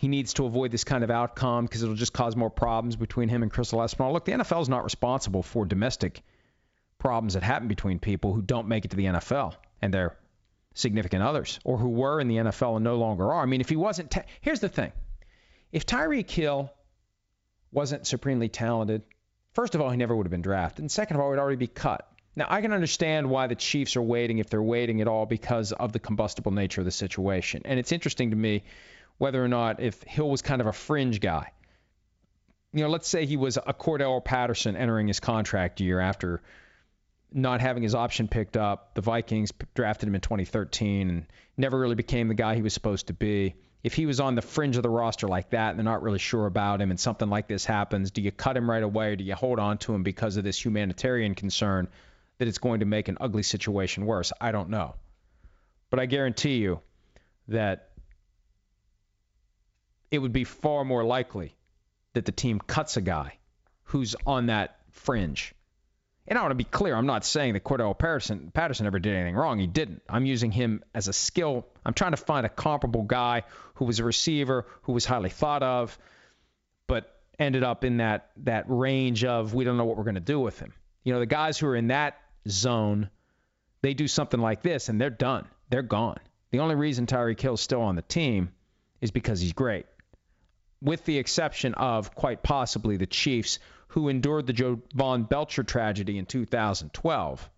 he 0.00 0.08
needs 0.08 0.32
to 0.32 0.46
avoid 0.46 0.70
this 0.70 0.82
kind 0.82 1.04
of 1.04 1.10
outcome 1.10 1.66
because 1.66 1.82
it'll 1.82 1.94
just 1.94 2.14
cause 2.14 2.34
more 2.34 2.48
problems 2.48 2.96
between 2.96 3.28
him 3.28 3.42
and 3.42 3.52
Crystal 3.52 3.80
Espinal. 3.80 4.14
Look, 4.14 4.24
the 4.24 4.32
NFL 4.32 4.62
is 4.62 4.68
not 4.70 4.82
responsible 4.82 5.42
for 5.42 5.66
domestic 5.66 6.22
problems 6.96 7.34
that 7.34 7.42
happen 7.42 7.68
between 7.68 7.98
people 7.98 8.32
who 8.32 8.40
don't 8.40 8.66
make 8.66 8.86
it 8.86 8.92
to 8.92 8.96
the 8.96 9.04
NFL 9.04 9.56
and 9.82 9.92
their 9.92 10.16
significant 10.72 11.22
others 11.22 11.60
or 11.64 11.76
who 11.76 11.90
were 11.90 12.18
in 12.18 12.28
the 12.28 12.36
NFL 12.36 12.76
and 12.76 12.84
no 12.84 12.96
longer 12.96 13.30
are. 13.30 13.42
I 13.42 13.44
mean, 13.44 13.60
if 13.60 13.68
he 13.68 13.76
wasn't, 13.76 14.10
ta- 14.10 14.24
here's 14.40 14.60
the 14.60 14.70
thing 14.70 14.90
if 15.70 15.84
Tyreek 15.84 16.30
Hill 16.30 16.72
wasn't 17.70 18.06
supremely 18.06 18.48
talented, 18.48 19.02
first 19.52 19.74
of 19.74 19.82
all, 19.82 19.90
he 19.90 19.98
never 19.98 20.16
would 20.16 20.24
have 20.24 20.30
been 20.30 20.40
drafted. 20.40 20.82
And 20.82 20.90
second 20.90 21.18
of 21.18 21.22
all, 21.22 21.30
he'd 21.30 21.38
already 21.38 21.56
be 21.56 21.66
cut. 21.66 22.10
Now, 22.34 22.46
I 22.48 22.62
can 22.62 22.72
understand 22.72 23.28
why 23.28 23.48
the 23.48 23.54
Chiefs 23.54 23.96
are 23.96 24.02
waiting, 24.02 24.38
if 24.38 24.48
they're 24.48 24.62
waiting 24.62 25.02
at 25.02 25.08
all, 25.08 25.26
because 25.26 25.72
of 25.72 25.92
the 25.92 25.98
combustible 25.98 26.52
nature 26.52 26.80
of 26.80 26.86
the 26.86 26.90
situation. 26.90 27.60
And 27.66 27.78
it's 27.78 27.92
interesting 27.92 28.30
to 28.30 28.36
me 28.36 28.62
whether 29.20 29.44
or 29.44 29.48
not 29.48 29.80
if 29.80 30.02
Hill 30.02 30.30
was 30.30 30.40
kind 30.40 30.62
of 30.62 30.66
a 30.66 30.72
fringe 30.72 31.20
guy. 31.20 31.52
You 32.72 32.84
know, 32.84 32.88
let's 32.88 33.06
say 33.06 33.26
he 33.26 33.36
was 33.36 33.58
a 33.58 33.74
Cordarrelle 33.74 34.24
Patterson 34.24 34.76
entering 34.76 35.08
his 35.08 35.20
contract 35.20 35.78
year 35.78 36.00
after 36.00 36.40
not 37.30 37.60
having 37.60 37.82
his 37.82 37.94
option 37.94 38.28
picked 38.28 38.56
up. 38.56 38.94
The 38.94 39.02
Vikings 39.02 39.52
drafted 39.74 40.08
him 40.08 40.14
in 40.14 40.22
2013 40.22 41.10
and 41.10 41.26
never 41.58 41.78
really 41.78 41.96
became 41.96 42.28
the 42.28 42.34
guy 42.34 42.54
he 42.54 42.62
was 42.62 42.72
supposed 42.72 43.08
to 43.08 43.12
be. 43.12 43.56
If 43.84 43.92
he 43.92 44.06
was 44.06 44.20
on 44.20 44.36
the 44.36 44.42
fringe 44.42 44.78
of 44.78 44.82
the 44.82 44.88
roster 44.88 45.28
like 45.28 45.50
that 45.50 45.68
and 45.68 45.78
they're 45.78 45.84
not 45.84 46.02
really 46.02 46.18
sure 46.18 46.46
about 46.46 46.80
him 46.80 46.90
and 46.90 46.98
something 46.98 47.28
like 47.28 47.46
this 47.46 47.66
happens, 47.66 48.12
do 48.12 48.22
you 48.22 48.32
cut 48.32 48.56
him 48.56 48.70
right 48.70 48.82
away 48.82 49.12
or 49.12 49.16
do 49.16 49.24
you 49.24 49.34
hold 49.34 49.58
on 49.58 49.76
to 49.78 49.94
him 49.94 50.02
because 50.02 50.38
of 50.38 50.44
this 50.44 50.64
humanitarian 50.64 51.34
concern 51.34 51.88
that 52.38 52.48
it's 52.48 52.56
going 52.56 52.80
to 52.80 52.86
make 52.86 53.08
an 53.08 53.18
ugly 53.20 53.42
situation 53.42 54.06
worse? 54.06 54.32
I 54.40 54.50
don't 54.50 54.70
know. 54.70 54.94
But 55.90 56.00
I 56.00 56.06
guarantee 56.06 56.56
you 56.56 56.80
that 57.48 57.89
it 60.10 60.18
would 60.18 60.32
be 60.32 60.44
far 60.44 60.84
more 60.84 61.04
likely 61.04 61.54
that 62.14 62.24
the 62.24 62.32
team 62.32 62.58
cuts 62.58 62.96
a 62.96 63.00
guy 63.00 63.38
who's 63.84 64.16
on 64.26 64.46
that 64.46 64.78
fringe. 64.90 65.54
And 66.26 66.38
I 66.38 66.42
want 66.42 66.52
to 66.52 66.56
be 66.56 66.64
clear, 66.64 66.94
I'm 66.94 67.06
not 67.06 67.24
saying 67.24 67.54
that 67.54 67.64
Cordarrelle 67.64 67.98
Patterson, 67.98 68.50
Patterson 68.52 68.86
ever 68.86 68.98
did 68.98 69.14
anything 69.14 69.34
wrong. 69.34 69.58
He 69.58 69.66
didn't. 69.66 70.02
I'm 70.08 70.26
using 70.26 70.52
him 70.52 70.84
as 70.94 71.08
a 71.08 71.12
skill. 71.12 71.66
I'm 71.84 71.94
trying 71.94 72.12
to 72.12 72.16
find 72.16 72.46
a 72.46 72.48
comparable 72.48 73.02
guy 73.02 73.42
who 73.74 73.84
was 73.84 73.98
a 73.98 74.04
receiver, 74.04 74.66
who 74.82 74.92
was 74.92 75.04
highly 75.04 75.30
thought 75.30 75.62
of, 75.62 75.98
but 76.86 77.20
ended 77.38 77.64
up 77.64 77.84
in 77.84 77.96
that 77.96 78.30
that 78.38 78.64
range 78.68 79.24
of 79.24 79.54
we 79.54 79.64
don't 79.64 79.76
know 79.76 79.86
what 79.86 79.96
we're 79.96 80.04
going 80.04 80.14
to 80.14 80.20
do 80.20 80.38
with 80.38 80.60
him. 80.60 80.72
You 81.02 81.14
know, 81.14 81.20
the 81.20 81.26
guys 81.26 81.58
who 81.58 81.66
are 81.66 81.76
in 81.76 81.88
that 81.88 82.20
zone, 82.48 83.10
they 83.82 83.94
do 83.94 84.06
something 84.06 84.40
like 84.40 84.62
this 84.62 84.88
and 84.88 85.00
they're 85.00 85.10
done. 85.10 85.46
They're 85.70 85.82
gone. 85.82 86.20
The 86.50 86.60
only 86.60 86.74
reason 86.74 87.06
Tyreek 87.06 87.40
Hill's 87.40 87.60
still 87.60 87.80
on 87.80 87.96
the 87.96 88.02
team 88.02 88.52
is 89.00 89.10
because 89.10 89.40
he's 89.40 89.52
great 89.52 89.86
with 90.82 91.04
the 91.04 91.18
exception 91.18 91.74
of 91.74 92.14
quite 92.14 92.42
possibly 92.42 92.96
the 92.96 93.06
Chiefs, 93.06 93.58
who 93.88 94.08
endured 94.08 94.46
the 94.46 94.52
Jovan 94.52 95.24
Belcher 95.24 95.62
tragedy 95.62 96.18
in 96.18 96.26
2012. 96.26 97.50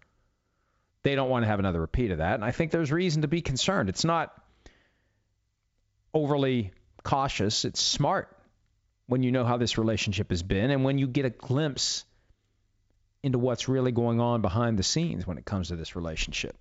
They 1.03 1.15
don't 1.15 1.29
want 1.29 1.43
to 1.43 1.49
have 1.49 1.59
another 1.59 1.81
repeat 1.81 2.11
of 2.11 2.19
that. 2.19 2.35
And 2.35 2.45
I 2.45 2.53
think 2.53 2.71
there's 2.71 2.93
reason 2.93 3.23
to 3.23 3.29
be 3.29 3.43
concerned. 3.43 3.89
It's 3.89 4.05
not 4.05 4.33
overly 6.15 6.73
cautious, 7.03 7.65
it's 7.65 7.81
smart 7.81 8.37
when 9.07 9.23
you 9.23 9.33
know 9.33 9.45
how 9.45 9.57
this 9.57 9.79
relationship 9.79 10.31
has 10.31 10.43
been 10.43 10.71
and 10.71 10.85
when 10.85 10.99
you 10.99 11.07
get 11.07 11.25
a 11.25 11.31
glimpse 11.31 12.05
into 13.23 13.39
what's 13.39 13.69
really 13.69 13.93
going 13.93 14.21
on 14.21 14.41
behind 14.41 14.79
the 14.79 14.83
scenes 14.83 15.27
when 15.27 15.39
it 15.39 15.45
comes 15.45 15.69
to 15.69 15.77
this 15.77 15.97
relationship. 15.97 16.57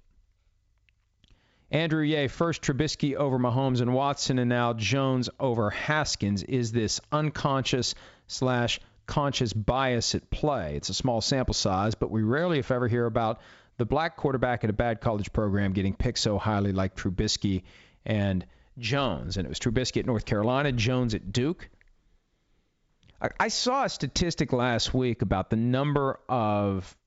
Andrew 1.71 2.03
Ye, 2.03 2.27
first 2.27 2.61
Trubisky 2.61 3.15
over 3.15 3.39
Mahomes 3.39 3.79
and 3.79 3.93
Watson, 3.93 4.39
and 4.39 4.49
now 4.49 4.73
Jones 4.73 5.29
over 5.39 5.69
Haskins. 5.69 6.43
Is 6.43 6.73
this 6.73 6.99
unconscious 7.13 7.95
slash 8.27 8.81
conscious 9.05 9.53
bias 9.53 10.13
at 10.13 10.29
play? 10.29 10.75
It's 10.75 10.89
a 10.89 10.93
small 10.93 11.21
sample 11.21 11.53
size, 11.53 11.95
but 11.95 12.11
we 12.11 12.23
rarely, 12.23 12.59
if 12.59 12.71
ever, 12.71 12.89
hear 12.89 13.05
about 13.05 13.39
the 13.77 13.85
black 13.85 14.17
quarterback 14.17 14.65
at 14.65 14.69
a 14.69 14.73
bad 14.73 14.99
college 14.99 15.31
program 15.31 15.71
getting 15.71 15.95
picked 15.95 16.19
so 16.19 16.37
highly 16.37 16.73
like 16.73 16.97
Trubisky 16.97 17.63
and 18.05 18.45
Jones. 18.77 19.37
And 19.37 19.45
it 19.45 19.49
was 19.49 19.59
Trubisky 19.59 20.01
at 20.01 20.05
North 20.05 20.25
Carolina, 20.25 20.73
Jones 20.73 21.15
at 21.15 21.31
Duke. 21.31 21.69
I 23.39 23.47
saw 23.47 23.85
a 23.85 23.89
statistic 23.89 24.51
last 24.51 24.93
week 24.93 25.21
about 25.21 25.49
the 25.49 25.55
number 25.55 26.19
of 26.27 26.97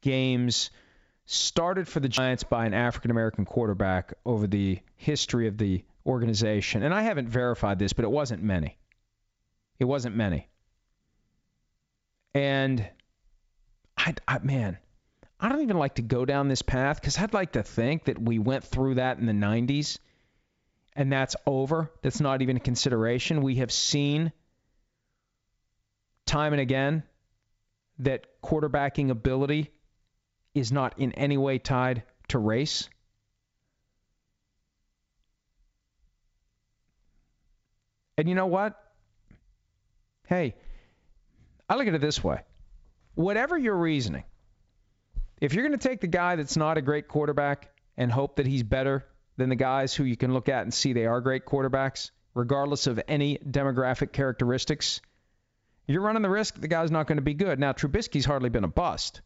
games– 0.00 0.70
started 1.26 1.88
for 1.88 2.00
the 2.00 2.08
Giants 2.08 2.44
by 2.44 2.66
an 2.66 2.74
African 2.74 3.10
American 3.10 3.44
quarterback 3.44 4.14
over 4.24 4.46
the 4.46 4.80
history 4.96 5.48
of 5.48 5.58
the 5.58 5.84
organization. 6.06 6.82
And 6.82 6.92
I 6.92 7.02
haven't 7.02 7.28
verified 7.28 7.78
this, 7.78 7.92
but 7.92 8.04
it 8.04 8.10
wasn't 8.10 8.42
many. 8.42 8.76
It 9.78 9.84
wasn't 9.84 10.16
many. 10.16 10.48
And 12.34 12.86
I, 13.96 14.14
I 14.28 14.38
man, 14.40 14.78
I 15.40 15.48
don't 15.48 15.62
even 15.62 15.78
like 15.78 15.96
to 15.96 16.02
go 16.02 16.24
down 16.24 16.48
this 16.48 16.62
path 16.62 17.00
because 17.00 17.18
I'd 17.18 17.34
like 17.34 17.52
to 17.52 17.62
think 17.62 18.04
that 18.04 18.20
we 18.20 18.38
went 18.38 18.64
through 18.64 18.96
that 18.96 19.18
in 19.18 19.26
the 19.26 19.32
90s 19.32 19.98
and 20.96 21.12
that's 21.12 21.36
over. 21.46 21.90
That's 22.02 22.20
not 22.20 22.42
even 22.42 22.56
a 22.56 22.60
consideration. 22.60 23.42
We 23.42 23.56
have 23.56 23.72
seen 23.72 24.32
time 26.26 26.52
and 26.52 26.60
again 26.60 27.02
that 27.98 28.26
quarterbacking 28.42 29.10
ability 29.10 29.70
is 30.54 30.72
not 30.72 30.98
in 30.98 31.12
any 31.12 31.36
way 31.36 31.58
tied 31.58 32.04
to 32.28 32.38
race. 32.38 32.88
And 38.16 38.28
you 38.28 38.34
know 38.34 38.46
what? 38.46 38.80
Hey, 40.28 40.54
I 41.68 41.76
look 41.76 41.86
at 41.86 41.94
it 41.94 42.00
this 42.00 42.22
way. 42.22 42.40
Whatever 43.14 43.58
your 43.58 43.76
reasoning, 43.76 44.24
if 45.40 45.52
you're 45.52 45.66
going 45.66 45.78
to 45.78 45.88
take 45.88 46.00
the 46.00 46.06
guy 46.06 46.36
that's 46.36 46.56
not 46.56 46.78
a 46.78 46.82
great 46.82 47.08
quarterback 47.08 47.70
and 47.96 48.10
hope 48.10 48.36
that 48.36 48.46
he's 48.46 48.62
better 48.62 49.04
than 49.36 49.48
the 49.48 49.56
guys 49.56 49.94
who 49.94 50.04
you 50.04 50.16
can 50.16 50.32
look 50.32 50.48
at 50.48 50.62
and 50.62 50.72
see 50.72 50.92
they 50.92 51.06
are 51.06 51.20
great 51.20 51.44
quarterbacks, 51.44 52.10
regardless 52.34 52.86
of 52.86 53.00
any 53.08 53.38
demographic 53.38 54.12
characteristics, 54.12 55.00
you're 55.86 56.02
running 56.02 56.22
the 56.22 56.30
risk 56.30 56.60
the 56.60 56.68
guy's 56.68 56.90
not 56.90 57.06
going 57.06 57.18
to 57.18 57.22
be 57.22 57.34
good. 57.34 57.58
Now, 57.58 57.72
Trubisky's 57.72 58.24
hardly 58.24 58.48
been 58.48 58.64
a 58.64 58.68
bust. 58.68 59.20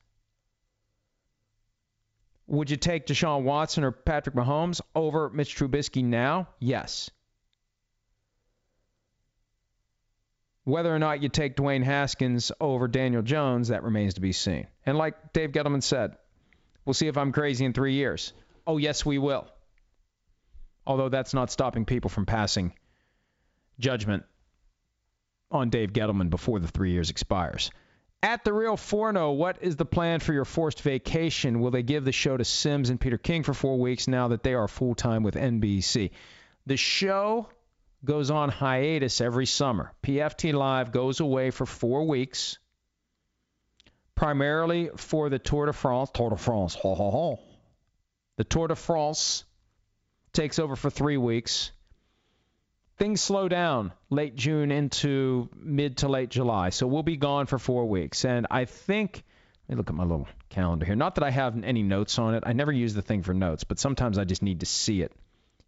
Would 2.49 2.71
you 2.71 2.79
take 2.79 3.07
Deshaun 3.07 3.43
Watson 3.43 3.85
or 3.85 3.93
Patrick 3.93 4.35
Mahomes 4.35 4.81
over 4.95 5.29
Mitch 5.29 5.55
Trubisky 5.55 6.03
now? 6.03 6.49
Yes. 6.59 7.11
Whether 10.65 10.95
or 10.95 10.99
not 10.99 11.23
you 11.23 11.29
take 11.29 11.57
Dwayne 11.57 11.85
Haskins 11.85 12.51
over 12.59 12.89
Daniel 12.89 13.23
Jones, 13.23 13.69
that 13.69 13.83
remains 13.83 14.15
to 14.15 14.23
be 14.23 14.33
seen. 14.33 14.67
And 14.87 14.97
like 14.97 15.35
Dave 15.35 15.53
Gettleman 15.53 15.83
said, 15.83 16.17
we'll 16.85 16.95
see 16.95 17.07
if 17.07 17.19
I'm 17.19 17.33
crazy 17.33 17.67
in 17.67 17.75
three 17.75 17.95
years. 17.95 18.33
Oh, 18.67 18.79
yes, 18.79 19.05
we 19.05 19.19
will. 19.19 19.47
Although 20.87 21.11
that's 21.11 21.35
not 21.35 21.51
stopping 21.51 21.85
people 21.85 22.09
from 22.09 22.25
passing 22.25 22.73
judgment 23.79 24.25
on 25.51 25.69
Dave 25.69 25.93
Gettleman 25.93 26.31
before 26.31 26.61
the 26.61 26.69
three 26.69 26.93
years 26.93 27.11
expires. 27.11 27.71
At 28.23 28.43
the 28.43 28.53
Real 28.53 28.77
Forno, 28.77 29.29
oh, 29.29 29.33
what 29.33 29.59
is 29.63 29.77
the 29.77 29.85
plan 29.85 30.19
for 30.19 30.33
your 30.33 30.45
forced 30.45 30.83
vacation? 30.83 31.61
Will 31.61 31.71
they 31.71 31.85
give 31.85 32.05
the 32.05 32.11
show 32.11 32.37
to 32.37 32.45
Simms 32.45 32.91
and 32.91 33.01
Peter 33.01 33.17
King 33.17 33.45
for 33.45 33.55
four 33.55 33.79
weeks 33.79 34.09
now 34.09 34.29
that 34.29 34.43
they 34.43 34.55
are 34.55 34.67
full 34.67 34.97
time 34.97 35.23
with 35.23 35.35
NBC? 35.35 36.11
The 36.67 36.77
show 36.77 37.49
goes 38.05 38.33
on 38.33 38.49
hiatus 38.49 39.21
every 39.21 39.47
summer. 39.47 39.93
PFT 40.03 40.53
Live 40.53 40.91
goes 40.91 41.21
away 41.21 41.51
for 41.51 41.65
four 41.65 42.09
weeks, 42.09 42.59
primarily 44.17 44.91
for 44.97 45.29
the 45.29 45.39
Tour 45.39 45.67
de 45.67 45.73
France. 45.73 46.11
Tour 46.13 46.31
de 46.31 46.37
France, 46.37 46.75
ho 46.75 46.97
ho 46.97 47.11
ho. 47.11 47.41
The 48.37 48.45
Tour 48.45 48.67
de 48.67 48.75
France 48.75 49.45
takes 50.33 50.59
over 50.59 50.75
for 50.75 50.91
three 50.91 51.17
weeks 51.17 51.71
things 52.99 53.21
slow 53.21 53.49
down 53.49 53.93
late 54.11 54.35
June 54.35 54.71
into 54.71 55.49
mid 55.57 55.99
to 55.99 56.09
late 56.09 56.29
July. 56.29 56.71
So 56.71 56.87
we'll 56.87 57.03
be 57.03 57.17
gone 57.17 57.47
for 57.47 57.59
four 57.59 57.87
weeks. 57.87 58.25
And 58.25 58.47
I 58.51 58.65
think, 58.65 59.23
let 59.69 59.75
me 59.75 59.79
look 59.79 59.89
at 59.89 59.95
my 59.95 60.03
little 60.03 60.29
calendar 60.49 60.85
here. 60.85 60.97
Not 60.97 61.15
that 61.15 61.25
I 61.25 61.31
have 61.31 61.63
any 61.63 61.83
notes 61.83 62.19
on 62.19 62.35
it. 62.35 62.43
I 62.47 62.53
never 62.53 62.73
use 62.73 62.95
the 62.95 63.03
thing 63.03 63.23
for 63.23 63.33
notes, 63.33 63.65
but 63.65 63.79
sometimes 63.79 64.19
I 64.19 64.25
just 64.25 64.43
need 64.43 64.61
to 64.61 64.67
see 64.67 65.03
it. 65.03 65.13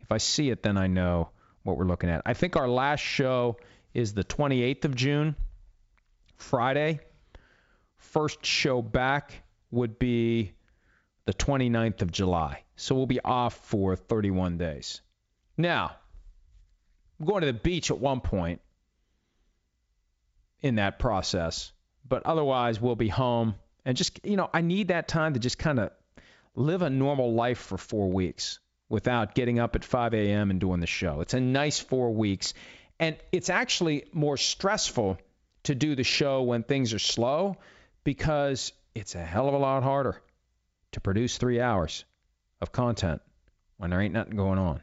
If 0.00 0.10
I 0.10 0.18
see 0.18 0.50
it, 0.50 0.62
then 0.62 0.76
I 0.76 0.88
know 0.88 1.30
what 1.62 1.76
we're 1.76 1.84
looking 1.84 2.10
at. 2.10 2.22
I 2.26 2.34
think 2.34 2.56
our 2.56 2.68
last 2.68 3.00
show 3.00 3.58
is 3.94 4.12
the 4.12 4.24
28th 4.24 4.84
of 4.84 4.94
June, 4.96 5.36
Friday. 6.36 7.00
First 7.96 8.44
show 8.44 8.82
back 8.82 9.42
would 9.70 9.98
be 9.98 10.52
the 11.26 11.34
29th 11.34 12.02
of 12.02 12.10
July. 12.10 12.64
So 12.76 12.94
we'll 12.94 13.06
be 13.06 13.20
off 13.20 13.54
for 13.66 13.94
31 13.94 14.58
days. 14.58 15.00
Now, 15.56 15.96
going 17.24 17.40
to 17.40 17.46
the 17.46 17.52
beach 17.52 17.90
at 17.90 17.98
one 17.98 18.20
point 18.20 18.60
in 20.60 20.76
that 20.76 20.98
process, 20.98 21.72
but 22.06 22.24
otherwise 22.26 22.80
we'll 22.80 22.96
be 22.96 23.08
home 23.08 23.54
and 23.84 23.96
just 23.96 24.20
you 24.24 24.36
know 24.36 24.48
I 24.52 24.60
need 24.60 24.88
that 24.88 25.08
time 25.08 25.34
to 25.34 25.40
just 25.40 25.58
kind 25.58 25.78
of 25.78 25.90
live 26.54 26.82
a 26.82 26.90
normal 26.90 27.34
life 27.34 27.58
for 27.58 27.78
four 27.78 28.10
weeks 28.10 28.58
without 28.88 29.34
getting 29.34 29.58
up 29.58 29.76
at 29.76 29.84
5 29.84 30.14
a.m. 30.14 30.50
and 30.50 30.60
doing 30.60 30.80
the 30.80 30.86
show. 30.86 31.20
It's 31.20 31.34
a 31.34 31.40
nice 31.40 31.78
four 31.78 32.12
weeks, 32.12 32.54
and 32.98 33.16
it's 33.32 33.48
actually 33.48 34.04
more 34.12 34.36
stressful 34.36 35.18
to 35.64 35.74
do 35.74 35.94
the 35.94 36.04
show 36.04 36.42
when 36.42 36.62
things 36.62 36.92
are 36.92 36.98
slow 36.98 37.56
because 38.02 38.72
it's 38.94 39.14
a 39.14 39.24
hell 39.24 39.48
of 39.48 39.54
a 39.54 39.58
lot 39.58 39.82
harder 39.82 40.20
to 40.92 41.00
produce 41.00 41.38
three 41.38 41.60
hours 41.60 42.04
of 42.60 42.72
content 42.72 43.22
when 43.76 43.90
there 43.90 44.00
ain't 44.00 44.14
nothing 44.14 44.36
going 44.36 44.58
on. 44.58 44.82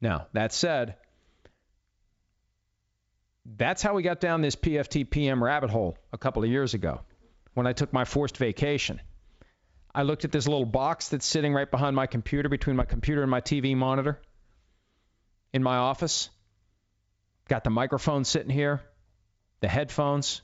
Now, 0.00 0.28
that 0.32 0.52
said, 0.52 0.96
that's 3.56 3.82
how 3.82 3.94
we 3.94 4.02
got 4.02 4.20
down 4.20 4.40
this 4.40 4.56
PFT 4.56 5.08
PM 5.08 5.42
rabbit 5.42 5.70
hole 5.70 5.96
a 6.12 6.18
couple 6.18 6.44
of 6.44 6.50
years 6.50 6.74
ago 6.74 7.00
when 7.54 7.66
I 7.66 7.72
took 7.72 7.92
my 7.92 8.04
forced 8.04 8.36
vacation. 8.36 9.00
I 9.94 10.02
looked 10.02 10.24
at 10.24 10.32
this 10.32 10.46
little 10.46 10.66
box 10.66 11.08
that's 11.08 11.26
sitting 11.26 11.52
right 11.52 11.68
behind 11.68 11.96
my 11.96 12.06
computer, 12.06 12.48
between 12.48 12.76
my 12.76 12.84
computer 12.84 13.22
and 13.22 13.30
my 13.30 13.40
TV 13.40 13.76
monitor 13.76 14.20
in 15.52 15.62
my 15.62 15.76
office. 15.78 16.30
Got 17.48 17.64
the 17.64 17.70
microphone 17.70 18.24
sitting 18.24 18.50
here, 18.50 18.80
the 19.60 19.68
headphones. 19.68 20.42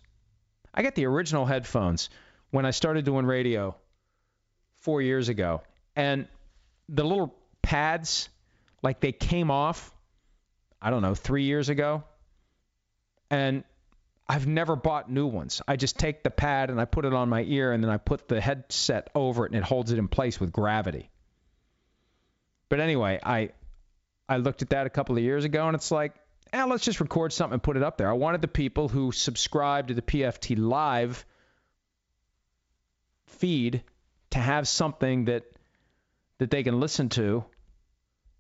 I 0.74 0.82
got 0.82 0.96
the 0.96 1.06
original 1.06 1.46
headphones 1.46 2.10
when 2.50 2.66
I 2.66 2.70
started 2.70 3.04
doing 3.04 3.24
radio 3.24 3.76
four 4.80 5.00
years 5.00 5.28
ago. 5.28 5.62
And 5.94 6.26
the 6.88 7.04
little 7.04 7.34
pads, 7.62 8.28
like 8.82 9.00
they 9.00 9.12
came 9.12 9.50
off, 9.52 9.94
I 10.82 10.90
don't 10.90 11.02
know, 11.02 11.14
three 11.14 11.44
years 11.44 11.68
ago. 11.68 12.02
And 13.30 13.64
I've 14.28 14.46
never 14.46 14.74
bought 14.74 15.10
new 15.10 15.26
ones. 15.26 15.62
I 15.68 15.76
just 15.76 15.98
take 15.98 16.22
the 16.22 16.30
pad 16.30 16.70
and 16.70 16.80
I 16.80 16.84
put 16.84 17.04
it 17.04 17.12
on 17.12 17.28
my 17.28 17.42
ear 17.42 17.72
and 17.72 17.82
then 17.82 17.90
I 17.90 17.96
put 17.96 18.26
the 18.26 18.40
headset 18.40 19.10
over 19.14 19.46
it 19.46 19.52
and 19.52 19.58
it 19.58 19.64
holds 19.64 19.92
it 19.92 19.98
in 19.98 20.08
place 20.08 20.40
with 20.40 20.52
gravity. 20.52 21.10
But 22.68 22.80
anyway, 22.80 23.20
I 23.22 23.50
I 24.28 24.38
looked 24.38 24.62
at 24.62 24.70
that 24.70 24.86
a 24.86 24.90
couple 24.90 25.16
of 25.16 25.22
years 25.22 25.44
ago 25.44 25.66
and 25.68 25.76
it's 25.76 25.92
like, 25.92 26.14
eh, 26.52 26.64
let's 26.64 26.84
just 26.84 26.98
record 27.00 27.32
something 27.32 27.54
and 27.54 27.62
put 27.62 27.76
it 27.76 27.84
up 27.84 27.98
there. 27.98 28.10
I 28.10 28.14
wanted 28.14 28.40
the 28.40 28.48
people 28.48 28.88
who 28.88 29.12
subscribe 29.12 29.88
to 29.88 29.94
the 29.94 30.02
PFT 30.02 30.58
live 30.58 31.24
feed 33.26 33.84
to 34.30 34.38
have 34.38 34.66
something 34.66 35.26
that 35.26 35.44
that 36.38 36.50
they 36.50 36.64
can 36.64 36.80
listen 36.80 37.08
to 37.10 37.44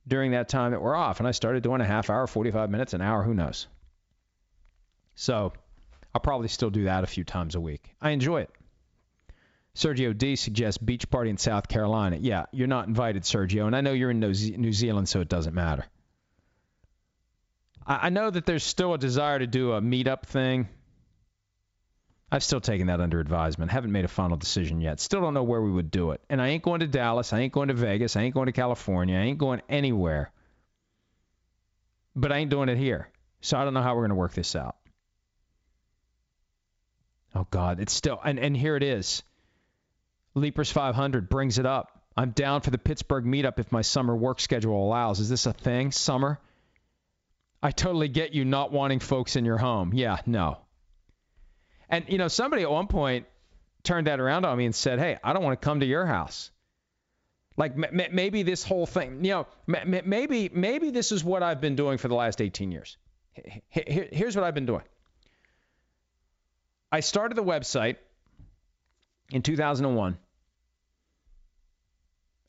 during 0.06 0.32
that 0.32 0.48
time 0.48 0.72
that 0.72 0.82
we're 0.82 0.96
off. 0.96 1.20
And 1.20 1.28
I 1.28 1.30
started 1.30 1.62
doing 1.62 1.80
a 1.80 1.84
half 1.84 2.10
hour, 2.10 2.26
45 2.26 2.70
minutes, 2.70 2.92
an 2.92 3.00
hour, 3.00 3.22
who 3.22 3.34
knows. 3.34 3.66
So 5.16 5.52
I'll 6.14 6.20
probably 6.20 6.48
still 6.48 6.70
do 6.70 6.84
that 6.84 7.02
a 7.02 7.06
few 7.08 7.24
times 7.24 7.56
a 7.56 7.60
week. 7.60 7.94
I 8.00 8.10
enjoy 8.10 8.42
it. 8.42 8.50
Sergio 9.74 10.16
D 10.16 10.36
suggests 10.36 10.78
beach 10.78 11.10
party 11.10 11.28
in 11.28 11.36
South 11.36 11.68
Carolina. 11.68 12.16
Yeah, 12.18 12.46
you're 12.52 12.66
not 12.66 12.86
invited, 12.86 13.24
Sergio, 13.24 13.66
and 13.66 13.76
I 13.76 13.82
know 13.82 13.92
you're 13.92 14.10
in 14.10 14.20
New 14.20 14.72
Zealand, 14.72 15.08
so 15.08 15.20
it 15.20 15.28
doesn't 15.28 15.54
matter. 15.54 15.84
I 17.86 18.08
know 18.08 18.30
that 18.30 18.46
there's 18.46 18.64
still 18.64 18.94
a 18.94 18.98
desire 18.98 19.38
to 19.38 19.46
do 19.46 19.72
a 19.72 19.80
meetup 19.80 20.22
thing. 20.22 20.68
I've 22.32 22.42
still 22.42 22.60
taken 22.60 22.88
that 22.88 23.00
under 23.00 23.20
advisement. 23.20 23.70
Haven't 23.70 23.92
made 23.92 24.04
a 24.04 24.08
final 24.08 24.36
decision 24.36 24.80
yet. 24.80 24.98
Still 24.98 25.20
don't 25.20 25.34
know 25.34 25.44
where 25.44 25.62
we 25.62 25.70
would 25.70 25.90
do 25.90 26.10
it. 26.10 26.20
And 26.28 26.42
I 26.42 26.48
ain't 26.48 26.64
going 26.64 26.80
to 26.80 26.88
Dallas. 26.88 27.32
I 27.32 27.40
ain't 27.40 27.52
going 27.52 27.68
to 27.68 27.74
Vegas. 27.74 28.16
I 28.16 28.22
ain't 28.22 28.34
going 28.34 28.46
to 28.46 28.52
California. 28.52 29.16
I 29.16 29.20
ain't 29.22 29.38
going 29.38 29.62
anywhere. 29.68 30.32
But 32.16 32.32
I 32.32 32.38
ain't 32.38 32.50
doing 32.50 32.68
it 32.68 32.78
here. 32.78 33.08
So 33.42 33.56
I 33.56 33.64
don't 33.64 33.74
know 33.74 33.82
how 33.82 33.94
we're 33.94 34.02
going 34.02 34.08
to 34.08 34.16
work 34.16 34.34
this 34.34 34.56
out. 34.56 34.76
Oh 37.36 37.46
God, 37.50 37.80
it's 37.80 37.92
still 37.92 38.18
and 38.24 38.38
and 38.38 38.56
here 38.56 38.76
it 38.76 38.82
is. 38.82 39.22
Leapers 40.34 40.70
500 40.70 41.28
brings 41.28 41.58
it 41.58 41.66
up. 41.66 42.02
I'm 42.16 42.30
down 42.30 42.62
for 42.62 42.70
the 42.70 42.78
Pittsburgh 42.78 43.26
meetup 43.26 43.58
if 43.58 43.70
my 43.70 43.82
summer 43.82 44.16
work 44.16 44.40
schedule 44.40 44.82
allows. 44.82 45.20
Is 45.20 45.28
this 45.28 45.44
a 45.44 45.52
thing? 45.52 45.92
Summer? 45.92 46.40
I 47.62 47.72
totally 47.72 48.08
get 48.08 48.32
you 48.32 48.46
not 48.46 48.72
wanting 48.72 49.00
folks 49.00 49.36
in 49.36 49.44
your 49.44 49.58
home. 49.58 49.92
Yeah, 49.92 50.18
no. 50.24 50.58
And 51.90 52.06
you 52.08 52.16
know, 52.16 52.28
somebody 52.28 52.62
at 52.62 52.70
one 52.70 52.86
point 52.86 53.26
turned 53.82 54.06
that 54.06 54.18
around 54.18 54.46
on 54.46 54.56
me 54.56 54.64
and 54.64 54.74
said, 54.74 54.98
"Hey, 54.98 55.18
I 55.22 55.34
don't 55.34 55.44
want 55.44 55.60
to 55.60 55.64
come 55.64 55.80
to 55.80 55.86
your 55.86 56.06
house." 56.06 56.50
Like 57.58 57.72
m- 57.72 58.12
maybe 58.12 58.44
this 58.44 58.64
whole 58.64 58.86
thing, 58.86 59.24
you 59.24 59.32
know, 59.32 59.46
m- 59.68 60.02
maybe 60.06 60.48
maybe 60.50 60.90
this 60.90 61.12
is 61.12 61.22
what 61.22 61.42
I've 61.42 61.60
been 61.60 61.76
doing 61.76 61.98
for 61.98 62.08
the 62.08 62.14
last 62.14 62.40
18 62.40 62.72
years. 62.72 62.96
Here's 63.68 64.34
what 64.34 64.44
I've 64.44 64.54
been 64.54 64.64
doing. 64.64 64.84
I 66.96 67.00
started 67.00 67.34
the 67.34 67.44
website 67.44 67.96
in 69.30 69.42
2001 69.42 70.16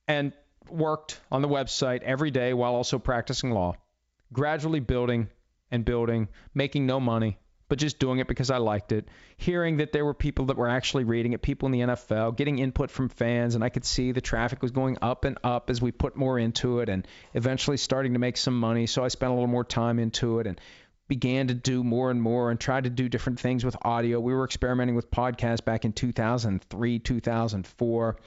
and 0.08 0.32
worked 0.70 1.20
on 1.30 1.42
the 1.42 1.50
website 1.50 2.02
every 2.02 2.32
day 2.32 2.54
while 2.54 2.74
also 2.74 2.98
practicing 2.98 3.52
law, 3.52 3.76
gradually 4.32 4.80
building 4.80 5.28
and 5.70 5.84
building, 5.84 6.30
making 6.54 6.86
no 6.86 7.02
money, 7.02 7.38
but 7.68 7.78
just 7.78 8.00
doing 8.00 8.20
it 8.20 8.30
because 8.30 8.50
I 8.50 8.60
liked 8.60 8.94
it. 8.94 9.10
Hearing 9.36 9.78
that 9.78 9.92
there 9.92 10.06
were 10.06 10.14
people 10.14 10.46
that 10.46 10.56
were 10.56 10.70
actually 10.70 11.04
reading 11.04 11.34
it, 11.34 11.42
people 11.42 11.66
in 11.66 11.74
the 11.74 11.82
NFL, 11.82 12.38
getting 12.38 12.60
input 12.60 12.90
from 12.90 13.10
fans, 13.10 13.54
and 13.54 13.66
I 13.66 13.68
could 13.68 13.84
see 13.84 14.14
the 14.14 14.22
traffic 14.22 14.62
was 14.62 14.72
going 14.72 14.98
up 15.02 15.26
and 15.26 15.38
up 15.44 15.70
as 15.70 15.82
we 15.82 15.92
put 15.92 16.16
more 16.16 16.40
into 16.40 16.80
it 16.80 16.88
and 16.88 17.06
eventually 17.34 17.76
starting 17.76 18.14
to 18.14 18.20
make 18.20 18.38
some 18.38 18.58
money. 18.58 18.88
So 18.88 19.04
I 19.04 19.10
spent 19.10 19.30
a 19.30 19.34
little 19.34 19.48
more 19.48 19.66
time 19.66 20.00
into 20.00 20.40
it 20.40 20.48
and 20.48 20.58
began 21.08 21.48
to 21.48 21.54
do 21.54 21.84
more 21.84 22.12
and 22.12 22.22
more 22.22 22.52
and 22.52 22.60
tried 22.60 22.84
to 22.84 22.90
do 22.90 23.08
different 23.10 23.40
things 23.40 23.64
with 23.64 23.76
audio. 23.82 24.20
We 24.20 24.34
were 24.34 24.44
experimenting 24.44 24.96
with 24.96 25.10
podcasts 25.10 25.64
back 25.64 25.86
in 25.86 25.94
2003, 25.94 27.00
2004. 27.00 28.18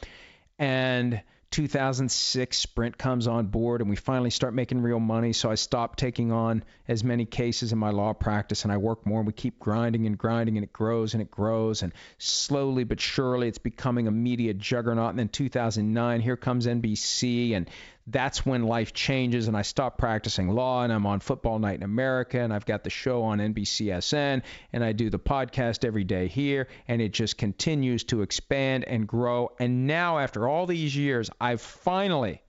And 0.59 1.22
2006 1.51 2.57
Sprint 2.57 2.97
comes 2.97 3.26
on 3.26 3.47
board 3.47 3.81
and 3.81 3.91
we 3.91 3.97
finally 3.97 4.31
start 4.31 4.55
making 4.55 4.83
real 4.83 5.01
money. 5.01 5.33
So 5.33 5.51
I 5.51 5.57
stopped 5.57 5.99
taking 5.99 6.31
on 6.31 6.62
as 6.87 7.03
many 7.03 7.24
cases 7.24 7.72
in 7.72 7.78
my 7.78 7.91
law 7.91 8.12
practice 8.12 8.62
and 8.62 8.72
I 8.72 8.76
work 8.76 9.05
more 9.05 9.18
and 9.18 9.26
we 9.26 9.33
keep 9.33 9.59
grinding 9.59 10.07
and 10.07 10.16
grinding 10.16 10.57
and 10.57 10.64
it 10.64 10.72
grows 10.72 11.14
and 11.14 11.22
it 11.22 11.31
grows 11.31 11.83
and 11.83 11.93
slowly 12.18 12.85
but 12.85 13.01
surely 13.01 13.49
it's 13.49 13.59
becoming 13.59 14.07
a 14.07 14.12
media 14.12 14.55
juggernaut. 14.55 15.11
And 15.11 15.18
then 15.18 15.28
2009 15.28 16.20
here 16.20 16.37
comes 16.37 16.66
NBC 16.66 17.57
and 17.57 17.68
that's 18.11 18.45
when 18.45 18.65
life 18.65 18.93
changes 18.93 19.49
and 19.49 19.57
I 19.57 19.63
stop 19.63 19.97
practicing 19.97 20.49
law 20.49 20.83
and 20.83 20.93
I'm 20.93 21.07
on 21.07 21.21
Football 21.21 21.59
Night 21.59 21.77
in 21.77 21.83
America 21.83 22.41
and 22.41 22.53
I've 22.53 22.67
got 22.67 22.83
the 22.83 22.91
show 22.91 23.23
on 23.23 23.39
NBCSN 23.39 24.43
and 24.73 24.85
I 24.85 24.93
do 24.93 25.11
the 25.11 25.19
podcast 25.19 25.85
every 25.85 26.05
day 26.05 26.27
here 26.27 26.69
and 26.89 27.01
it 27.01 27.13
just 27.13 27.39
continues 27.39 28.05
to 28.05 28.23
expand 28.23 28.85
and 28.85 29.07
grow. 29.07 29.53
And 29.61 29.87
now, 29.87 30.19
after 30.19 30.49
all 30.49 30.67
these 30.67 30.97
years, 30.97 31.31
I've 31.41 31.61
finally, 31.61 32.43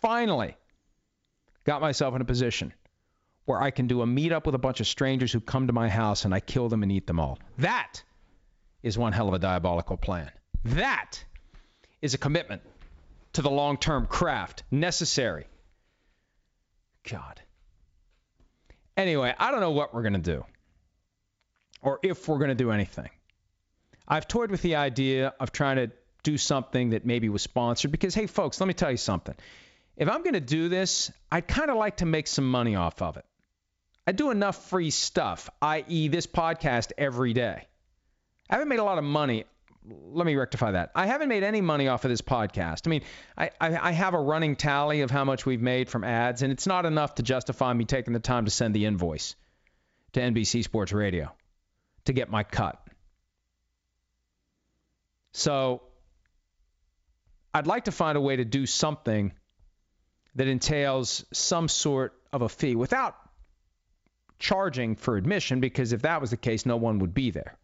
finally 0.00 0.56
got 1.64 1.80
myself 1.80 2.14
in 2.14 2.22
a 2.22 2.26
position 2.26 2.72
where 3.44 3.60
I 3.60 3.70
can 3.70 3.86
do 3.86 4.02
a 4.02 4.06
meetup 4.06 4.46
with 4.46 4.54
a 4.54 4.58
bunch 4.58 4.80
of 4.80 4.86
strangers 4.86 5.32
who 5.32 5.40
come 5.40 5.66
to 5.66 5.72
my 5.72 5.88
house 5.88 6.24
and 6.24 6.34
I 6.34 6.40
kill 6.40 6.68
them 6.68 6.82
and 6.82 6.90
eat 6.90 7.06
them 7.06 7.20
all. 7.20 7.38
That 7.58 8.02
is 8.82 8.96
one 8.96 9.12
hell 9.12 9.28
of 9.28 9.34
a 9.34 9.38
diabolical 9.38 9.96
plan. 9.96 10.30
That 10.64 11.24
is 12.00 12.14
a 12.14 12.18
commitment 12.18 12.62
to 13.34 13.42
the 13.42 13.50
long 13.50 13.76
term 13.76 14.06
craft 14.06 14.62
necessary. 14.70 15.46
God. 17.10 17.40
Anyway, 18.96 19.34
I 19.38 19.50
don't 19.50 19.60
know 19.60 19.70
what 19.70 19.94
we're 19.94 20.02
going 20.02 20.12
to 20.14 20.18
do 20.18 20.44
or 21.82 21.98
if 22.02 22.28
we're 22.28 22.38
going 22.38 22.50
to 22.50 22.54
do 22.54 22.70
anything. 22.70 23.08
I've 24.06 24.28
toyed 24.28 24.50
with 24.50 24.62
the 24.62 24.76
idea 24.76 25.34
of 25.40 25.52
trying 25.52 25.76
to 25.76 25.90
do 26.22 26.38
something 26.38 26.90
that 26.90 27.04
maybe 27.04 27.28
was 27.28 27.42
sponsored 27.42 27.90
because, 27.90 28.14
hey, 28.14 28.26
folks, 28.26 28.60
let 28.60 28.66
me 28.66 28.74
tell 28.74 28.90
you 28.90 28.96
something. 28.96 29.34
If 29.96 30.08
I'm 30.08 30.22
going 30.22 30.34
to 30.34 30.40
do 30.40 30.68
this, 30.68 31.10
I'd 31.30 31.48
kind 31.48 31.70
of 31.70 31.76
like 31.76 31.98
to 31.98 32.06
make 32.06 32.26
some 32.26 32.48
money 32.48 32.76
off 32.76 33.02
of 33.02 33.16
it. 33.16 33.24
I 34.06 34.12
do 34.12 34.30
enough 34.30 34.68
free 34.68 34.90
stuff, 34.90 35.48
i.e., 35.60 36.08
this 36.08 36.26
podcast 36.26 36.92
every 36.98 37.32
day. 37.32 37.66
I 38.50 38.54
haven't 38.54 38.68
made 38.68 38.80
a 38.80 38.84
lot 38.84 38.98
of 38.98 39.04
money 39.04 39.44
let 39.84 40.26
me 40.26 40.36
rectify 40.36 40.72
that. 40.72 40.92
I 40.94 41.06
haven't 41.06 41.28
made 41.28 41.42
any 41.42 41.60
money 41.60 41.88
off 41.88 42.04
of 42.04 42.10
this 42.10 42.22
podcast. 42.22 42.82
I 42.86 42.90
mean, 42.90 43.02
I, 43.36 43.50
I, 43.60 43.88
I, 43.88 43.92
have 43.92 44.14
a 44.14 44.20
running 44.20 44.54
tally 44.54 45.00
of 45.00 45.10
how 45.10 45.24
much 45.24 45.44
we've 45.44 45.60
made 45.60 45.88
from 45.88 46.04
ads, 46.04 46.42
and 46.42 46.52
it's 46.52 46.66
not 46.66 46.86
enough 46.86 47.16
to 47.16 47.22
justify 47.22 47.72
me 47.72 47.84
taking 47.84 48.12
the 48.12 48.20
time 48.20 48.44
to 48.44 48.50
send 48.50 48.74
the 48.74 48.86
invoice 48.86 49.34
to 50.12 50.20
NBC 50.20 50.62
Sports 50.62 50.92
Radio 50.92 51.32
to 52.04 52.12
get 52.12 52.30
my 52.30 52.44
cut. 52.44 52.80
So 55.32 55.82
I'd 57.52 57.66
like 57.66 57.84
to 57.84 57.92
find 57.92 58.16
a 58.16 58.20
way 58.20 58.36
to 58.36 58.44
do 58.44 58.66
something 58.66 59.32
that 60.36 60.46
entails 60.46 61.24
some 61.32 61.68
sort 61.68 62.14
of 62.32 62.42
a 62.42 62.48
fee 62.48 62.76
without 62.76 63.16
charging 64.38 64.96
for 64.96 65.16
admission, 65.16 65.60
because 65.60 65.92
if 65.92 66.02
that 66.02 66.20
was 66.20 66.30
the 66.30 66.36
case, 66.36 66.66
no 66.66 66.76
one 66.76 67.00
would 67.00 67.14
be 67.14 67.30
there. 67.30 67.56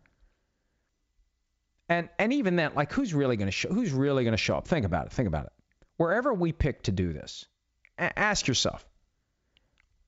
And 1.88 2.08
and 2.18 2.32
even 2.32 2.56
then, 2.56 2.72
like 2.74 2.92
who's 2.92 3.14
really 3.14 3.36
going 3.36 3.46
to 3.46 3.52
show 3.52 3.68
who's 3.68 3.92
really 3.92 4.24
going 4.24 4.32
to 4.32 4.38
show 4.38 4.56
up? 4.56 4.68
Think 4.68 4.84
about 4.84 5.06
it. 5.06 5.12
Think 5.12 5.28
about 5.28 5.46
it. 5.46 5.52
Wherever 5.96 6.32
we 6.34 6.52
pick 6.52 6.82
to 6.84 6.92
do 6.92 7.12
this, 7.12 7.46
a- 7.98 8.16
ask 8.18 8.46
yourself, 8.46 8.86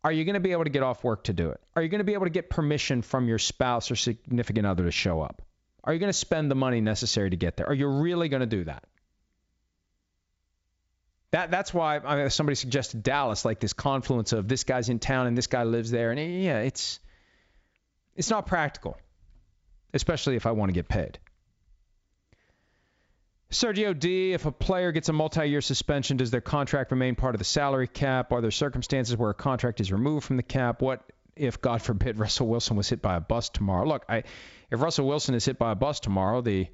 are 0.04 0.12
you 0.12 0.24
going 0.24 0.34
to 0.34 0.40
be 0.40 0.52
able 0.52 0.64
to 0.64 0.70
get 0.70 0.82
off 0.82 1.02
work 1.02 1.24
to 1.24 1.32
do 1.32 1.50
it? 1.50 1.60
Are 1.74 1.82
you 1.82 1.88
going 1.88 2.00
to 2.00 2.04
be 2.04 2.14
able 2.14 2.26
to 2.26 2.30
get 2.30 2.50
permission 2.50 3.02
from 3.02 3.28
your 3.28 3.38
spouse 3.38 3.90
or 3.90 3.96
significant 3.96 4.66
other 4.66 4.84
to 4.84 4.90
show 4.90 5.20
up? 5.20 5.42
Are 5.82 5.92
you 5.92 5.98
going 5.98 6.10
to 6.10 6.18
spend 6.18 6.50
the 6.50 6.54
money 6.54 6.80
necessary 6.80 7.30
to 7.30 7.36
get 7.36 7.56
there? 7.56 7.66
Are 7.66 7.74
you 7.74 7.88
really 7.88 8.28
going 8.28 8.40
to 8.40 8.46
do 8.46 8.64
that? 8.64 8.84
That 11.30 11.50
that's 11.50 11.72
why 11.72 11.98
I 11.98 12.16
mean, 12.16 12.30
somebody 12.30 12.56
suggested 12.56 13.02
Dallas, 13.02 13.44
like 13.44 13.60
this 13.60 13.72
confluence 13.72 14.32
of 14.32 14.48
this 14.48 14.64
guy's 14.64 14.88
in 14.88 14.98
town 14.98 15.28
and 15.28 15.38
this 15.38 15.46
guy 15.46 15.62
lives 15.62 15.90
there, 15.90 16.10
and 16.10 16.42
yeah, 16.42 16.60
it's 16.60 16.98
it's 18.16 18.30
not 18.30 18.46
practical, 18.46 18.98
especially 19.94 20.34
if 20.34 20.44
I 20.44 20.50
want 20.50 20.70
to 20.70 20.74
get 20.74 20.88
paid. 20.88 21.20
Sergio 23.50 23.98
D, 23.98 24.32
if 24.32 24.46
a 24.46 24.52
player 24.52 24.92
gets 24.92 25.08
a 25.08 25.12
multi 25.12 25.48
year 25.48 25.60
suspension, 25.60 26.16
does 26.16 26.30
their 26.30 26.40
contract 26.40 26.92
remain 26.92 27.16
part 27.16 27.34
of 27.34 27.40
the 27.40 27.44
salary 27.44 27.88
cap? 27.88 28.32
Are 28.32 28.40
there 28.40 28.52
circumstances 28.52 29.16
where 29.16 29.30
a 29.30 29.34
contract 29.34 29.80
is 29.80 29.90
removed 29.90 30.24
from 30.24 30.36
the 30.36 30.44
cap? 30.44 30.80
What 30.80 31.02
if, 31.34 31.60
God 31.60 31.82
forbid, 31.82 32.18
Russell 32.18 32.46
Wilson 32.46 32.76
was 32.76 32.88
hit 32.88 33.02
by 33.02 33.16
a 33.16 33.20
bus 33.20 33.48
tomorrow? 33.48 33.86
Look, 33.86 34.04
I, 34.08 34.22
if 34.70 34.80
Russell 34.80 35.06
Wilson 35.06 35.34
is 35.34 35.44
hit 35.44 35.58
by 35.58 35.72
a 35.72 35.74
bus 35.74 35.98
tomorrow, 35.98 36.42
the 36.42 36.68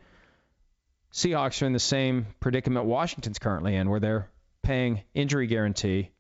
Seahawks 1.12 1.62
are 1.62 1.66
in 1.66 1.72
the 1.72 1.78
same 1.78 2.26
predicament 2.40 2.84
Washington's 2.84 3.38
currently 3.38 3.74
in, 3.74 3.88
where 3.88 4.00
they're 4.00 4.28
paying 4.62 5.02
injury 5.14 5.46
guarantee 5.46 6.10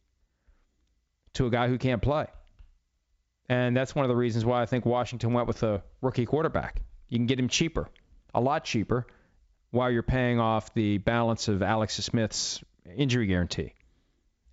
to 1.34 1.46
a 1.46 1.50
guy 1.50 1.68
who 1.68 1.76
can't 1.76 2.00
play. 2.00 2.26
And 3.48 3.76
that's 3.76 3.94
one 3.94 4.06
of 4.06 4.08
the 4.08 4.16
reasons 4.16 4.46
why 4.46 4.62
I 4.62 4.66
think 4.66 4.86
Washington 4.86 5.34
went 5.34 5.48
with 5.48 5.62
a 5.62 5.82
rookie 6.00 6.24
quarterback. 6.24 6.80
You 7.10 7.18
can 7.18 7.26
get 7.26 7.38
him 7.38 7.48
cheaper, 7.48 7.90
a 8.34 8.40
lot 8.40 8.64
cheaper, 8.64 9.06
while 9.70 9.90
you're 9.90 10.02
paying 10.02 10.40
off 10.40 10.72
the 10.74 10.98
balance 10.98 11.48
of 11.48 11.62
Alex 11.62 11.96
Smith's 11.96 12.62
injury 12.96 13.26
guarantee. 13.26 13.72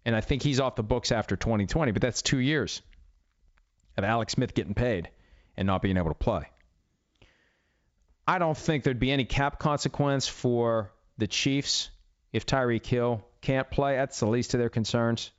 And 0.05 0.15
I 0.15 0.21
think 0.21 0.43
he's 0.43 0.59
off 0.59 0.75
the 0.75 0.83
books 0.83 1.11
after 1.11 1.35
2020, 1.35 1.91
but 1.91 2.01
that's 2.01 2.21
two 2.21 2.39
years 2.39 2.81
of 3.97 4.03
Alex 4.03 4.33
Smith 4.33 4.53
getting 4.53 4.73
paid 4.73 5.09
and 5.55 5.65
not 5.65 5.81
being 5.81 5.97
able 5.97 6.09
to 6.09 6.15
play. 6.15 6.49
I 8.27 8.39
don't 8.39 8.57
think 8.57 8.83
there'd 8.83 8.99
be 8.99 9.11
any 9.11 9.25
cap 9.25 9.59
consequence 9.59 10.27
for 10.27 10.91
the 11.17 11.27
Chiefs 11.27 11.89
if 12.31 12.45
Tyreek 12.45 12.85
Hill 12.85 13.23
can't 13.41 13.69
play. 13.69 13.95
That's 13.95 14.19
the 14.19 14.27
least 14.27 14.53
of 14.53 14.59
their 14.59 14.69
concerns. 14.69 15.31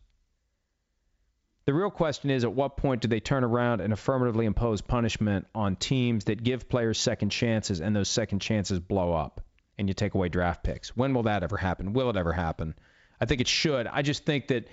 The 1.65 1.73
real 1.73 1.91
question 1.91 2.31
is 2.31 2.45
at 2.45 2.53
what 2.53 2.77
point 2.77 3.01
do 3.01 3.09
they 3.09 3.21
turn 3.21 3.43
around 3.43 3.81
and 3.81 3.93
affirmatively 3.93 4.45
impose 4.45 4.83
punishment 4.83 5.47
on 5.55 5.77
teams 5.77 6.25
that 6.25 6.43
give 6.43 6.69
players 6.69 6.99
second 6.99 7.31
chances 7.31 7.81
and 7.81 7.97
those 7.97 8.09
second 8.09 8.41
chances 8.41 8.79
blow 8.81 9.15
up 9.15 9.41
and 9.79 9.89
you 9.89 9.95
take 9.95 10.15
away 10.15 10.29
draft 10.29 10.63
picks? 10.63 10.97
When 10.97 11.15
will 11.15 11.25
that 11.25 11.43
ever 11.43 11.57
happen? 11.57 11.93
Will 11.93 12.11
it 12.11 12.17
ever 12.17 12.33
happen? 12.33 12.75
I 13.21 13.27
think 13.27 13.41
it 13.41 13.49
should. 13.49 13.87
I 13.87 14.03
just 14.03 14.25
think 14.25 14.49
that 14.49 14.69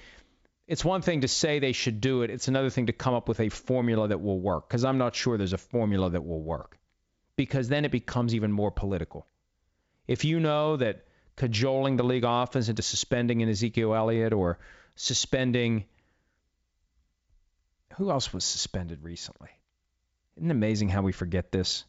it's 0.68 0.86
one 0.86 1.02
thing 1.02 1.22
to 1.22 1.28
say 1.28 1.60
they 1.60 1.74
should 1.74 2.02
do 2.02 2.22
it, 2.22 2.30
it's 2.30 2.48
another 2.48 2.70
thing 2.70 2.88
to 2.88 2.94
come 2.94 3.14
up 3.14 3.28
with 3.28 3.40
a 3.40 3.50
formula 3.50 4.08
that 4.08 4.22
will 4.22 4.40
work 4.40 4.68
because 4.68 4.86
I'm 4.86 4.98
not 4.98 5.16
sure 5.16 5.38
there's 5.38 5.54
a 5.54 5.58
formula 5.58 6.10
that 6.10 6.26
will 6.26 6.42
work 6.42 6.78
because 7.36 7.68
then 7.68 7.86
it 7.86 7.92
becomes 7.92 8.36
even 8.36 8.52
more 8.52 8.72
political. 8.72 9.28
If 10.08 10.26
you 10.26 10.40
know 10.40 10.78
that 10.78 11.06
cajoling 11.36 11.98
the 11.98 12.04
league 12.04 12.24
offense 12.26 12.70
into 12.70 12.82
suspending 12.82 13.42
an 13.42 13.50
Ezekiel 13.50 13.94
Elliott 13.94 14.34
or 14.34 14.60
suspending 14.96 15.86
who 17.98 18.10
else 18.10 18.34
was 18.34 18.44
suspended 18.44 19.04
recently? 19.04 19.50
Isn't 20.38 20.50
it 20.50 20.54
amazing 20.54 20.90
how 20.90 21.02
we 21.02 21.12
forget 21.12 21.52
this? 21.52 21.84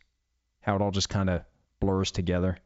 How 0.60 0.76
it 0.76 0.82
all 0.82 0.90
just 0.90 1.08
kind 1.08 1.30
of 1.30 1.42
blurs 1.80 2.10
together. 2.10 2.58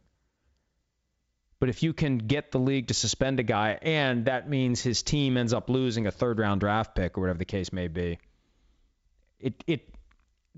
But 1.59 1.70
if 1.70 1.82
you 1.82 1.92
can 1.92 2.18
get 2.18 2.50
the 2.50 2.59
league 2.59 2.88
to 2.88 2.94
suspend 2.94 3.40
a 3.40 3.42
guy 3.42 3.78
and 3.80 4.26
that 4.26 4.48
means 4.48 4.82
his 4.82 5.02
team 5.02 5.36
ends 5.36 5.52
up 5.54 5.70
losing 5.70 6.07
a 6.07 6.11
third 6.11 6.38
round 6.38 6.61
draft 6.61 6.94
pick 6.94 7.16
or 7.16 7.22
whatever 7.22 7.38
the 7.38 7.44
case 7.44 7.72
may 7.72 7.88
be, 7.88 8.18
it 9.40 9.64
it 9.66 9.94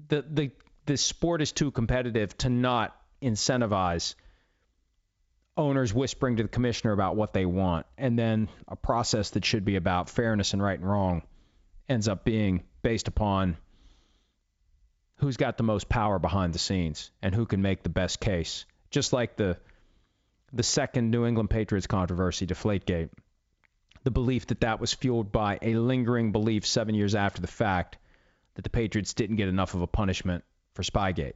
the 0.08 0.22
the 0.22 0.50
the 0.86 0.96
sport 0.96 1.42
is 1.42 1.52
too 1.52 1.70
competitive 1.70 2.36
to 2.38 2.48
not 2.48 2.96
incentivize 3.22 4.14
owners 5.56 5.92
whispering 5.92 6.36
to 6.36 6.44
the 6.44 6.48
commissioner 6.48 6.92
about 6.92 7.16
what 7.16 7.32
they 7.32 7.44
want 7.44 7.84
and 7.96 8.16
then 8.18 8.48
a 8.68 8.76
process 8.76 9.30
that 9.30 9.44
should 9.44 9.64
be 9.64 9.74
about 9.74 10.08
fairness 10.08 10.52
and 10.52 10.62
right 10.62 10.78
and 10.78 10.88
wrong 10.88 11.22
ends 11.88 12.06
up 12.06 12.24
being 12.24 12.62
based 12.82 13.08
upon 13.08 13.56
who's 15.18 15.36
got 15.36 15.56
the 15.56 15.62
most 15.62 15.88
power 15.88 16.18
behind 16.18 16.52
the 16.52 16.58
scenes 16.58 17.10
and 17.22 17.34
who 17.34 17.46
can 17.46 17.62
make 17.62 17.82
the 17.82 17.88
best 17.88 18.20
case. 18.20 18.64
Just 18.90 19.12
like 19.12 19.36
the 19.36 19.58
the 20.52 20.62
second 20.62 21.10
New 21.10 21.26
England 21.26 21.50
Patriots 21.50 21.86
controversy, 21.86 22.46
Deflategate, 22.46 23.10
the 24.04 24.10
belief 24.10 24.46
that 24.46 24.60
that 24.60 24.80
was 24.80 24.94
fueled 24.94 25.32
by 25.32 25.58
a 25.60 25.74
lingering 25.74 26.32
belief 26.32 26.66
seven 26.66 26.94
years 26.94 27.14
after 27.14 27.40
the 27.40 27.46
fact 27.46 27.98
that 28.54 28.62
the 28.62 28.70
Patriots 28.70 29.14
didn't 29.14 29.36
get 29.36 29.48
enough 29.48 29.74
of 29.74 29.82
a 29.82 29.86
punishment 29.86 30.44
for 30.74 30.82
Spygate. 30.82 31.34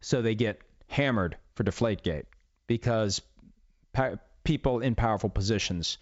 So 0.00 0.22
they 0.22 0.34
get 0.34 0.60
hammered 0.88 1.36
for 1.54 1.64
Deflategate 1.64 2.24
because 2.66 3.20
pa- 3.92 4.16
people 4.44 4.80
in 4.80 4.94
powerful 4.94 5.30
positions 5.30 5.98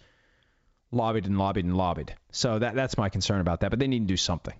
lobbied 0.91 1.25
and 1.25 1.37
lobbied 1.37 1.65
and 1.65 1.77
lobbied. 1.77 2.15
So 2.31 2.59
that 2.59 2.75
that's 2.75 2.97
my 2.97 3.09
concern 3.09 3.41
about 3.41 3.59
that. 3.61 3.69
But 3.69 3.79
they 3.79 3.87
need 3.87 3.99
to 3.99 4.05
do 4.05 4.17
something. 4.17 4.55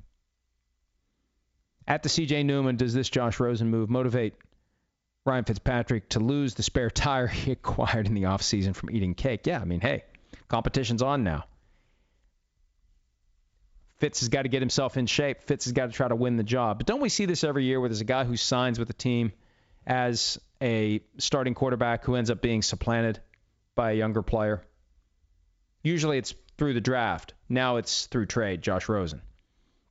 At 1.87 2.03
the 2.03 2.09
CJ 2.09 2.45
Newman, 2.45 2.75
does 2.75 2.93
this 2.93 3.09
Josh 3.09 3.39
Rosen 3.39 3.69
move 3.69 3.89
motivate 3.89 4.35
Ryan 5.25 5.43
Fitzpatrick 5.43 6.09
to 6.09 6.19
lose 6.19 6.55
the 6.55 6.63
spare 6.63 6.89
tire 6.89 7.27
he 7.27 7.51
acquired 7.51 8.07
in 8.07 8.13
the 8.13 8.23
offseason 8.23 8.75
from 8.75 8.89
eating 8.91 9.13
cake? 9.13 9.45
Yeah, 9.45 9.59
I 9.59 9.65
mean, 9.65 9.81
hey, 9.81 10.03
competition's 10.47 11.01
on 11.01 11.23
now. 11.23 11.45
Fitz 13.97 14.21
has 14.21 14.29
got 14.29 14.43
to 14.43 14.49
get 14.49 14.61
himself 14.61 14.95
in 14.95 15.07
shape. 15.07 15.43
Fitz 15.43 15.65
has 15.65 15.73
got 15.73 15.87
to 15.87 15.91
try 15.91 16.07
to 16.07 16.15
win 16.15 16.37
the 16.37 16.43
job. 16.43 16.79
But 16.79 16.87
don't 16.87 17.01
we 17.01 17.09
see 17.09 17.25
this 17.25 17.43
every 17.43 17.65
year 17.65 17.79
where 17.79 17.89
there's 17.89 18.01
a 18.01 18.05
guy 18.05 18.23
who 18.23 18.37
signs 18.37 18.79
with 18.79 18.89
a 18.89 18.93
team 18.93 19.33
as 19.85 20.39
a 20.61 21.01
starting 21.17 21.53
quarterback 21.53 22.05
who 22.05 22.15
ends 22.15 22.31
up 22.31 22.41
being 22.41 22.61
supplanted 22.61 23.19
by 23.75 23.91
a 23.91 23.95
younger 23.95 24.21
player? 24.21 24.63
Usually 25.83 26.17
it's 26.17 26.33
through 26.57 26.73
the 26.73 26.81
draft. 26.81 27.33
Now 27.49 27.75
it's 27.75 28.05
through 28.07 28.27
trade, 28.27 28.61
Josh 28.61 28.87
Rosen. 28.87 29.21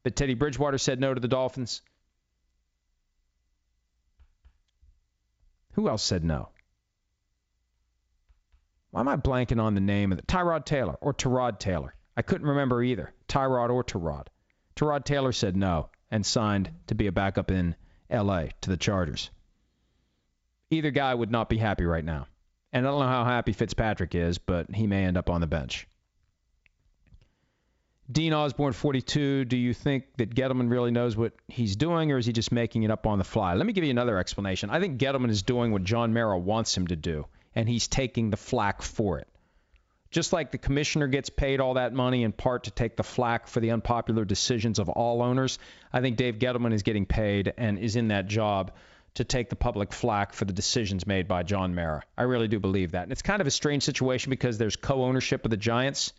But 0.02 0.16
Teddy 0.16 0.34
Bridgewater 0.34 0.78
said 0.78 1.00
no 1.00 1.12
to 1.12 1.20
the 1.20 1.28
Dolphins. 1.28 1.82
Who 5.78 5.88
else 5.88 6.02
said 6.02 6.24
no? 6.24 6.48
Why 8.90 8.98
am 8.98 9.06
I 9.06 9.14
blanking 9.14 9.62
on 9.62 9.76
the 9.76 9.80
name 9.80 10.10
of 10.10 10.18
the 10.18 10.26
Tyrod 10.26 10.64
Taylor 10.64 10.94
or 11.00 11.14
Tyrod 11.14 11.60
Taylor? 11.60 11.94
I 12.16 12.22
couldn't 12.22 12.48
remember 12.48 12.82
either. 12.82 13.14
Tyrod 13.28 13.70
or 13.70 13.84
Tyrod. 13.84 14.26
Tyrod 14.74 15.04
Taylor 15.04 15.30
said 15.30 15.56
no 15.56 15.90
and 16.10 16.26
signed 16.26 16.72
to 16.88 16.96
be 16.96 17.06
a 17.06 17.12
backup 17.12 17.52
in 17.52 17.76
LA 18.10 18.46
to 18.62 18.70
the 18.70 18.76
Chargers. 18.76 19.30
Either 20.72 20.90
guy 20.90 21.14
would 21.14 21.30
not 21.30 21.48
be 21.48 21.58
happy 21.58 21.84
right 21.84 22.04
now. 22.04 22.26
And 22.72 22.84
I 22.84 22.90
don't 22.90 22.98
know 22.98 23.06
how 23.06 23.24
happy 23.24 23.52
Fitzpatrick 23.52 24.16
is, 24.16 24.36
but 24.36 24.74
he 24.74 24.88
may 24.88 25.04
end 25.04 25.16
up 25.16 25.30
on 25.30 25.40
the 25.40 25.46
bench. 25.46 25.86
Dean 28.10 28.32
Osborne, 28.32 28.72
42. 28.72 29.44
Do 29.44 29.56
you 29.56 29.74
think 29.74 30.04
that 30.16 30.34
Gettleman 30.34 30.70
really 30.70 30.90
knows 30.90 31.16
what 31.16 31.34
he's 31.46 31.76
doing, 31.76 32.10
or 32.10 32.18
is 32.18 32.24
he 32.24 32.32
just 32.32 32.52
making 32.52 32.82
it 32.82 32.90
up 32.90 33.06
on 33.06 33.18
the 33.18 33.24
fly? 33.24 33.54
Let 33.54 33.66
me 33.66 33.74
give 33.74 33.84
you 33.84 33.90
another 33.90 34.18
explanation. 34.18 34.70
I 34.70 34.80
think 34.80 34.98
Gettleman 34.98 35.28
is 35.28 35.42
doing 35.42 35.72
what 35.72 35.84
John 35.84 36.14
Mara 36.14 36.38
wants 36.38 36.74
him 36.74 36.86
to 36.86 36.96
do, 36.96 37.26
and 37.54 37.68
he's 37.68 37.86
taking 37.86 38.30
the 38.30 38.38
flack 38.38 38.80
for 38.80 39.18
it. 39.18 39.28
Just 40.10 40.32
like 40.32 40.50
the 40.52 40.58
commissioner 40.58 41.06
gets 41.06 41.28
paid 41.28 41.60
all 41.60 41.74
that 41.74 41.92
money 41.92 42.22
in 42.22 42.32
part 42.32 42.64
to 42.64 42.70
take 42.70 42.96
the 42.96 43.02
flack 43.02 43.46
for 43.46 43.60
the 43.60 43.72
unpopular 43.72 44.24
decisions 44.24 44.78
of 44.78 44.88
all 44.88 45.20
owners, 45.20 45.58
I 45.92 46.00
think 46.00 46.16
Dave 46.16 46.38
Gettleman 46.38 46.72
is 46.72 46.82
getting 46.82 47.04
paid 47.04 47.52
and 47.58 47.78
is 47.78 47.94
in 47.94 48.08
that 48.08 48.26
job 48.26 48.72
to 49.14 49.24
take 49.24 49.50
the 49.50 49.56
public 49.56 49.92
flack 49.92 50.32
for 50.32 50.46
the 50.46 50.52
decisions 50.54 51.06
made 51.06 51.28
by 51.28 51.42
John 51.42 51.74
Mara. 51.74 52.02
I 52.16 52.22
really 52.22 52.48
do 52.48 52.58
believe 52.58 52.92
that. 52.92 53.02
And 53.02 53.12
it's 53.12 53.20
kind 53.20 53.42
of 53.42 53.46
a 53.46 53.50
strange 53.50 53.82
situation 53.82 54.30
because 54.30 54.56
there's 54.56 54.76
co 54.76 55.04
ownership 55.04 55.44
of 55.44 55.50
the 55.50 55.58
Giants. 55.58 56.14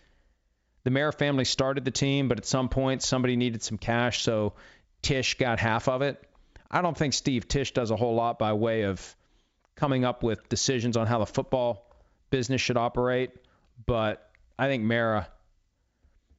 The 0.83 0.91
Mara 0.91 1.11
family 1.11 1.45
started 1.45 1.85
the 1.85 1.91
team, 1.91 2.27
but 2.27 2.37
at 2.37 2.45
some 2.45 2.69
point 2.69 3.03
somebody 3.03 3.35
needed 3.35 3.63
some 3.63 3.77
cash, 3.77 4.21
so 4.21 4.53
Tisch 5.01 5.37
got 5.37 5.59
half 5.59 5.87
of 5.87 6.01
it. 6.01 6.23
I 6.71 6.81
don't 6.81 6.97
think 6.97 7.13
Steve 7.13 7.47
Tisch 7.47 7.73
does 7.73 7.91
a 7.91 7.95
whole 7.95 8.15
lot 8.15 8.39
by 8.39 8.53
way 8.53 8.83
of 8.83 9.15
coming 9.75 10.05
up 10.05 10.23
with 10.23 10.47
decisions 10.49 10.97
on 10.97 11.07
how 11.07 11.19
the 11.19 11.25
football 11.25 11.89
business 12.29 12.61
should 12.61 12.77
operate, 12.77 13.31
but 13.85 14.29
I 14.57 14.67
think 14.67 14.83
Mara 14.83 15.27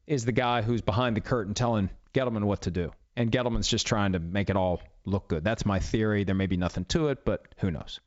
is 0.06 0.24
the 0.24 0.32
guy 0.32 0.62
who's 0.62 0.82
behind 0.82 1.16
the 1.16 1.20
curtain 1.20 1.54
telling 1.54 1.90
Gettleman 2.14 2.44
what 2.44 2.62
to 2.62 2.70
do. 2.70 2.92
And 3.16 3.30
Gettleman's 3.30 3.68
just 3.68 3.86
trying 3.86 4.12
to 4.12 4.18
make 4.18 4.50
it 4.50 4.56
all 4.56 4.80
look 5.04 5.28
good. 5.28 5.44
That's 5.44 5.66
my 5.66 5.78
theory. 5.78 6.24
There 6.24 6.34
may 6.34 6.46
be 6.46 6.56
nothing 6.56 6.84
to 6.86 7.08
it, 7.08 7.24
but 7.24 7.46
who 7.58 7.70
knows? 7.70 8.00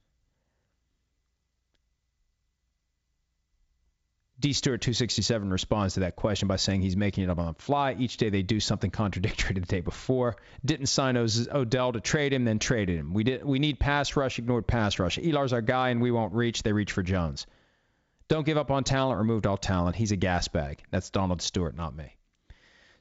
D 4.43 4.51
Stewart 4.51 4.81
267 4.81 5.49
responds 5.49 5.93
to 5.93 6.01
that 6.01 6.17
question 6.17 6.49
by 6.49 6.57
saying 6.57 6.81
he's 6.81 6.97
making 6.97 7.23
it 7.23 7.29
up 7.29 7.39
on 7.39 7.45
the 7.45 7.53
fly. 7.53 7.95
Each 7.97 8.17
day 8.17 8.29
they 8.29 8.41
do 8.41 8.59
something 8.59 8.91
contradictory 8.91 9.55
to 9.55 9.61
the 9.61 9.65
day 9.65 9.79
before. 9.79 10.35
Didn't 10.65 10.87
sign 10.87 11.15
Odell 11.15 11.93
to 11.93 12.01
trade 12.01 12.33
him, 12.33 12.43
then 12.43 12.59
traded 12.59 12.99
him. 12.99 13.13
We 13.13 13.23
did. 13.23 13.45
We 13.45 13.59
need 13.59 13.79
pass 13.79 14.17
rush, 14.17 14.39
ignored 14.39 14.67
pass 14.67 14.99
rush. 14.99 15.17
Elar's 15.17 15.53
our 15.53 15.61
guy, 15.61 15.91
and 15.91 16.01
we 16.01 16.11
won't 16.11 16.33
reach. 16.33 16.61
They 16.61 16.73
reach 16.73 16.91
for 16.91 17.01
Jones. 17.01 17.47
Don't 18.27 18.45
give 18.45 18.57
up 18.57 18.69
on 18.69 18.83
talent. 18.83 19.17
Removed 19.17 19.47
all 19.47 19.55
talent. 19.55 19.95
He's 19.95 20.11
a 20.11 20.17
gas 20.17 20.49
bag. 20.49 20.83
That's 20.91 21.09
Donald 21.09 21.41
Stewart, 21.41 21.77
not 21.77 21.95
me. 21.95 22.13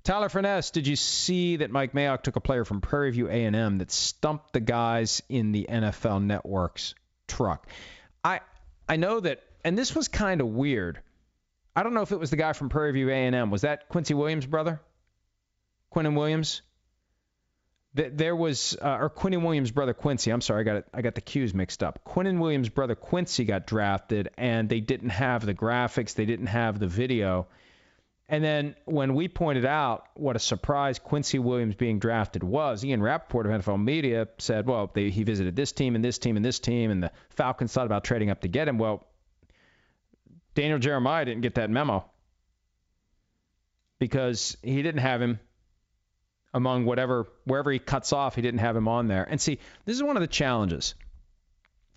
Tyler 0.05 0.29
Furness, 0.29 0.71
did 0.71 0.87
you 0.87 0.95
see 0.95 1.57
that 1.57 1.73
Mike 1.73 1.93
Mayock 1.93 2.23
took 2.23 2.37
a 2.37 2.41
player 2.41 2.65
from 2.65 2.81
Prairie 2.81 3.11
View 3.11 3.27
A&M 3.27 3.79
that 3.79 3.91
stumped 3.91 4.53
the 4.53 4.61
guys 4.61 5.25
in 5.29 5.51
the 5.51 5.67
NFL 5.69 6.23
Network's 6.23 6.95
truck? 7.27 7.67
I 8.23 8.43
I 8.89 8.95
know 8.95 9.19
that, 9.19 9.43
and 9.65 9.77
this 9.77 9.97
was 9.97 10.07
kind 10.07 10.41
of 10.41 10.47
weird. 10.47 11.01
I 11.75 11.83
don't 11.83 11.95
know 11.95 12.03
if 12.03 12.13
it 12.13 12.21
was 12.21 12.31
the 12.31 12.37
guy 12.37 12.53
from 12.53 12.69
Prairie 12.69 12.93
View 12.93 13.11
A&M. 13.11 13.51
Was 13.51 13.63
that 13.63 13.89
Quincy 13.89 14.15
Williams' 14.15 14.47
brother? 14.47 14.81
Quinnen 15.95 16.17
Williams? 16.17 16.63
There 17.95 18.35
was, 18.35 18.77
uh, 18.81 18.99
or 19.01 19.11
Quinnen 19.11 19.43
Williams' 19.43 19.71
brother 19.71 19.93
Quincy. 19.93 20.31
I'm 20.31 20.41
sorry, 20.41 20.63
I 20.63 20.65
got 20.65 20.77
it. 20.77 20.87
I 20.95 21.03
got 21.03 21.15
the 21.15 21.21
cues 21.21 21.53
mixed 21.53 21.83
up. 21.83 22.01
Quinnen 22.07 22.39
Williams' 22.39 22.71
brother 22.71 22.95
Quincy 22.95 23.45
got 23.45 23.67
drafted, 23.67 24.31
and 24.39 24.69
they 24.69 24.81
didn't 24.81 25.11
have 25.11 25.45
the 25.45 25.55
graphics, 25.55 26.15
they 26.15 26.25
didn't 26.25 26.47
have 26.47 26.79
the 26.79 26.87
video, 26.87 27.49
and 28.33 28.43
then 28.43 28.77
when 28.87 29.15
we 29.15 29.29
pointed 29.29 29.67
out 29.67 30.07
what 30.15 30.37
a 30.37 30.39
surprise 30.39 30.99
Quincy 30.99 31.39
Williams 31.39 31.75
being 31.75 31.99
drafted 31.99 32.43
was, 32.43 32.83
Ian 32.83 33.03
Rapoport 33.03 33.45
of 33.45 33.53
NFL 33.53 33.85
Media 33.85 34.27
said, 34.39 34.67
well, 34.67 34.91
they, 34.95 35.11
he 35.11 35.23
visited 35.23 35.55
this 35.55 35.73
team 35.73 35.97
and 35.97 36.03
this 36.03 36.17
team 36.17 36.37
and 36.37 36.45
this 36.45 36.59
team, 36.59 36.91
and 36.91 37.03
the 37.03 37.13
Falcons 37.29 37.75
thought 37.75 37.85
about 37.85 38.05
trading 38.05 38.31
up 38.31 38.41
to 38.41 38.49
get 38.49 38.69
him. 38.69 38.79
Well, 38.79 39.07
Daniel 40.55 40.79
Jeremiah 40.79 41.25
didn't 41.25 41.43
get 41.43 41.55
that 41.57 41.71
memo 41.71 42.05
because 43.99 44.57
he 44.63 44.83
didn't 44.83 45.01
have 45.01 45.23
him 45.23 45.41
among 46.55 46.85
whatever 46.85 47.27
wherever 47.45 47.71
he 47.71 47.79
cuts 47.79 48.13
off, 48.13 48.35
he 48.35 48.43
didn't 48.43 48.61
have 48.61 48.77
him 48.77 48.89
on 48.89 49.09
there. 49.09 49.25
And 49.25 49.41
see, 49.41 49.59
this 49.85 49.97
is 49.97 50.03
one 50.03 50.17
of 50.17 50.21
the 50.21 50.27
challenges. 50.27 50.95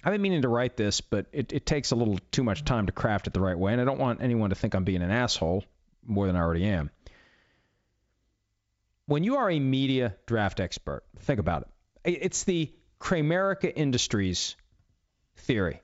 I've 0.03 0.13
been 0.13 0.21
meaning 0.21 0.43
to 0.43 0.49
write 0.49 0.77
this, 0.77 1.01
but 1.01 1.25
it, 1.31 1.51
it 1.51 1.65
takes 1.65 1.91
a 1.91 1.95
little 1.95 2.19
too 2.31 2.43
much 2.43 2.63
time 2.63 2.85
to 2.85 2.91
craft 2.91 3.27
it 3.27 3.33
the 3.33 3.41
right 3.41 3.57
way, 3.57 3.71
and 3.71 3.81
I 3.81 3.85
don't 3.85 3.99
want 3.99 4.21
anyone 4.21 4.51
to 4.51 4.55
think 4.55 4.75
I'm 4.75 4.83
being 4.83 5.01
an 5.01 5.09
asshole 5.09 5.63
more 6.05 6.27
than 6.27 6.35
I 6.35 6.41
already 6.41 6.65
am. 6.65 6.91
When 9.07 9.23
you 9.23 9.37
are 9.37 9.49
a 9.49 9.59
media 9.59 10.15
draft 10.27 10.59
expert, 10.59 11.03
think 11.19 11.39
about 11.39 11.63
it. 12.03 12.19
It's 12.23 12.43
the 12.43 12.71
Kramerica 12.99 13.71
Industries 13.75 14.55
theory. 15.37 15.81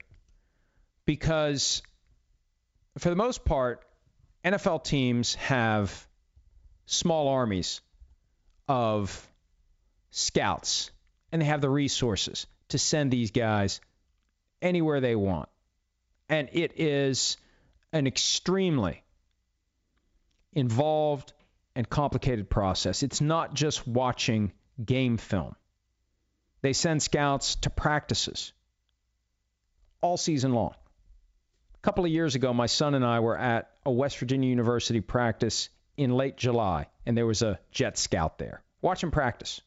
Because 1.05 1.81
for 2.97 3.09
the 3.09 3.15
most 3.15 3.45
part, 3.45 3.83
NFL 4.43 4.83
teams 4.83 5.35
have 5.35 6.07
small 6.85 7.29
armies 7.29 7.81
of 8.67 9.27
scouts, 10.11 10.91
and 11.31 11.41
they 11.41 11.45
have 11.45 11.61
the 11.61 11.69
resources 11.69 12.47
to 12.69 12.77
send 12.77 13.11
these 13.11 13.31
guys 13.31 13.81
anywhere 14.61 14.99
they 14.99 15.15
want. 15.15 15.49
And 16.29 16.49
it 16.53 16.79
is 16.79 17.37
an 17.93 18.07
extremely 18.07 19.03
involved 20.53 21.33
and 21.75 21.89
complicated 21.89 22.49
process. 22.49 23.03
It's 23.03 23.21
not 23.21 23.53
just 23.53 23.87
watching 23.87 24.51
game 24.83 25.17
film. 25.17 25.55
They 26.61 26.73
send 26.73 27.01
scouts 27.01 27.55
to 27.55 27.69
practices 27.69 28.53
all 30.01 30.17
season 30.17 30.53
long. 30.53 30.75
A 31.81 31.83
couple 31.83 32.05
of 32.05 32.11
years 32.11 32.35
ago, 32.35 32.53
my 32.53 32.67
son 32.67 32.93
and 32.93 33.03
I 33.03 33.21
were 33.21 33.35
at 33.35 33.71
a 33.87 33.91
West 33.91 34.19
Virginia 34.19 34.47
University 34.47 35.01
practice 35.01 35.69
in 35.97 36.11
late 36.11 36.37
July, 36.37 36.85
and 37.07 37.17
there 37.17 37.25
was 37.25 37.41
a 37.41 37.59
jet 37.71 37.97
scout 37.97 38.37
there. 38.37 38.61
Watch 38.83 39.01
them 39.01 39.09
practice. 39.09 39.61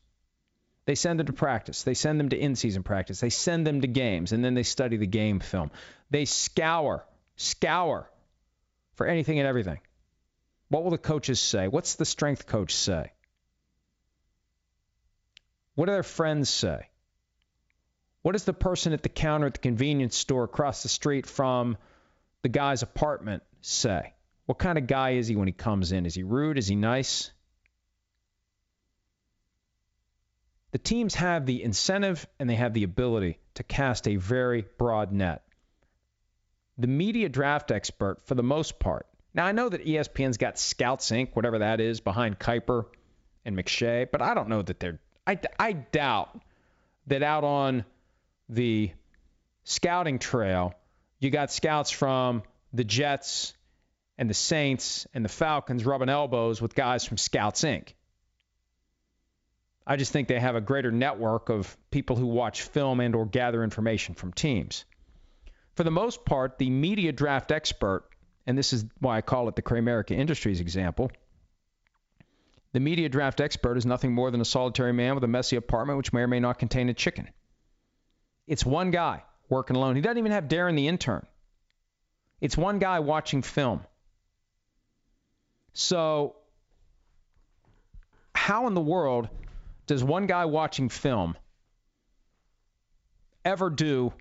They 0.85 0.95
send 0.95 1.19
them 1.19 1.27
to 1.27 1.33
practice. 1.33 1.83
They 1.83 1.95
send 1.95 2.21
them 2.21 2.29
to 2.29 2.39
in 2.39 2.55
season 2.55 2.85
practice. 2.85 3.19
They 3.19 3.31
send 3.31 3.67
them 3.67 3.81
to 3.81 3.89
games, 3.89 4.31
and 4.31 4.45
then 4.45 4.55
they 4.55 4.62
study 4.62 4.97
the 4.97 5.09
game 5.09 5.41
film. 5.41 5.73
They 6.09 6.25
scour, 6.25 7.05
scour 7.35 8.09
for 8.95 9.09
anything 9.09 9.41
and 9.41 9.49
everything. 9.49 9.81
What 10.69 10.85
will 10.85 10.93
the 10.93 10.99
coaches 10.99 11.41
say? 11.41 11.67
What's 11.67 11.97
the 11.97 12.05
strength 12.05 12.47
coach 12.47 12.77
say? 12.77 13.11
What 15.75 15.87
do 15.87 15.93
their 15.93 16.05
friends 16.05 16.49
say? 16.49 16.91
What 18.23 18.33
does 18.33 18.45
the 18.45 18.53
person 18.53 18.93
at 18.93 19.03
the 19.03 19.09
counter 19.09 19.49
at 19.49 19.55
the 19.55 19.59
convenience 19.59 20.17
store 20.17 20.45
across 20.45 20.85
the 20.85 20.89
street 20.89 21.27
from 21.27 21.77
the 22.45 22.49
guy's 22.51 22.82
apartment 22.82 23.42
say? 23.62 24.12
What 24.45 24.59
kind 24.59 24.76
of 24.76 24.86
guy 24.86 25.12
is 25.12 25.26
he 25.26 25.34
when 25.34 25.49
he 25.49 25.53
comes 25.53 25.92
in? 25.92 26.05
Is 26.05 26.14
he 26.14 26.22
rude? 26.22 26.59
Is 26.59 26.68
he 26.68 26.76
nice? 26.76 27.32
The 30.72 30.78
teams 30.78 31.14
have 31.14 31.47
the 31.47 31.62
incentive 31.62 32.26
and 32.38 32.49
they 32.49 32.57
have 32.57 32.74
the 32.74 32.84
ability 32.84 33.38
to 33.55 33.62
cast 33.62 34.07
a 34.07 34.16
very 34.16 34.66
broad 34.76 35.11
net. 35.11 35.42
The 36.76 36.86
media 36.86 37.30
draft 37.30 37.70
expert, 37.70 38.26
for 38.26 38.34
the 38.34 38.42
most 38.42 38.78
part, 38.78 39.07
now 39.32 39.47
I 39.47 39.53
know 39.53 39.70
that 39.70 39.86
ESPN's 39.86 40.36
got 40.36 40.59
Scouts 40.59 41.11
Inc., 41.11 41.30
whatever 41.34 41.61
that 41.61 41.80
is, 41.80 42.01
behind 42.01 42.38
Kiper 42.38 42.84
and 43.47 43.57
McShay, 43.57 44.07
but 44.12 44.20
I 44.20 44.34
don't 44.34 44.51
know 44.51 44.61
that 44.61 44.80
they're. 44.80 45.01
I, 45.26 45.38
I 45.59 45.72
doubt 45.72 46.38
that 47.07 47.22
out 47.22 47.45
on 47.45 47.86
the 48.51 48.90
scouting 49.64 50.18
trail, 50.18 50.74
you 51.19 51.31
got 51.31 51.53
scouts 51.53 51.91
from 51.91 52.43
the 52.73 52.85
Jets 52.85 53.55
and 54.19 54.29
the 54.29 54.35
Saints 54.35 55.07
and 55.15 55.25
the 55.25 55.29
Falcons 55.29 55.85
rubbing 55.85 56.09
elbows 56.09 56.61
with 56.61 56.75
guys 56.75 57.05
from 57.05 57.17
Scouts 57.17 57.62
Inc. 57.62 57.95
I 59.87 59.97
just 59.97 60.12
think 60.12 60.29
they 60.29 60.41
have 60.41 60.57
a 60.57 60.61
greater 60.61 60.91
network 60.91 61.51
of 61.51 61.77
people 61.91 62.17
who 62.17 62.27
watch 62.27 62.62
film 62.62 63.01
and 63.01 63.15
or 63.15 63.27
gather 63.27 63.62
information 63.62 64.15
from 64.15 64.33
teams. 64.33 64.85
For 65.75 65.85
the 65.85 65.91
most 65.91 66.25
part, 66.25 66.59
the 66.59 66.71
media 66.71 67.12
draft 67.12 67.51
expert, 67.51 68.09
and 68.47 68.57
this 68.57 68.73
is 68.73 68.85
why 69.01 69.19
I 69.19 69.21
call 69.21 69.49
it 69.49 69.57
the 69.57 69.62
Kramerica 69.62 70.12
Industries 70.12 70.61
example, 70.61 71.11
the 72.73 72.81
media 72.81 73.09
draft 73.09 73.41
expert 73.41 73.77
is 73.77 73.85
nothing 73.85 74.12
more 74.12 74.31
than 74.31 74.41
a 74.41 74.45
solitary 74.45 74.93
man 74.93 75.15
with 75.15 75.25
a 75.25 75.29
messy 75.29 75.57
apartment 75.57 75.97
which 75.97 76.12
may 76.12 76.23
or 76.23 76.29
may 76.29 76.41
not 76.41 76.59
contain 76.59 76.89
a 76.89 76.95
chicken. 76.95 77.29
It's 78.47 78.65
one 78.65 78.91
guy 78.91 79.23
working 79.49 79.76
alone. 79.76 79.97
He 79.97 80.03
doesn't 80.03 80.18
even 80.18 80.32
have 80.32 80.49
Darin 80.49 80.76
the 80.76 80.88
intern. 80.88 81.26
It's 82.40 82.57
one 82.57 82.78
guy 82.78 83.01
watching 83.01 83.42
film. 83.42 83.80
So, 85.72 86.36
how 88.34 88.66
in 88.66 88.74
the 88.74 88.80
world 88.80 89.28
does 89.86 90.03
one 90.05 90.26
guy 90.26 90.45
watching 90.45 90.88
film 90.88 91.36
ever 93.45 93.70
do 93.70 94.12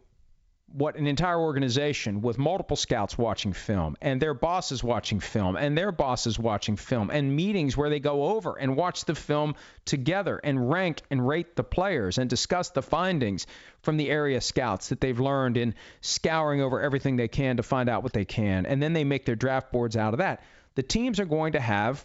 what 0.73 0.95
an 0.95 1.05
entire 1.05 1.39
organization 1.39 2.21
with 2.21 2.39
multiple 2.39 2.75
scouts 2.75 3.15
watching 3.15 3.53
film 3.53 3.95
and 4.01 4.19
their 4.19 4.33
bosses 4.33 4.83
watching 4.83 5.19
film 5.19 5.55
and 5.55 5.77
their 5.77 5.91
bosses 5.91 6.39
watching 6.39 6.75
film 6.75 7.11
and 7.11 7.35
meetings 7.35 7.77
where 7.77 7.91
they 7.91 7.99
go 7.99 8.25
over 8.25 8.55
and 8.55 8.75
watch 8.75 9.05
the 9.05 9.13
film 9.13 9.53
together 9.85 10.41
and 10.43 10.71
rank 10.71 11.03
and 11.11 11.27
rate 11.27 11.55
the 11.55 11.63
players 11.63 12.17
and 12.17 12.27
discuss 12.27 12.71
the 12.71 12.81
findings 12.81 13.45
from 13.83 13.97
the 13.97 14.09
area 14.09 14.41
scouts 14.41 14.89
that 14.89 14.99
they've 14.99 15.19
learned 15.19 15.57
in 15.57 15.75
scouring 16.01 16.59
over 16.59 16.81
everything 16.81 17.17
they 17.17 17.27
can 17.27 17.57
to 17.57 17.63
find 17.63 17.87
out 17.87 18.01
what 18.01 18.13
they 18.13 18.25
can. 18.25 18.65
And 18.65 18.81
then 18.81 18.93
they 18.93 19.03
make 19.03 19.25
their 19.25 19.35
draft 19.35 19.71
boards 19.71 19.95
out 19.95 20.15
of 20.15 20.17
that. 20.17 20.41
The 20.73 20.83
teams 20.83 21.19
are 21.19 21.25
going 21.25 21.53
to 21.53 21.59
have 21.59 22.03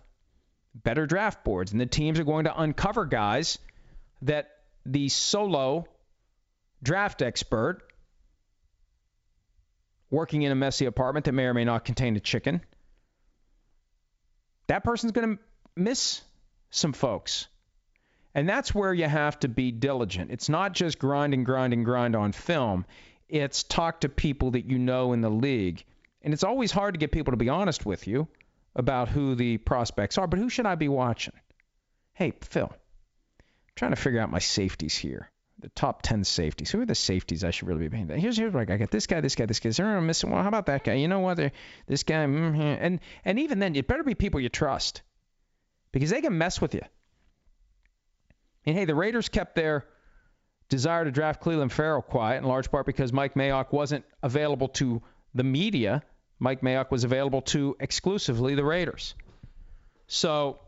better 0.74 1.06
draft 1.06 1.42
boards 1.42 1.72
and 1.72 1.80
the 1.80 1.86
teams 1.86 2.20
are 2.20 2.24
going 2.24 2.44
to 2.44 2.60
uncover 2.60 3.06
guys 3.06 3.58
that 4.22 4.50
the 4.84 5.08
solo 5.08 5.86
draft 6.82 7.22
expert 7.22 7.87
working 10.10 10.42
in 10.42 10.52
a 10.52 10.54
messy 10.54 10.86
apartment 10.86 11.26
that 11.26 11.32
may 11.32 11.44
or 11.44 11.54
may 11.54 11.64
not 11.64 11.84
contain 11.84 12.16
a 12.16 12.20
chicken, 12.20 12.60
that 14.66 14.84
person's 14.84 15.12
going 15.12 15.36
to 15.36 15.42
miss 15.76 16.22
some 16.70 16.92
folks. 16.92 17.48
And 18.34 18.48
that's 18.48 18.74
where 18.74 18.92
you 18.92 19.06
have 19.06 19.38
to 19.40 19.48
be 19.48 19.72
diligent. 19.72 20.30
It's 20.30 20.48
not 20.48 20.72
just 20.72 20.98
grind 20.98 21.34
and 21.34 21.44
grind 21.44 21.72
and 21.72 21.84
grind 21.84 22.14
on 22.14 22.32
film, 22.32 22.86
it's 23.28 23.62
talk 23.62 24.00
to 24.00 24.08
people 24.08 24.52
that 24.52 24.66
you 24.66 24.78
know 24.78 25.12
in 25.12 25.20
the 25.20 25.30
league. 25.30 25.84
And 26.22 26.32
it's 26.32 26.44
always 26.44 26.70
hard 26.70 26.94
to 26.94 26.98
get 26.98 27.12
people 27.12 27.32
to 27.32 27.36
be 27.36 27.48
honest 27.48 27.84
with 27.84 28.06
you 28.06 28.28
about 28.74 29.08
who 29.08 29.34
the 29.34 29.58
prospects 29.58 30.18
are, 30.18 30.26
but 30.26 30.38
who 30.38 30.48
should 30.48 30.66
I 30.66 30.74
be 30.74 30.88
watching? 30.88 31.34
Hey, 32.12 32.32
Phil, 32.42 32.70
I'm 32.70 33.74
trying 33.76 33.92
to 33.92 33.96
figure 33.96 34.20
out 34.20 34.30
my 34.30 34.38
safeties 34.38 34.96
here 34.96 35.30
the 35.60 35.68
top 35.70 36.02
10 36.02 36.24
safeties. 36.24 36.70
Who 36.70 36.80
are 36.80 36.86
the 36.86 36.94
safeties 36.94 37.44
I 37.44 37.50
should 37.50 37.68
really 37.68 37.88
be 37.88 37.90
paying? 37.90 38.08
Here's 38.08 38.36
here's 38.36 38.52
what 38.52 38.70
I 38.70 38.76
got. 38.76 38.90
This 38.90 39.06
guy, 39.06 39.20
this 39.20 39.34
guy, 39.34 39.46
this 39.46 39.60
guy. 39.60 39.70
Is 39.70 39.76
there 39.76 40.00
missing? 40.00 40.30
Well, 40.30 40.42
how 40.42 40.48
about 40.48 40.66
that 40.66 40.84
guy? 40.84 40.94
You 40.94 41.08
know 41.08 41.20
what? 41.20 41.38
This 41.86 42.02
guy, 42.04 42.24
mm-hmm. 42.26 42.60
and 42.60 43.00
and 43.24 43.38
even 43.38 43.58
then, 43.58 43.74
it 43.74 43.86
better 43.86 44.04
be 44.04 44.14
people 44.14 44.40
you 44.40 44.48
trust, 44.48 45.02
because 45.92 46.10
they 46.10 46.20
can 46.20 46.38
mess 46.38 46.60
with 46.60 46.74
you. 46.74 46.82
And 48.66 48.76
hey, 48.76 48.84
the 48.84 48.94
Raiders 48.94 49.28
kept 49.28 49.54
their 49.56 49.86
desire 50.68 51.04
to 51.04 51.10
draft 51.10 51.42
Clelin 51.42 51.70
Ferrell 51.70 52.02
quiet 52.02 52.38
in 52.38 52.44
large 52.44 52.70
part 52.70 52.86
because 52.86 53.12
Mike 53.12 53.34
Mayock 53.34 53.72
wasn't 53.72 54.04
available 54.22 54.68
to 54.68 55.02
the 55.34 55.44
media. 55.44 56.02
Mike 56.38 56.60
Mayock 56.60 56.90
was 56.90 57.04
available 57.04 57.42
to 57.42 57.76
exclusively 57.80 58.54
the 58.54 58.64
Raiders. 58.64 59.14
So 60.06 60.60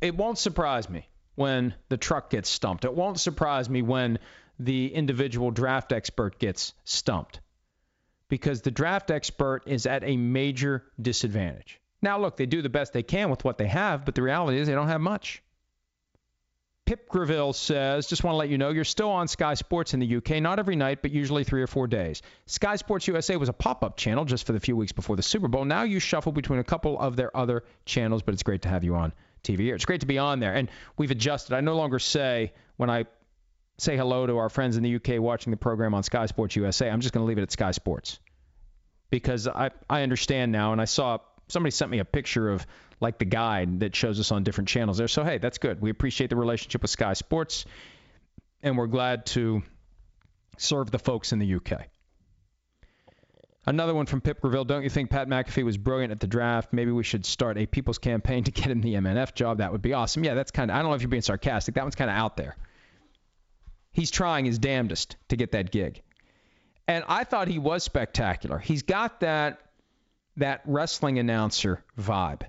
it 0.00 0.16
won't 0.16 0.38
surprise 0.38 0.88
me 0.90 1.08
when 1.36 1.74
the 1.88 1.96
truck 1.96 2.30
gets 2.30 2.48
stumped. 2.48 2.84
It 2.84 2.92
won't 2.92 3.20
surprise 3.20 3.70
me 3.70 3.82
when 3.82 4.18
the 4.58 4.92
individual 4.92 5.50
draft 5.50 5.92
expert 5.92 6.38
gets 6.38 6.74
stumped 6.84 7.40
because 8.28 8.62
the 8.62 8.70
draft 8.70 9.10
expert 9.10 9.62
is 9.66 9.86
at 9.86 10.02
a 10.02 10.16
major 10.16 10.84
disadvantage. 11.00 11.80
Now, 12.02 12.18
look, 12.18 12.36
they 12.36 12.46
do 12.46 12.62
the 12.62 12.68
best 12.68 12.92
they 12.92 13.02
can 13.02 13.30
with 13.30 13.44
what 13.44 13.58
they 13.58 13.68
have, 13.68 14.04
but 14.04 14.14
the 14.14 14.22
reality 14.22 14.58
is 14.58 14.66
they 14.66 14.74
don't 14.74 14.88
have 14.88 15.00
much. 15.00 15.42
Pip 16.84 17.08
Greville 17.08 17.52
says, 17.52 18.06
just 18.06 18.22
want 18.22 18.34
to 18.34 18.38
let 18.38 18.48
you 18.48 18.58
know, 18.58 18.70
you're 18.70 18.84
still 18.84 19.10
on 19.10 19.26
Sky 19.26 19.54
Sports 19.54 19.92
in 19.92 19.98
the 19.98 20.16
UK, 20.16 20.40
not 20.40 20.60
every 20.60 20.76
night, 20.76 21.02
but 21.02 21.10
usually 21.10 21.42
three 21.42 21.60
or 21.60 21.66
four 21.66 21.88
days. 21.88 22.22
Sky 22.46 22.76
Sports 22.76 23.08
USA 23.08 23.36
was 23.36 23.48
a 23.48 23.52
pop 23.52 23.82
up 23.82 23.96
channel 23.96 24.24
just 24.24 24.46
for 24.46 24.52
the 24.52 24.60
few 24.60 24.76
weeks 24.76 24.92
before 24.92 25.16
the 25.16 25.22
Super 25.22 25.48
Bowl. 25.48 25.64
Now 25.64 25.82
you 25.82 25.98
shuffle 25.98 26.30
between 26.30 26.60
a 26.60 26.64
couple 26.64 26.98
of 26.98 27.16
their 27.16 27.36
other 27.36 27.64
channels, 27.86 28.22
but 28.22 28.34
it's 28.34 28.44
great 28.44 28.62
to 28.62 28.68
have 28.68 28.84
you 28.84 28.94
on 28.94 29.12
TV. 29.46 29.72
It's 29.72 29.84
great 29.84 30.00
to 30.00 30.06
be 30.06 30.18
on 30.18 30.40
there. 30.40 30.54
And 30.54 30.70
we've 30.96 31.10
adjusted. 31.10 31.54
I 31.54 31.60
no 31.60 31.76
longer 31.76 31.98
say 31.98 32.52
when 32.76 32.90
I 32.90 33.06
say 33.78 33.96
hello 33.96 34.26
to 34.26 34.38
our 34.38 34.48
friends 34.48 34.76
in 34.76 34.82
the 34.82 34.96
UK 34.96 35.20
watching 35.20 35.50
the 35.50 35.56
program 35.56 35.94
on 35.94 36.02
Sky 36.02 36.26
Sports 36.26 36.56
USA, 36.56 36.90
I'm 36.90 37.00
just 37.00 37.12
going 37.14 37.24
to 37.24 37.28
leave 37.28 37.38
it 37.38 37.42
at 37.42 37.52
Sky 37.52 37.70
Sports. 37.70 38.18
Because 39.10 39.46
I, 39.46 39.70
I 39.88 40.02
understand 40.02 40.50
now, 40.50 40.72
and 40.72 40.80
I 40.80 40.86
saw 40.86 41.18
somebody 41.48 41.70
sent 41.70 41.90
me 41.90 42.00
a 42.00 42.04
picture 42.04 42.50
of 42.50 42.66
like 43.00 43.18
the 43.18 43.24
guide 43.24 43.80
that 43.80 43.94
shows 43.94 44.18
us 44.18 44.32
on 44.32 44.42
different 44.42 44.68
channels 44.68 44.98
there. 44.98 45.08
So, 45.08 45.22
hey, 45.22 45.38
that's 45.38 45.58
good. 45.58 45.80
We 45.80 45.90
appreciate 45.90 46.30
the 46.30 46.36
relationship 46.36 46.82
with 46.82 46.90
Sky 46.90 47.12
Sports, 47.12 47.66
and 48.62 48.76
we're 48.76 48.86
glad 48.86 49.26
to 49.26 49.62
serve 50.58 50.90
the 50.90 50.98
folks 50.98 51.32
in 51.32 51.38
the 51.38 51.54
UK. 51.54 51.86
Another 53.66 53.94
one 53.94 54.06
from 54.06 54.20
Pip 54.20 54.40
Gravel. 54.40 54.64
Don't 54.64 54.84
you 54.84 54.90
think 54.90 55.10
Pat 55.10 55.28
McAfee 55.28 55.64
was 55.64 55.76
brilliant 55.76 56.12
at 56.12 56.20
the 56.20 56.28
draft? 56.28 56.72
Maybe 56.72 56.92
we 56.92 57.02
should 57.02 57.26
start 57.26 57.58
a 57.58 57.66
people's 57.66 57.98
campaign 57.98 58.44
to 58.44 58.52
get 58.52 58.66
him 58.66 58.80
the 58.80 58.94
MNF 58.94 59.34
job. 59.34 59.58
That 59.58 59.72
would 59.72 59.82
be 59.82 59.92
awesome. 59.92 60.22
Yeah, 60.22 60.34
that's 60.34 60.52
kind 60.52 60.70
of, 60.70 60.76
I 60.76 60.82
don't 60.82 60.90
know 60.90 60.94
if 60.94 61.02
you're 61.02 61.08
being 61.08 61.22
sarcastic. 61.22 61.74
That 61.74 61.82
one's 61.82 61.96
kind 61.96 62.10
of 62.10 62.16
out 62.16 62.36
there. 62.36 62.56
He's 63.92 64.10
trying 64.10 64.44
his 64.44 64.58
damnedest 64.58 65.16
to 65.28 65.36
get 65.36 65.52
that 65.52 65.72
gig. 65.72 66.02
And 66.86 67.04
I 67.08 67.24
thought 67.24 67.48
he 67.48 67.58
was 67.58 67.82
spectacular. 67.82 68.58
He's 68.58 68.82
got 68.82 69.20
that 69.20 69.60
that 70.36 70.60
wrestling 70.66 71.18
announcer 71.18 71.82
vibe, 71.98 72.42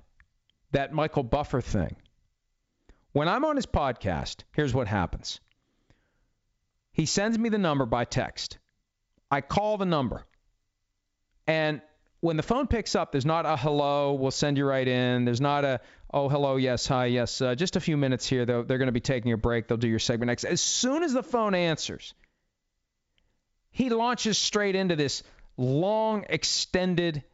that 0.72 0.92
Michael 0.92 1.22
Buffer 1.22 1.62
thing. 1.62 1.96
When 3.12 3.28
I'm 3.28 3.46
on 3.46 3.56
his 3.56 3.66
podcast, 3.66 4.42
here's 4.52 4.74
what 4.74 4.86
happens. 4.86 5.40
He 6.92 7.06
sends 7.06 7.38
me 7.38 7.48
the 7.48 7.58
number 7.58 7.86
by 7.86 8.04
text. 8.04 8.58
I 9.30 9.40
call 9.40 9.78
the 9.78 9.86
number. 9.86 10.26
And 11.48 11.80
when 12.20 12.36
the 12.36 12.42
phone 12.42 12.66
picks 12.66 12.94
up, 12.94 13.10
there's 13.10 13.26
not 13.26 13.46
a 13.46 13.56
hello, 13.56 14.12
we'll 14.12 14.30
send 14.30 14.58
you 14.58 14.66
right 14.66 14.86
in. 14.86 15.24
There's 15.24 15.40
not 15.40 15.64
a, 15.64 15.80
oh, 16.12 16.28
hello, 16.28 16.56
yes, 16.56 16.86
hi, 16.86 17.06
yes, 17.06 17.40
uh, 17.40 17.54
just 17.54 17.74
a 17.76 17.80
few 17.80 17.96
minutes 17.96 18.26
here. 18.26 18.44
They're, 18.44 18.62
they're 18.62 18.78
going 18.78 18.86
to 18.86 18.92
be 18.92 19.00
taking 19.00 19.32
a 19.32 19.38
break. 19.38 19.66
They'll 19.66 19.78
do 19.78 19.88
your 19.88 19.98
segment 19.98 20.28
next. 20.28 20.44
As 20.44 20.60
soon 20.60 21.02
as 21.02 21.14
the 21.14 21.22
phone 21.22 21.54
answers, 21.54 22.12
he 23.70 23.88
launches 23.88 24.36
straight 24.36 24.76
into 24.76 24.94
this 24.94 25.22
long, 25.56 26.26
extended 26.28 27.24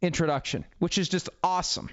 introduction, 0.00 0.64
which 0.78 0.98
is 0.98 1.08
just 1.08 1.28
awesome. 1.42 1.90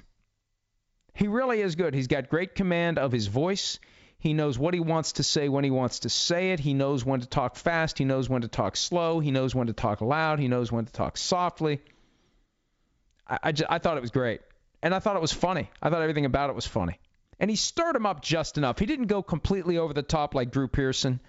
He 1.16 1.28
really 1.28 1.62
is 1.62 1.76
good. 1.76 1.95
He's 1.95 2.08
got 2.08 2.30
great 2.30 2.54
command 2.54 2.99
of 2.99 3.12
his 3.12 3.26
voice. 3.26 3.80
He 4.24 4.32
knows 4.32 4.57
what 4.57 4.74
he 4.74 4.80
wants 4.80 5.11
to 5.13 5.24
say 5.24 5.49
when 5.49 5.65
he 5.65 5.69
wants 5.69 5.99
to 5.99 6.09
say 6.09 6.53
it. 6.53 6.61
He 6.61 6.74
knows 6.74 7.03
when 7.03 7.19
to 7.19 7.28
talk 7.28 7.57
fast. 7.57 7.97
He 7.97 8.05
knows 8.05 8.30
when 8.30 8.43
to 8.43 8.47
talk 8.47 8.78
slow. 8.78 9.19
He 9.19 9.32
knows 9.32 9.53
when 9.53 9.67
to 9.67 9.74
talk 9.74 9.99
loud. 9.99 10.39
He 10.39 10.47
knows 10.47 10.71
when 10.71 10.86
to 10.86 10.93
talk 10.93 11.17
softly. 11.17 11.82
I, 13.28 13.39
I, 13.43 13.51
just, 13.51 13.69
I 13.69 13.80
thought 13.80 13.97
it 13.97 13.99
was 14.01 14.11
great. 14.11 14.39
And 14.82 14.95
I 14.95 14.99
thought 14.99 15.17
it 15.17 15.21
was 15.21 15.34
funny. 15.34 15.69
I 15.82 15.89
thought 15.89 16.01
everything 16.01 16.24
about 16.24 16.49
it 16.49 16.55
was 16.55 16.65
funny. 16.65 17.01
And 17.38 17.49
he 17.49 17.57
stirred 17.57 17.97
him 17.97 18.05
up 18.05 18.21
just 18.21 18.57
enough. 18.57 18.80
He 18.80 18.86
didn't 18.86 19.07
go 19.07 19.21
completely 19.21 19.78
over 19.78 19.93
the 19.93 20.03
top 20.03 20.36
like 20.36 20.51
Drew 20.51 20.69
Pearson. 20.69 21.19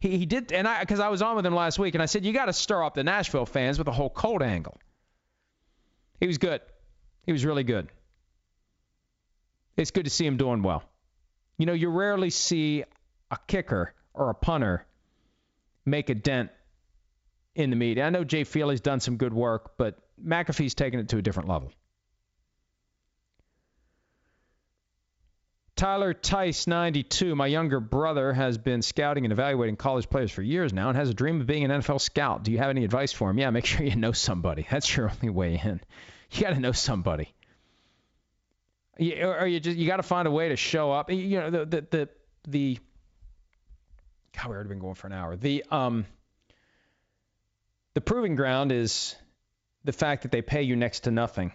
He, 0.00 0.18
he 0.18 0.26
did, 0.26 0.50
and 0.50 0.66
I 0.66 0.80
because 0.80 0.98
I 0.98 1.10
was 1.10 1.22
on 1.22 1.36
with 1.36 1.46
him 1.46 1.54
last 1.54 1.78
week, 1.78 1.94
and 1.94 2.02
I 2.02 2.06
said 2.06 2.24
you 2.24 2.32
got 2.32 2.46
to 2.46 2.52
stir 2.52 2.82
up 2.82 2.94
the 2.94 3.04
Nashville 3.04 3.46
fans 3.46 3.78
with 3.78 3.86
a 3.86 3.92
whole 3.92 4.10
cold 4.10 4.42
angle. 4.42 4.76
He 6.18 6.26
was 6.26 6.38
good. 6.38 6.62
He 7.26 7.30
was 7.30 7.44
really 7.44 7.62
good. 7.62 7.92
It's 9.76 9.92
good 9.92 10.06
to 10.06 10.10
see 10.10 10.26
him 10.26 10.36
doing 10.36 10.64
well. 10.64 10.82
You 11.58 11.66
know, 11.66 11.72
you 11.72 11.88
rarely 11.88 12.30
see 12.30 12.84
a 13.30 13.38
kicker 13.46 13.94
or 14.12 14.30
a 14.30 14.34
punter 14.34 14.86
make 15.84 16.10
a 16.10 16.14
dent 16.14 16.50
in 17.54 17.70
the 17.70 17.76
media. 17.76 18.04
I 18.04 18.10
know 18.10 18.24
Jay 18.24 18.44
Feely's 18.44 18.80
done 18.80 19.00
some 19.00 19.16
good 19.16 19.32
work, 19.32 19.76
but 19.76 19.98
McAfee's 20.22 20.74
taken 20.74 21.00
it 21.00 21.08
to 21.10 21.18
a 21.18 21.22
different 21.22 21.48
level. 21.48 21.72
Tyler 25.76 26.14
Tice, 26.14 26.68
92. 26.68 27.34
My 27.34 27.48
younger 27.48 27.80
brother 27.80 28.32
has 28.32 28.58
been 28.58 28.80
scouting 28.80 29.24
and 29.24 29.32
evaluating 29.32 29.74
college 29.76 30.08
players 30.08 30.30
for 30.30 30.40
years 30.40 30.72
now 30.72 30.88
and 30.88 30.96
has 30.96 31.08
a 31.08 31.14
dream 31.14 31.40
of 31.40 31.48
being 31.48 31.64
an 31.64 31.82
NFL 31.82 32.00
scout. 32.00 32.44
Do 32.44 32.52
you 32.52 32.58
have 32.58 32.70
any 32.70 32.84
advice 32.84 33.12
for 33.12 33.28
him? 33.28 33.38
Yeah, 33.38 33.50
make 33.50 33.66
sure 33.66 33.84
you 33.84 33.96
know 33.96 34.12
somebody. 34.12 34.66
That's 34.70 34.96
your 34.96 35.10
only 35.10 35.30
way 35.30 35.60
in. 35.62 35.80
You 36.30 36.42
got 36.42 36.54
to 36.54 36.60
know 36.60 36.72
somebody. 36.72 37.34
You, 38.98 39.24
or 39.24 39.46
you 39.46 39.60
just 39.60 39.76
you 39.76 39.86
got 39.86 39.96
to 39.96 40.02
find 40.02 40.28
a 40.28 40.30
way 40.30 40.50
to 40.50 40.56
show 40.56 40.92
up. 40.92 41.10
You 41.10 41.40
know 41.40 41.50
the 41.50 41.66
the 41.66 41.86
the, 41.90 42.08
the 42.48 42.78
God, 44.36 44.48
we 44.48 44.54
already 44.54 44.68
been 44.68 44.78
going 44.78 44.94
for 44.94 45.06
an 45.06 45.12
hour. 45.12 45.36
The 45.36 45.64
um 45.70 46.06
the 47.94 48.00
proving 48.00 48.36
ground 48.36 48.72
is 48.72 49.14
the 49.84 49.92
fact 49.92 50.22
that 50.22 50.32
they 50.32 50.42
pay 50.42 50.62
you 50.62 50.76
next 50.76 51.00
to 51.00 51.10
nothing 51.10 51.52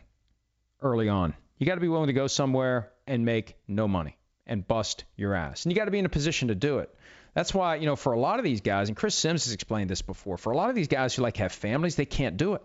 early 0.82 1.10
on. 1.10 1.34
You 1.58 1.66
got 1.66 1.76
to 1.76 1.82
be 1.82 1.90
willing 1.90 2.08
to 2.08 2.14
go 2.14 2.28
somewhere 2.28 2.92
and 3.06 3.26
make 3.26 3.56
no 3.68 3.88
money 3.88 4.18
and 4.48 4.66
bust 4.66 5.04
your 5.18 5.34
ass. 5.34 5.66
And 5.66 5.72
you 5.72 5.76
got 5.76 5.86
to 5.86 5.92
be 5.92 6.00
in 6.00 6.06
a 6.06 6.10
position 6.10 6.48
to 6.48 6.56
do 6.56 6.80
it. 6.80 6.94
That's 7.34 7.54
why, 7.54 7.76
you 7.76 7.86
know, 7.86 7.96
for 7.96 8.14
a 8.14 8.20
lot 8.20 8.40
of 8.40 8.46
these 8.46 8.62
guys, 8.62 8.88
and 8.88 8.98
Chris 8.98 9.16
Simms 9.16 9.46
has 9.46 9.54
explained 9.54 9.90
this 9.90 10.02
before, 10.02 10.38
for 10.38 10.52
a 10.52 10.58
lot 10.58 10.70
of 10.70 10.76
these 10.76 10.88
guys 10.88 11.14
who 11.14 11.22
like 11.22 11.38
have 11.38 11.52
families, 11.52 11.96
they 11.96 12.06
can't 12.06 12.38
do 12.38 12.54
it. 12.54 12.62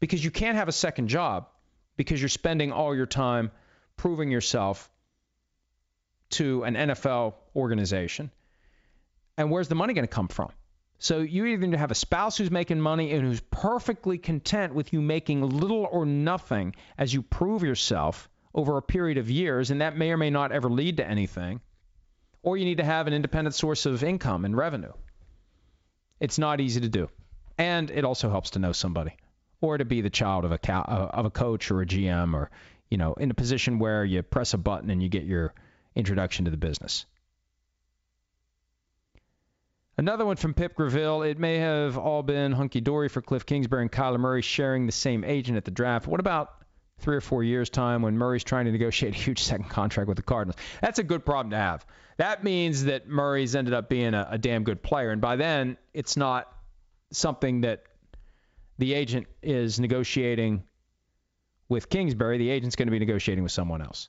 Because 0.00 0.24
you 0.24 0.30
can't 0.30 0.56
have 0.56 0.68
a 0.68 0.72
second 0.72 1.08
job 1.08 1.48
because 1.96 2.20
you're 2.20 2.28
spending 2.28 2.72
all 2.72 2.96
your 2.96 3.06
time 3.06 3.52
proving 3.96 4.30
yourself 4.30 4.90
to 6.30 6.64
an 6.64 6.74
NFL 6.74 7.34
organization. 7.54 8.30
And 9.36 9.50
where's 9.50 9.68
the 9.68 9.74
money 9.74 9.94
going 9.94 10.06
to 10.06 10.14
come 10.14 10.28
from? 10.28 10.50
So 10.98 11.18
you 11.18 11.46
either 11.46 11.66
need 11.66 11.72
to 11.72 11.78
have 11.78 11.90
a 11.90 11.96
spouse 11.96 12.38
who's 12.38 12.50
making 12.50 12.80
money 12.80 13.10
and 13.10 13.22
who's 13.22 13.40
perfectly 13.50 14.18
content 14.18 14.74
with 14.74 14.92
you 14.92 15.02
making 15.02 15.42
little 15.42 15.88
or 15.90 16.06
nothing 16.06 16.76
as 16.96 17.12
you 17.12 17.22
prove 17.22 17.62
yourself 17.64 18.28
over 18.54 18.76
a 18.76 18.82
period 18.82 19.18
of 19.18 19.30
years, 19.30 19.70
and 19.70 19.80
that 19.80 19.96
may 19.96 20.12
or 20.12 20.16
may 20.16 20.30
not 20.30 20.52
ever 20.52 20.68
lead 20.68 20.98
to 20.98 21.08
anything, 21.08 21.60
or 22.42 22.56
you 22.56 22.64
need 22.64 22.78
to 22.78 22.84
have 22.84 23.06
an 23.06 23.14
independent 23.14 23.54
source 23.54 23.86
of 23.86 24.04
income 24.04 24.44
and 24.44 24.56
revenue. 24.56 24.92
It's 26.20 26.38
not 26.38 26.60
easy 26.60 26.80
to 26.80 26.88
do. 26.88 27.08
And 27.58 27.90
it 27.90 28.04
also 28.04 28.30
helps 28.30 28.50
to 28.50 28.58
know 28.58 28.72
somebody 28.72 29.16
or 29.60 29.78
to 29.78 29.84
be 29.84 30.02
the 30.02 30.10
child 30.10 30.44
of 30.44 30.52
a 30.52 30.72
of 30.72 31.24
a 31.24 31.30
coach 31.30 31.70
or 31.70 31.82
a 31.82 31.86
GM 31.86 32.34
or 32.34 32.50
you 32.92 32.98
know 32.98 33.14
in 33.14 33.30
a 33.30 33.34
position 33.34 33.78
where 33.78 34.04
you 34.04 34.22
press 34.22 34.52
a 34.52 34.58
button 34.58 34.90
and 34.90 35.02
you 35.02 35.08
get 35.08 35.24
your 35.24 35.54
introduction 35.96 36.44
to 36.44 36.50
the 36.50 36.58
business. 36.58 37.06
Another 39.96 40.26
one 40.26 40.36
from 40.36 40.52
Pip 40.52 40.76
Graville. 40.76 41.22
It 41.22 41.38
may 41.38 41.56
have 41.56 41.96
all 41.96 42.22
been 42.22 42.52
hunky 42.52 42.82
dory 42.82 43.08
for 43.08 43.22
Kliff 43.22 43.46
Kingsbury 43.46 43.80
and 43.82 43.90
Kyler 43.90 44.20
Murray 44.20 44.42
sharing 44.42 44.84
the 44.84 44.92
same 44.92 45.24
agent 45.24 45.56
at 45.56 45.64
the 45.64 45.70
draft. 45.70 46.06
What 46.06 46.20
about 46.20 46.52
three 46.98 47.16
or 47.16 47.22
four 47.22 47.42
years' 47.42 47.70
time 47.70 48.02
when 48.02 48.18
Murray's 48.18 48.44
trying 48.44 48.66
to 48.66 48.72
negotiate 48.72 49.14
a 49.14 49.18
huge 49.18 49.42
second 49.42 49.68
contract 49.70 50.06
with 50.06 50.16
the 50.16 50.22
Cardinals. 50.22 50.56
That's 50.80 50.98
a 50.98 51.02
good 51.02 51.24
problem 51.24 51.50
to 51.50 51.56
have. 51.56 51.86
That 52.18 52.44
means 52.44 52.84
that 52.84 53.08
Murray's 53.08 53.56
ended 53.56 53.74
up 53.74 53.88
being 53.88 54.12
a, 54.12 54.28
a 54.32 54.38
damn 54.38 54.64
good 54.64 54.82
player. 54.82 55.10
And 55.10 55.20
by 55.20 55.36
then, 55.36 55.78
it's 55.94 56.16
not 56.16 56.52
something 57.10 57.62
that 57.62 57.84
the 58.78 58.94
agent 58.94 59.26
is 59.42 59.80
negotiating 59.80 60.64
with 61.72 61.88
Kingsbury. 61.88 62.38
The 62.38 62.50
agent's 62.50 62.76
going 62.76 62.86
to 62.86 62.92
be 62.92 62.98
negotiating 63.00 63.42
with 63.42 63.50
someone 63.50 63.82
else. 63.82 64.08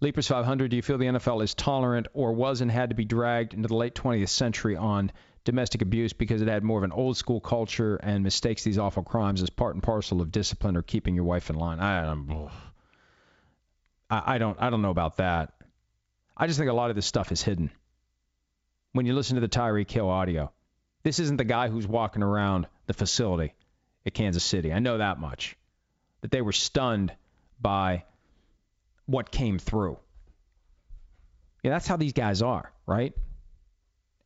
Leapers 0.00 0.28
500, 0.28 0.70
do 0.70 0.76
you 0.76 0.82
feel 0.82 0.98
the 0.98 1.06
NFL 1.06 1.42
is 1.42 1.54
tolerant 1.54 2.08
or 2.12 2.34
was 2.34 2.60
and 2.60 2.70
had 2.70 2.90
to 2.90 2.94
be 2.94 3.06
dragged 3.06 3.54
into 3.54 3.68
the 3.68 3.74
late 3.74 3.94
20th 3.94 4.28
century 4.28 4.76
on 4.76 5.10
domestic 5.44 5.80
abuse 5.80 6.12
because 6.12 6.42
it 6.42 6.48
had 6.48 6.62
more 6.62 6.78
of 6.78 6.84
an 6.84 6.92
old 6.92 7.16
school 7.16 7.40
culture 7.40 7.96
and 7.96 8.22
mistakes 8.22 8.62
these 8.62 8.78
awful 8.78 9.02
crimes 9.02 9.42
as 9.42 9.48
part 9.48 9.74
and 9.74 9.82
parcel 9.82 10.20
of 10.20 10.30
discipline 10.30 10.76
or 10.76 10.82
keeping 10.82 11.14
your 11.14 11.24
wife 11.24 11.48
in 11.48 11.56
line. 11.56 11.80
I, 11.80 12.12
I, 14.10 14.34
I 14.34 14.38
don't 14.38 14.60
I 14.60 14.68
don't 14.68 14.82
know 14.82 14.90
about 14.90 15.16
that. 15.16 15.54
I 16.36 16.46
just 16.46 16.58
think 16.58 16.70
a 16.70 16.74
lot 16.74 16.90
of 16.90 16.96
this 16.96 17.06
stuff 17.06 17.32
is 17.32 17.42
hidden. 17.42 17.70
When 18.92 19.06
you 19.06 19.14
listen 19.14 19.36
to 19.36 19.40
the 19.40 19.48
Tyreek 19.48 19.90
Hill 19.90 20.08
audio, 20.08 20.52
this 21.02 21.18
isn't 21.18 21.36
the 21.36 21.44
guy 21.44 21.68
who's 21.68 21.86
walking 21.86 22.22
around 22.22 22.66
the 22.86 22.92
facility 22.92 23.54
at 24.06 24.14
Kansas 24.14 24.44
City. 24.44 24.72
I 24.72 24.78
know 24.78 24.98
that 24.98 25.18
much. 25.18 25.56
That 26.20 26.30
they 26.30 26.42
were 26.42 26.52
stunned 26.52 27.12
by 27.60 28.04
what 29.06 29.30
came 29.30 29.58
through. 29.58 29.98
Yeah, 31.62 31.70
that's 31.70 31.86
how 31.86 31.96
these 31.96 32.12
guys 32.12 32.42
are, 32.42 32.70
right? 32.86 33.14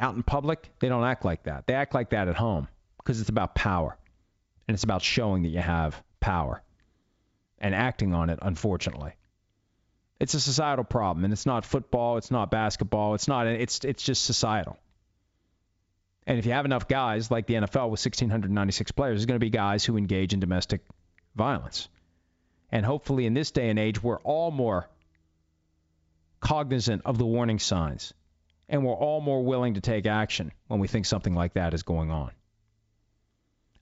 Out 0.00 0.14
in 0.14 0.22
public, 0.22 0.70
they 0.80 0.88
don't 0.88 1.04
act 1.04 1.24
like 1.24 1.44
that. 1.44 1.66
They 1.66 1.74
act 1.74 1.94
like 1.94 2.10
that 2.10 2.28
at 2.28 2.36
home 2.36 2.68
because 2.98 3.20
it's 3.20 3.30
about 3.30 3.54
power. 3.54 3.96
And 4.66 4.74
it's 4.74 4.84
about 4.84 5.02
showing 5.02 5.42
that 5.42 5.48
you 5.48 5.60
have 5.60 6.00
power 6.20 6.62
and 7.58 7.74
acting 7.74 8.14
on 8.14 8.30
it, 8.30 8.38
unfortunately. 8.42 9.12
It's 10.20 10.34
a 10.34 10.40
societal 10.40 10.84
problem, 10.84 11.24
and 11.24 11.32
it's 11.32 11.46
not 11.46 11.64
football, 11.64 12.16
it's 12.16 12.30
not 12.30 12.50
basketball, 12.50 13.14
it's 13.14 13.28
not 13.28 13.46
it's 13.46 13.84
it's 13.84 14.02
just 14.02 14.24
societal. 14.24 14.76
And 16.28 16.38
if 16.38 16.44
you 16.44 16.52
have 16.52 16.66
enough 16.66 16.86
guys 16.86 17.30
like 17.30 17.46
the 17.46 17.54
NFL 17.54 17.88
with 17.88 18.04
1696 18.04 18.92
players, 18.92 19.14
there's 19.14 19.24
going 19.24 19.40
to 19.40 19.44
be 19.44 19.48
guys 19.48 19.82
who 19.82 19.96
engage 19.96 20.34
in 20.34 20.40
domestic 20.40 20.82
violence. 21.34 21.88
And 22.70 22.84
hopefully 22.84 23.24
in 23.24 23.32
this 23.32 23.50
day 23.50 23.70
and 23.70 23.78
age 23.78 24.02
we're 24.02 24.18
all 24.18 24.50
more 24.50 24.90
cognizant 26.40 27.00
of 27.06 27.16
the 27.16 27.24
warning 27.24 27.58
signs 27.58 28.12
and 28.68 28.84
we're 28.84 28.92
all 28.92 29.22
more 29.22 29.42
willing 29.42 29.74
to 29.74 29.80
take 29.80 30.04
action 30.04 30.52
when 30.66 30.80
we 30.80 30.86
think 30.86 31.06
something 31.06 31.34
like 31.34 31.54
that 31.54 31.72
is 31.72 31.82
going 31.82 32.10
on. 32.10 32.30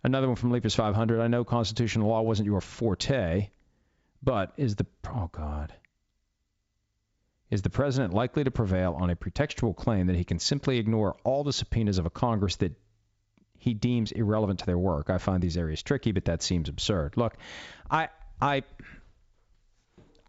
Another 0.04 0.28
one 0.28 0.36
from 0.36 0.52
Leapers 0.52 0.76
500. 0.76 1.20
I 1.20 1.26
know 1.26 1.42
constitutional 1.42 2.08
law 2.08 2.22
wasn't 2.22 2.46
your 2.46 2.60
forte, 2.60 3.50
but 4.22 4.52
is 4.56 4.76
the 4.76 4.86
oh 5.08 5.28
god. 5.32 5.72
Is 7.50 7.62
the 7.62 7.70
president 7.70 8.12
likely 8.12 8.42
to 8.44 8.50
prevail 8.50 8.96
on 8.98 9.10
a 9.10 9.16
pretextual 9.16 9.74
claim 9.76 10.08
that 10.08 10.16
he 10.16 10.24
can 10.24 10.38
simply 10.38 10.78
ignore 10.78 11.16
all 11.22 11.44
the 11.44 11.52
subpoenas 11.52 11.98
of 11.98 12.06
a 12.06 12.10
Congress 12.10 12.56
that 12.56 12.72
he 13.58 13.72
deems 13.72 14.10
irrelevant 14.10 14.60
to 14.60 14.66
their 14.66 14.78
work? 14.78 15.10
I 15.10 15.18
find 15.18 15.42
these 15.42 15.56
areas 15.56 15.82
tricky, 15.82 16.12
but 16.12 16.24
that 16.24 16.42
seems 16.42 16.68
absurd. 16.68 17.16
Look, 17.16 17.36
I 17.90 18.08
I 18.40 18.62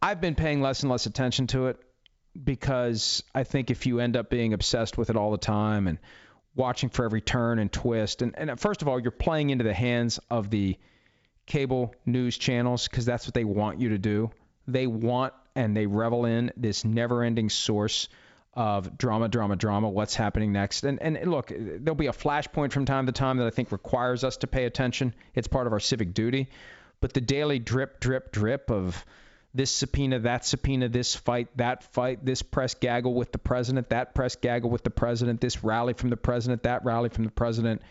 I've 0.01 0.21
been 0.21 0.35
paying 0.35 0.61
less 0.61 0.83
and 0.83 0.91
less 0.91 1.07
attention 1.07 1.47
to 1.47 1.67
it 1.67 1.77
because 2.41 3.23
I 3.33 3.43
think 3.43 3.71
if 3.71 3.87
you 3.87 3.99
end 3.99 4.15
up 4.15 4.29
being 4.29 4.53
obsessed 4.53 4.97
with 4.97 5.09
it 5.09 5.15
all 5.15 5.31
the 5.31 5.37
time 5.37 5.87
and 5.87 5.97
watching 6.57 6.89
for 6.89 7.05
every 7.05 7.21
turn 7.21 7.59
and 7.59 7.71
twist. 7.71 8.21
And, 8.21 8.37
and 8.37 8.59
first 8.59 8.81
of 8.81 8.87
all, 8.87 8.99
you're 8.99 9.11
playing 9.11 9.51
into 9.51 9.63
the 9.63 9.73
hands 9.73 10.19
of 10.29 10.49
the 10.49 10.77
cable 11.45 11.95
news 12.05 12.37
channels 12.37 12.87
because 12.87 13.05
that's 13.05 13.25
what 13.25 13.33
they 13.33 13.45
want 13.45 13.79
you 13.79 13.89
to 13.89 13.97
do. 13.97 14.31
They 14.67 14.87
want 14.87 15.33
and 15.57 15.75
they 15.75 15.87
revel 15.87 16.25
in 16.25 16.51
this 16.55 16.85
never 16.85 17.23
ending 17.23 17.49
source 17.49 18.09
of 18.53 18.95
drama, 18.95 19.27
drama, 19.27 19.55
drama, 19.55 19.89
what's 19.89 20.13
happening 20.13 20.51
next. 20.51 20.83
And, 20.83 21.01
and 21.01 21.19
look, 21.29 21.51
there'll 21.51 21.95
be 21.95 22.07
a 22.07 22.13
flashpoint 22.13 22.71
from 22.71 22.85
time 22.85 23.07
to 23.07 23.11
time 23.11 23.37
that 23.37 23.47
I 23.47 23.49
think 23.49 23.71
requires 23.71 24.23
us 24.23 24.37
to 24.37 24.47
pay 24.47 24.65
attention. 24.65 25.15
It's 25.33 25.47
part 25.47 25.65
of 25.65 25.73
our 25.73 25.79
civic 25.79 26.13
duty. 26.13 26.49
But 27.01 27.13
the 27.13 27.21
daily 27.21 27.57
drip, 27.57 27.99
drip, 27.99 28.31
drip 28.31 28.69
of 28.69 29.03
this 29.53 29.71
subpoena, 29.71 30.19
that 30.19 30.45
subpoena, 30.45 30.89
this 30.89 31.15
fight, 31.15 31.47
that 31.57 31.83
fight, 31.83 32.23
this 32.23 32.43
press 32.43 32.75
gaggle 32.75 33.15
with 33.15 33.31
the 33.31 33.39
president, 33.39 33.89
that 33.89 34.13
press 34.13 34.35
gaggle 34.35 34.69
with 34.69 34.83
the 34.83 34.91
president, 34.91 35.41
this 35.41 35.63
rally 35.63 35.93
from 35.93 36.11
the 36.11 36.17
president, 36.17 36.63
that 36.63 36.85
rally 36.85 37.09
from 37.09 37.23
the 37.23 37.31
president. 37.31 37.81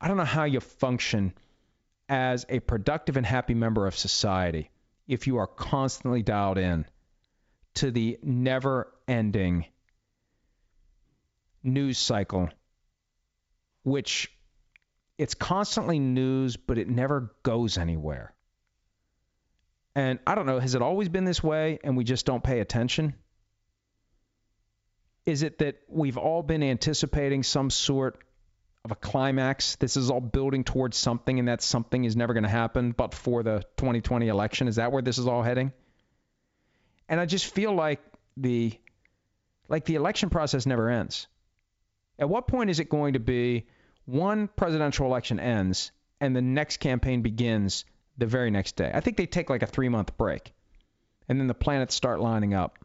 I 0.00 0.08
don't 0.08 0.16
know 0.16 0.24
how 0.24 0.44
you 0.44 0.60
function 0.60 1.34
as 2.08 2.46
a 2.48 2.60
productive 2.60 3.18
and 3.18 3.26
happy 3.26 3.54
member 3.54 3.86
of 3.86 3.96
society 3.96 4.70
if 5.06 5.26
you 5.26 5.36
are 5.36 5.46
constantly 5.46 6.22
dialed 6.22 6.56
in 6.56 6.86
to 7.74 7.90
the 7.90 8.18
never 8.22 8.92
ending 9.08 9.66
news 11.62 11.98
cycle, 11.98 12.48
which 13.82 14.30
it's 15.18 15.34
constantly 15.34 15.98
news, 15.98 16.56
but 16.56 16.78
it 16.78 16.88
never 16.88 17.34
goes 17.42 17.78
anywhere. 17.78 18.34
And 19.94 20.18
I 20.26 20.34
don't 20.34 20.46
know, 20.46 20.58
has 20.58 20.74
it 20.74 20.82
always 20.82 21.08
been 21.08 21.24
this 21.24 21.42
way 21.42 21.78
and 21.84 21.96
we 21.96 22.04
just 22.04 22.26
don't 22.26 22.42
pay 22.42 22.60
attention? 22.60 23.14
Is 25.26 25.42
it 25.42 25.58
that 25.58 25.76
we've 25.88 26.16
all 26.16 26.42
been 26.42 26.62
anticipating 26.62 27.42
some 27.42 27.70
sort 27.70 28.18
of 28.84 28.90
a 28.90 28.96
climax? 28.96 29.76
This 29.76 29.96
is 29.96 30.10
all 30.10 30.20
building 30.20 30.64
towards 30.64 30.96
something 30.96 31.38
and 31.38 31.48
that 31.48 31.62
something 31.62 32.04
is 32.04 32.16
never 32.16 32.32
going 32.32 32.42
to 32.42 32.48
happen 32.48 32.92
but 32.92 33.14
for 33.14 33.42
the 33.42 33.62
2020 33.76 34.28
election? 34.28 34.66
Is 34.66 34.76
that 34.76 34.90
where 34.90 35.02
this 35.02 35.18
is 35.18 35.26
all 35.26 35.42
heading? 35.42 35.72
And 37.12 37.20
I 37.20 37.26
just 37.26 37.54
feel 37.54 37.74
like 37.74 38.00
the 38.38 38.72
like 39.68 39.84
the 39.84 39.96
election 39.96 40.30
process 40.30 40.64
never 40.64 40.88
ends. 40.88 41.26
At 42.18 42.30
what 42.30 42.48
point 42.48 42.70
is 42.70 42.80
it 42.80 42.88
going 42.88 43.12
to 43.12 43.20
be 43.20 43.66
one 44.06 44.48
presidential 44.48 45.04
election 45.04 45.38
ends 45.38 45.92
and 46.22 46.34
the 46.34 46.40
next 46.40 46.78
campaign 46.78 47.20
begins 47.20 47.84
the 48.16 48.24
very 48.24 48.50
next 48.50 48.76
day. 48.76 48.90
I 48.92 49.00
think 49.00 49.18
they 49.18 49.26
take 49.26 49.50
like 49.50 49.62
a 49.62 49.66
three 49.66 49.90
month 49.90 50.16
break. 50.16 50.54
And 51.28 51.38
then 51.38 51.48
the 51.48 51.54
planets 51.54 51.94
start 51.94 52.18
lining 52.18 52.54
up. 52.54 52.78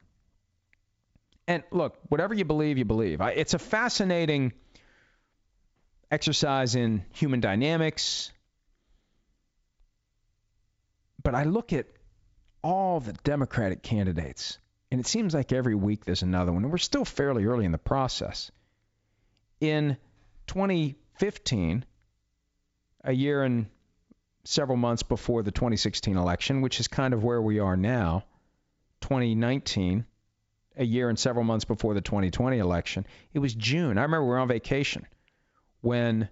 And 1.48 1.64
look, 1.72 1.98
whatever 2.10 2.34
you 2.34 2.44
believe, 2.44 2.78
you 2.78 2.84
believe. 2.84 3.22
It's 3.22 3.54
a 3.54 3.60
fascinating 3.60 4.52
exercise 6.12 6.76
in 6.76 7.06
human 7.14 7.40
dynamics. 7.40 8.34
But 11.24 11.34
I 11.34 11.44
look 11.44 11.72
at 11.72 11.88
all 12.62 13.00
the 13.00 13.14
Democratic 13.24 13.82
candidates, 13.82 14.58
and 14.92 15.00
it 15.00 15.08
seems 15.08 15.34
like 15.34 15.52
every 15.52 15.76
week 15.76 16.06
there's 16.06 16.24
another 16.24 16.52
one. 16.52 16.64
And 16.64 16.72
we're 16.72 16.78
still 16.78 17.06
fairly 17.06 17.46
early 17.46 17.66
in 17.66 17.72
the 17.72 17.78
process. 17.78 18.52
In 19.60 19.98
2015, 20.48 21.86
a 23.04 23.14
year 23.14 23.44
and 23.44 23.68
several 24.44 24.78
months 24.78 25.04
before 25.04 25.44
the 25.44 25.52
2016 25.52 26.16
election, 26.16 26.62
which 26.62 26.80
is 26.80 26.88
kind 26.88 27.14
of 27.14 27.24
where 27.24 27.42
we 27.42 27.60
are 27.60 27.76
now, 27.76 28.24
2019, 29.02 30.06
a 30.78 30.86
year 30.86 31.10
and 31.10 31.20
several 31.20 31.44
months 31.44 31.66
before 31.66 31.94
the 31.94 32.02
2020 32.02 32.58
election. 32.58 33.06
It 33.34 33.40
was 33.40 33.54
June. 33.54 33.98
I 33.98 34.04
remember 34.04 34.24
we 34.24 34.30
were 34.30 34.38
on 34.38 34.48
vacation 34.48 35.06
when 35.82 36.30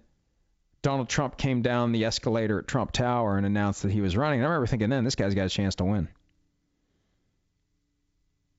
Donald 0.82 1.08
Trump 1.08 1.36
came 1.36 1.62
down 1.62 1.92
the 1.92 2.04
escalator 2.04 2.58
at 2.60 2.68
Trump 2.68 2.92
Tower 2.92 3.36
and 3.36 3.44
announced 3.44 3.82
that 3.82 3.90
he 3.90 4.00
was 4.00 4.16
running. 4.16 4.40
I 4.40 4.44
remember 4.44 4.66
thinking 4.66 4.90
then, 4.90 5.04
this 5.04 5.16
guy's 5.16 5.34
got 5.34 5.46
a 5.46 5.50
chance 5.50 5.74
to 5.76 5.84
win. 5.84 6.08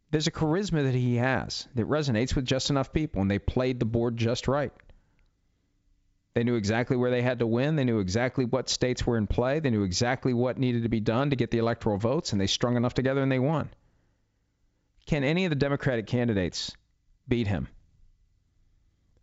There's 0.09 0.27
a 0.27 0.31
charisma 0.31 0.83
that 0.83 0.93
he 0.93 1.15
has 1.15 1.67
that 1.75 1.87
resonates 1.87 2.35
with 2.35 2.45
just 2.45 2.69
enough 2.69 2.93
people, 2.93 3.21
and 3.21 3.29
they 3.29 3.39
played 3.39 3.79
the 3.79 3.85
board 3.85 4.15
just 4.15 4.47
right. 4.47 4.71
They 6.33 6.43
knew 6.43 6.55
exactly 6.55 6.95
where 6.95 7.11
they 7.11 7.23
had 7.23 7.39
to 7.39 7.47
win. 7.47 7.75
They 7.75 7.83
knew 7.83 7.99
exactly 7.99 8.45
what 8.45 8.69
states 8.69 9.05
were 9.05 9.17
in 9.17 9.27
play. 9.27 9.59
They 9.59 9.71
knew 9.71 9.83
exactly 9.83 10.33
what 10.33 10.59
needed 10.59 10.83
to 10.83 10.89
be 10.89 10.99
done 10.99 11.31
to 11.31 11.35
get 11.35 11.51
the 11.51 11.57
electoral 11.57 11.97
votes, 11.97 12.31
and 12.31 12.39
they 12.39 12.47
strung 12.47 12.77
enough 12.77 12.93
together 12.93 13.21
and 13.21 13.31
they 13.31 13.39
won. 13.39 13.69
Can 15.07 15.23
any 15.23 15.45
of 15.45 15.49
the 15.49 15.55
Democratic 15.55 16.05
candidates 16.05 16.75
beat 17.27 17.47
him? 17.47 17.67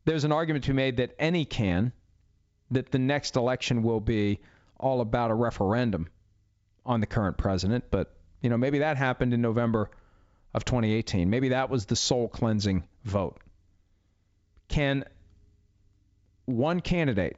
There's 0.05 0.24
an 0.24 0.32
argument 0.32 0.64
to 0.64 0.70
be 0.70 0.76
made 0.76 0.97
that 0.97 1.14
any 1.18 1.45
can, 1.45 1.93
that 2.72 2.91
the 2.91 2.99
next 2.99 3.37
election 3.37 3.82
will 3.82 4.01
be 4.01 4.41
all 4.78 5.01
about 5.01 5.30
a 5.30 5.35
referendum 5.35 6.09
on 6.85 7.01
the 7.01 7.07
current 7.07 7.39
president, 7.39 7.85
but 7.91 8.14
you 8.43 8.51
know, 8.51 8.59
maybe 8.59 8.80
that 8.80 8.97
happened 8.97 9.32
in 9.32 9.41
November 9.41 9.91
of 10.55 10.65
2018. 10.65 11.29
Maybe 11.29 11.51
that 11.51 11.69
was 11.69 11.87
the 11.87 11.97
soul 11.97 12.29
cleansing 12.29 12.85
vote. 13.05 13.39
Can 14.69 15.05
one 16.47 16.81
candidate 16.81 17.37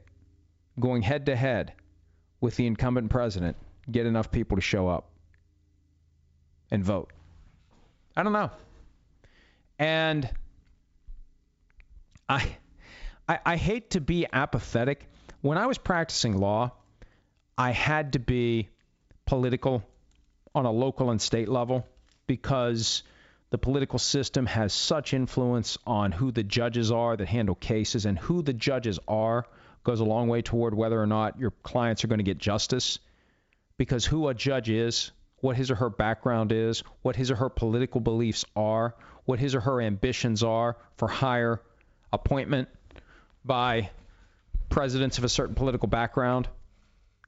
going 0.79 1.01
head 1.01 1.25
to 1.25 1.35
head 1.35 1.73
with 2.39 2.55
the 2.55 2.67
incumbent 2.67 3.09
president 3.09 3.57
get 3.89 4.05
enough 4.05 4.31
people 4.31 4.57
to 4.57 4.61
show 4.61 4.87
up 4.87 5.09
and 6.69 6.83
vote? 6.83 7.11
I 8.15 8.23
don't 8.23 8.33
know. 8.33 8.51
And 9.79 10.29
I, 12.29 12.57
I, 13.27 13.39
I 13.45 13.55
hate 13.57 13.91
to 13.91 14.01
be 14.01 14.27
apathetic. 14.31 15.07
When 15.41 15.57
I 15.57 15.65
was 15.65 15.77
practicing 15.77 16.37
law, 16.37 16.73
I 17.57 17.71
had 17.71 18.13
to 18.13 18.19
be 18.19 18.69
political 19.25 19.83
on 20.53 20.65
a 20.65 20.71
local 20.71 21.11
and 21.11 21.21
state 21.21 21.49
level 21.49 21.85
because 22.27 23.03
the 23.49 23.57
political 23.57 23.97
system 23.97 24.45
has 24.45 24.73
such 24.73 25.13
influence 25.13 25.77
on 25.87 26.11
who 26.11 26.31
the 26.31 26.43
judges 26.43 26.91
are 26.91 27.15
that 27.15 27.27
handle 27.27 27.55
cases, 27.55 28.05
and 28.05 28.19
who 28.19 28.41
the 28.41 28.53
judges 28.53 28.99
are 29.07 29.45
goes 29.83 30.01
a 30.01 30.05
long 30.05 30.27
way 30.27 30.41
toward 30.41 30.73
whether 30.73 31.01
or 31.01 31.07
not 31.07 31.39
your 31.39 31.51
clients 31.63 32.03
are 32.03 32.07
going 32.07 32.19
to 32.19 32.23
get 32.23 32.37
justice. 32.37 32.99
Because 33.77 34.05
who 34.05 34.27
a 34.27 34.33
judge 34.33 34.69
is, 34.69 35.11
what 35.39 35.55
his 35.55 35.71
or 35.71 35.75
her 35.75 35.89
background 35.89 36.51
is, 36.51 36.83
what 37.03 37.15
his 37.15 37.31
or 37.31 37.35
her 37.35 37.49
political 37.49 38.01
beliefs 38.01 38.43
are, 38.55 38.95
what 39.25 39.39
his 39.39 39.55
or 39.55 39.61
her 39.61 39.81
ambitions 39.81 40.43
are 40.43 40.75
for 40.97 41.07
higher 41.07 41.61
appointment 42.11 42.67
by 43.45 43.89
presidents 44.69 45.17
of 45.17 45.23
a 45.23 45.29
certain 45.29 45.55
political 45.55 45.87
background, 45.87 46.49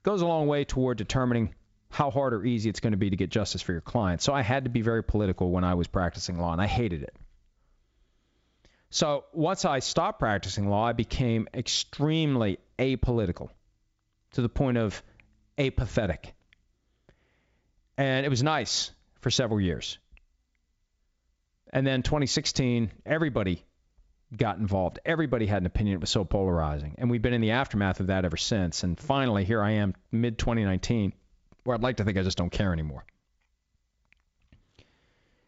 goes 0.02 0.20
a 0.20 0.26
long 0.26 0.46
way 0.46 0.64
toward 0.64 0.98
determining 0.98 1.54
how 1.90 2.10
hard 2.10 2.32
or 2.32 2.44
easy 2.44 2.70
it's 2.70 2.80
going 2.80 2.92
to 2.92 2.96
be 2.96 3.10
to 3.10 3.16
get 3.16 3.30
justice 3.30 3.60
for 3.60 3.72
your 3.72 3.80
client. 3.80 4.22
So 4.22 4.32
I 4.32 4.42
had 4.42 4.64
to 4.64 4.70
be 4.70 4.80
very 4.80 5.02
political 5.02 5.50
when 5.50 5.64
I 5.64 5.74
was 5.74 5.88
practicing 5.88 6.38
law, 6.38 6.52
and 6.52 6.62
I 6.62 6.66
hated 6.66 7.02
it. 7.02 7.14
So 8.90 9.24
once 9.32 9.64
I 9.64 9.80
stopped 9.80 10.20
practicing 10.20 10.68
law, 10.68 10.84
I 10.84 10.92
became 10.92 11.48
extremely 11.52 12.58
apolitical 12.78 13.50
to 14.32 14.42
the 14.42 14.48
point 14.48 14.78
of 14.78 15.02
apathetic. 15.58 16.34
And 17.96 18.24
it 18.24 18.28
was 18.28 18.42
nice 18.42 18.92
for 19.20 19.30
several 19.30 19.60
years. 19.60 19.98
And 21.72 21.86
then 21.86 22.02
2016, 22.02 22.90
everybody 23.04 23.64
got 24.36 24.58
involved. 24.58 25.00
Everybody 25.04 25.46
had 25.46 25.62
an 25.62 25.66
opinion. 25.66 25.96
It 25.96 26.00
was 26.00 26.10
so 26.10 26.24
polarizing. 26.24 26.94
And 26.98 27.10
we've 27.10 27.22
been 27.22 27.34
in 27.34 27.40
the 27.40 27.52
aftermath 27.52 28.00
of 28.00 28.08
that 28.08 28.24
ever 28.24 28.36
since. 28.36 28.82
And 28.82 28.98
finally, 28.98 29.44
here 29.44 29.62
I 29.62 29.72
am, 29.72 29.94
mid 30.10 30.38
2019 30.38 31.12
I'd 31.74 31.82
like 31.82 31.96
to 31.96 32.04
think 32.04 32.18
I 32.18 32.22
just 32.22 32.38
don't 32.38 32.50
care 32.50 32.72
anymore. 32.72 33.04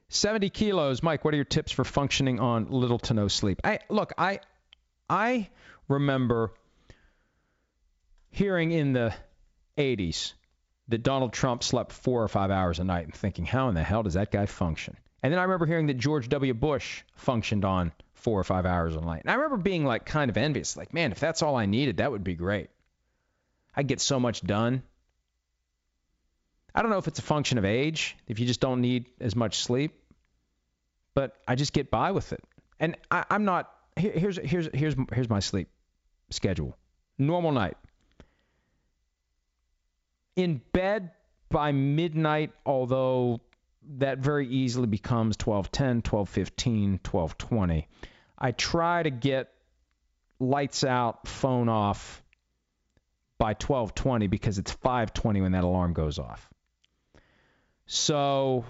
70 0.09 0.51
kilos. 0.51 1.03
Mike, 1.03 1.24
what 1.24 1.32
are 1.32 1.36
your 1.36 1.44
tips 1.44 1.73
for 1.73 1.85
functioning 1.85 2.39
on 2.39 2.70
little 2.70 2.99
to 2.99 3.15
no 3.15 3.28
sleep? 3.28 3.61
I 3.65 3.81
look, 3.89 4.12
I 4.19 4.40
I 5.09 5.49
remember 5.89 6.53
hearing 8.31 8.73
in 8.73 8.93
the 8.93 9.15
80s 9.78 10.35
that 10.89 11.03
Donald 11.03 11.32
Trump 11.32 11.62
slept 11.62 11.93
4 11.93 12.23
or 12.23 12.28
5 12.28 12.51
hours 12.51 12.78
a 12.78 12.85
night 12.85 13.07
and 13.07 13.15
thinking, 13.15 13.47
"How 13.47 13.69
in 13.69 13.74
the 13.74 13.82
hell 13.82 14.03
does 14.03 14.15
that 14.15 14.31
guy 14.31 14.47
function?" 14.47 14.97
And 15.23 15.32
then 15.32 15.39
I 15.39 15.44
remember 15.44 15.66
hearing 15.66 15.86
that 15.86 15.99
George 15.99 16.28
W. 16.28 16.53
Bush 16.53 17.05
functioned 17.15 17.65
on 17.65 17.93
4 18.15 18.40
or 18.40 18.44
5 18.44 18.66
hours 18.66 18.97
a 18.97 19.01
night. 19.01 19.23
And 19.23 19.31
I 19.31 19.35
remember 19.35 19.57
being 19.57 19.85
like 19.85 20.05
kind 20.05 20.31
of 20.31 20.36
envious, 20.36 20.77
like, 20.77 20.93
"Man, 20.93 21.12
if 21.12 21.20
that's 21.20 21.43
all 21.43 21.57
I 21.57 21.66
needed, 21.66 21.99
that 21.99 22.11
would 22.11 22.24
be 22.24 22.35
great." 22.35 22.69
I'd 23.74 23.86
get 23.86 24.01
so 24.01 24.20
much 24.20 24.43
done 24.43 24.82
I 26.74 26.82
don't 26.82 26.90
know 26.90 26.99
if 26.99 27.09
it's 27.09 27.19
a 27.19 27.23
function 27.23 27.59
of 27.59 27.65
age, 27.65 28.16
if 28.27 28.39
you 28.39 28.47
just 28.47 28.61
don't 28.61 28.81
need 28.81 29.07
as 29.20 29.36
much 29.36 29.62
sleep, 29.62 29.93
but 31.15 31.36
I 31.47 31.55
just 31.55 31.73
get 31.73 31.90
by 31.90 32.12
with 32.12 32.32
it. 32.32 32.43
And 32.81 32.97
I, 33.11 33.24
am 33.31 33.44
not. 33.44 33.70
Here, 33.97 34.12
here's 34.12 34.39
here's 34.39 34.69
here's 34.73 34.97
here's 35.12 35.28
my 35.28 35.40
sleep 35.40 35.69
schedule. 36.31 36.77
Normal 37.19 37.53
night. 37.53 37.77
In 40.35 40.62
bed 40.73 41.11
by 41.51 41.73
midnight, 41.73 42.53
although 42.65 43.40
that 43.99 44.19
very 44.19 44.49
easily 44.49 44.86
becomes 44.86 45.36
12:10, 45.36 46.03
12:15, 46.03 47.01
12:20. 47.01 47.85
I 48.39 48.53
try 48.53 49.03
to 49.03 49.11
get 49.11 49.53
lights 50.40 50.85
out, 50.85 51.28
phone 51.28 51.69
off 51.69 52.23
by 53.39 53.55
12:20 53.55 54.31
because 54.31 54.59
it's 54.59 54.74
5:20 54.74 55.43
when 55.43 55.53
that 55.53 55.65
alarm 55.65 55.93
goes 55.93 56.19
off. 56.19 56.51
So 57.86 58.64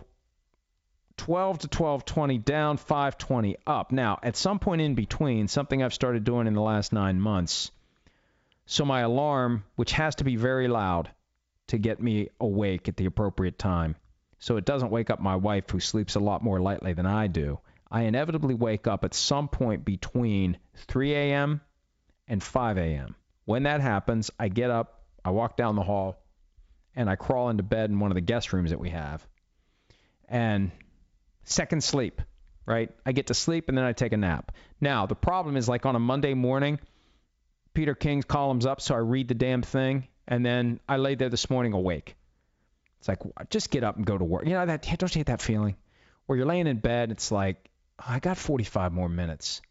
12 1.18 1.59
to 1.60 1.68
12:20 1.68 2.39
down, 2.39 2.78
5:20 2.78 3.56
up. 3.66 3.93
Now, 3.93 4.18
at 4.22 4.36
some 4.36 4.59
point 4.59 4.80
in 4.80 4.94
between, 4.94 5.48
something 5.48 5.82
I've 5.82 5.94
started 5.94 6.24
doing 6.24 6.47
in 6.47 6.55
the 6.55 6.62
last 6.62 6.93
9 6.93 7.20
months, 7.20 7.70
so 8.66 8.84
my 8.84 9.01
alarm, 9.01 9.64
which 9.76 9.93
has 9.93 10.16
to 10.16 10.24
be 10.24 10.36
very 10.36 10.68
loud 10.68 11.10
to 11.68 11.78
get 11.78 12.02
me 12.02 12.28
awake 12.40 12.89
at 12.89 12.97
the 12.97 13.06
appropriate 13.06 13.59
time, 13.59 13.97
so 14.39 14.56
it 14.56 14.64
doesn't 14.64 14.90
wake 14.90 15.10
up 15.10 15.20
my 15.20 15.36
wife 15.36 15.70
who 15.70 15.80
sleeps 15.80 16.16
a 16.16 16.20
lot 16.20 16.43
more 16.43 16.60
lightly 16.60 16.93
than 16.93 17.06
I 17.06 17.28
do. 17.28 17.60
I 17.90 18.02
inevitably 18.02 18.55
wake 18.55 18.86
up 18.86 19.05
at 19.05 19.14
some 19.14 19.48
point 19.48 19.84
between 19.84 20.56
3 20.74 21.12
a.m. 21.14 21.60
and 22.26 22.43
5 22.43 22.78
a.m. 22.78 23.14
When 23.44 23.64
that 23.64 23.80
happens, 23.80 24.30
I 24.39 24.48
get 24.48 24.70
up, 24.70 25.05
I 25.24 25.30
walk 25.30 25.56
down 25.56 25.76
the 25.76 25.82
hall, 25.82 26.16
and 26.94 27.09
I 27.09 27.16
crawl 27.16 27.48
into 27.48 27.62
bed 27.62 27.90
in 27.90 27.98
one 27.98 28.10
of 28.10 28.14
the 28.14 28.20
guest 28.20 28.52
rooms 28.52 28.70
that 28.70 28.81
we 28.81 28.90
have. 28.90 29.27
And 30.28 30.70
second 31.44 31.82
sleep, 31.82 32.20
right? 32.66 32.90
I 33.05 33.12
get 33.12 33.28
to 33.28 33.35
sleep 33.35 33.69
and 33.69 33.77
then 33.77 33.85
I 33.85 33.93
take 33.93 34.12
a 34.12 34.16
nap. 34.16 34.52
Now, 34.81 35.06
the 35.06 35.14
problem 35.14 35.56
is 35.56 35.69
like 35.69 35.86
on 35.86 35.97
a 35.97 35.98
Monday 35.98 36.35
morning, 36.35 36.78
Peter 37.74 37.94
King's 37.94 38.24
column's 38.24 38.66
up, 38.66 38.81
so 38.81 38.94
I 38.94 38.98
read 38.98 39.28
the 39.28 39.35
damn 39.35 39.62
thing, 39.62 40.09
and 40.28 40.44
then 40.44 40.78
I 40.89 40.98
lay 40.98 41.14
there 41.14 41.31
this 41.31 41.48
morning 41.48 41.73
awake. 41.73 42.16
It's 42.98 43.09
like, 43.09 43.20
just 43.48 43.70
get 43.70 43.82
up 43.82 43.97
and 43.97 44.06
go 44.06 44.16
to 44.16 44.24
work. 44.24 44.44
You 44.47 44.52
know, 44.52 44.66
that 44.66 44.82
don't 44.82 45.14
you 45.14 45.20
hate 45.20 45.27
that 45.27 45.40
feeling? 45.40 45.77
Where 46.27 46.36
you're 46.36 46.47
laying 46.47 46.66
in 46.66 46.78
bed, 46.78 47.10
it's 47.10 47.32
like, 47.32 47.70
oh, 47.98 48.05
I 48.06 48.19
got 48.19 48.36
45 48.36 48.93
more 48.93 49.09
minutes 49.09 49.62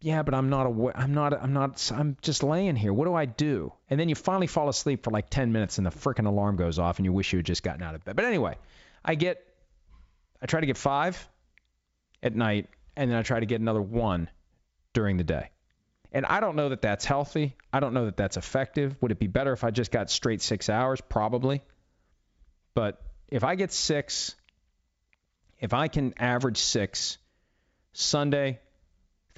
yeah, 0.00 0.22
but 0.22 0.34
I'm 0.34 0.48
not. 0.48 0.66
I'm 0.94 1.12
not. 1.12 1.34
I'm 1.34 1.52
not. 1.52 1.92
I'm 1.94 2.16
just 2.22 2.42
laying 2.42 2.76
here. 2.76 2.92
What 2.92 3.04
do 3.04 3.14
I 3.14 3.26
do? 3.26 3.72
And 3.90 4.00
then 4.00 4.08
you 4.08 4.14
finally 4.14 4.46
fall 4.46 4.68
asleep 4.68 5.04
for 5.04 5.10
like 5.10 5.28
10 5.28 5.52
minutes, 5.52 5.78
and 5.78 5.86
the 5.86 5.90
freaking 5.90 6.26
alarm 6.26 6.56
goes 6.56 6.78
off, 6.78 6.98
and 6.98 7.04
you 7.04 7.12
wish 7.12 7.32
you 7.32 7.38
had 7.38 7.46
just 7.46 7.62
gotten 7.62 7.82
out 7.82 7.94
of 7.94 8.04
bed. 8.04 8.16
But 8.16 8.24
anyway, 8.24 8.56
I 9.04 9.14
get. 9.14 9.46
I 10.42 10.46
try 10.46 10.60
to 10.60 10.66
get 10.66 10.78
five 10.78 11.28
at 12.22 12.34
night, 12.34 12.68
and 12.96 13.10
then 13.10 13.18
I 13.18 13.22
try 13.22 13.40
to 13.40 13.46
get 13.46 13.60
another 13.60 13.82
one 13.82 14.30
during 14.94 15.18
the 15.18 15.24
day. 15.24 15.50
And 16.12 16.24
I 16.24 16.40
don't 16.40 16.56
know 16.56 16.70
that 16.70 16.82
that's 16.82 17.04
healthy. 17.04 17.56
I 17.72 17.80
don't 17.80 17.92
know 17.92 18.06
that 18.06 18.16
that's 18.16 18.36
effective. 18.36 18.96
Would 19.00 19.12
it 19.12 19.18
be 19.18 19.26
better 19.26 19.52
if 19.52 19.64
I 19.64 19.70
just 19.70 19.92
got 19.92 20.10
straight 20.10 20.40
six 20.40 20.68
hours? 20.68 21.00
Probably. 21.00 21.62
But 22.74 23.00
if 23.28 23.44
I 23.44 23.54
get 23.54 23.70
six, 23.70 24.34
if 25.60 25.72
I 25.72 25.88
can 25.88 26.14
average 26.18 26.56
six, 26.56 27.18
Sunday, 27.92 28.60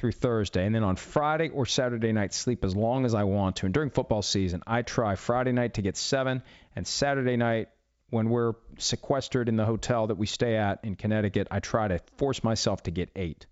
through 0.02 0.10
Thursday, 0.10 0.66
and 0.66 0.74
then 0.74 0.82
on 0.82 0.96
Friday 0.96 1.48
or 1.50 1.64
Saturday 1.64 2.10
night, 2.10 2.34
sleep 2.34 2.64
as 2.64 2.74
long 2.74 3.04
as 3.04 3.14
I 3.14 3.22
want 3.22 3.54
to. 3.56 3.66
And 3.66 3.72
during 3.72 3.88
football 3.88 4.20
season, 4.20 4.60
I 4.66 4.82
try 4.82 5.14
Friday 5.14 5.52
night 5.52 5.74
to 5.74 5.82
get 5.82 5.96
seven, 5.96 6.42
and 6.74 6.84
Saturday 6.84 7.36
night, 7.36 7.68
when 8.10 8.28
we're 8.28 8.54
sequestered 8.78 9.48
in 9.48 9.54
the 9.54 9.64
hotel 9.64 10.08
that 10.08 10.16
we 10.16 10.26
stay 10.26 10.56
at 10.56 10.80
in 10.82 10.96
Connecticut, 10.96 11.46
I 11.52 11.60
try 11.60 11.86
to 11.86 12.00
force 12.16 12.42
myself 12.42 12.82
to 12.82 12.90
get 12.90 13.10
eight. 13.14 13.46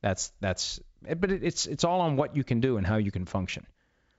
That's 0.00 0.32
that's, 0.40 0.80
but 1.02 1.30
it's 1.30 1.66
it's 1.66 1.84
all 1.84 2.00
on 2.00 2.16
what 2.16 2.34
you 2.34 2.42
can 2.42 2.58
do 2.58 2.78
and 2.78 2.86
how 2.86 2.96
you 2.96 3.12
can 3.12 3.24
function. 3.24 3.64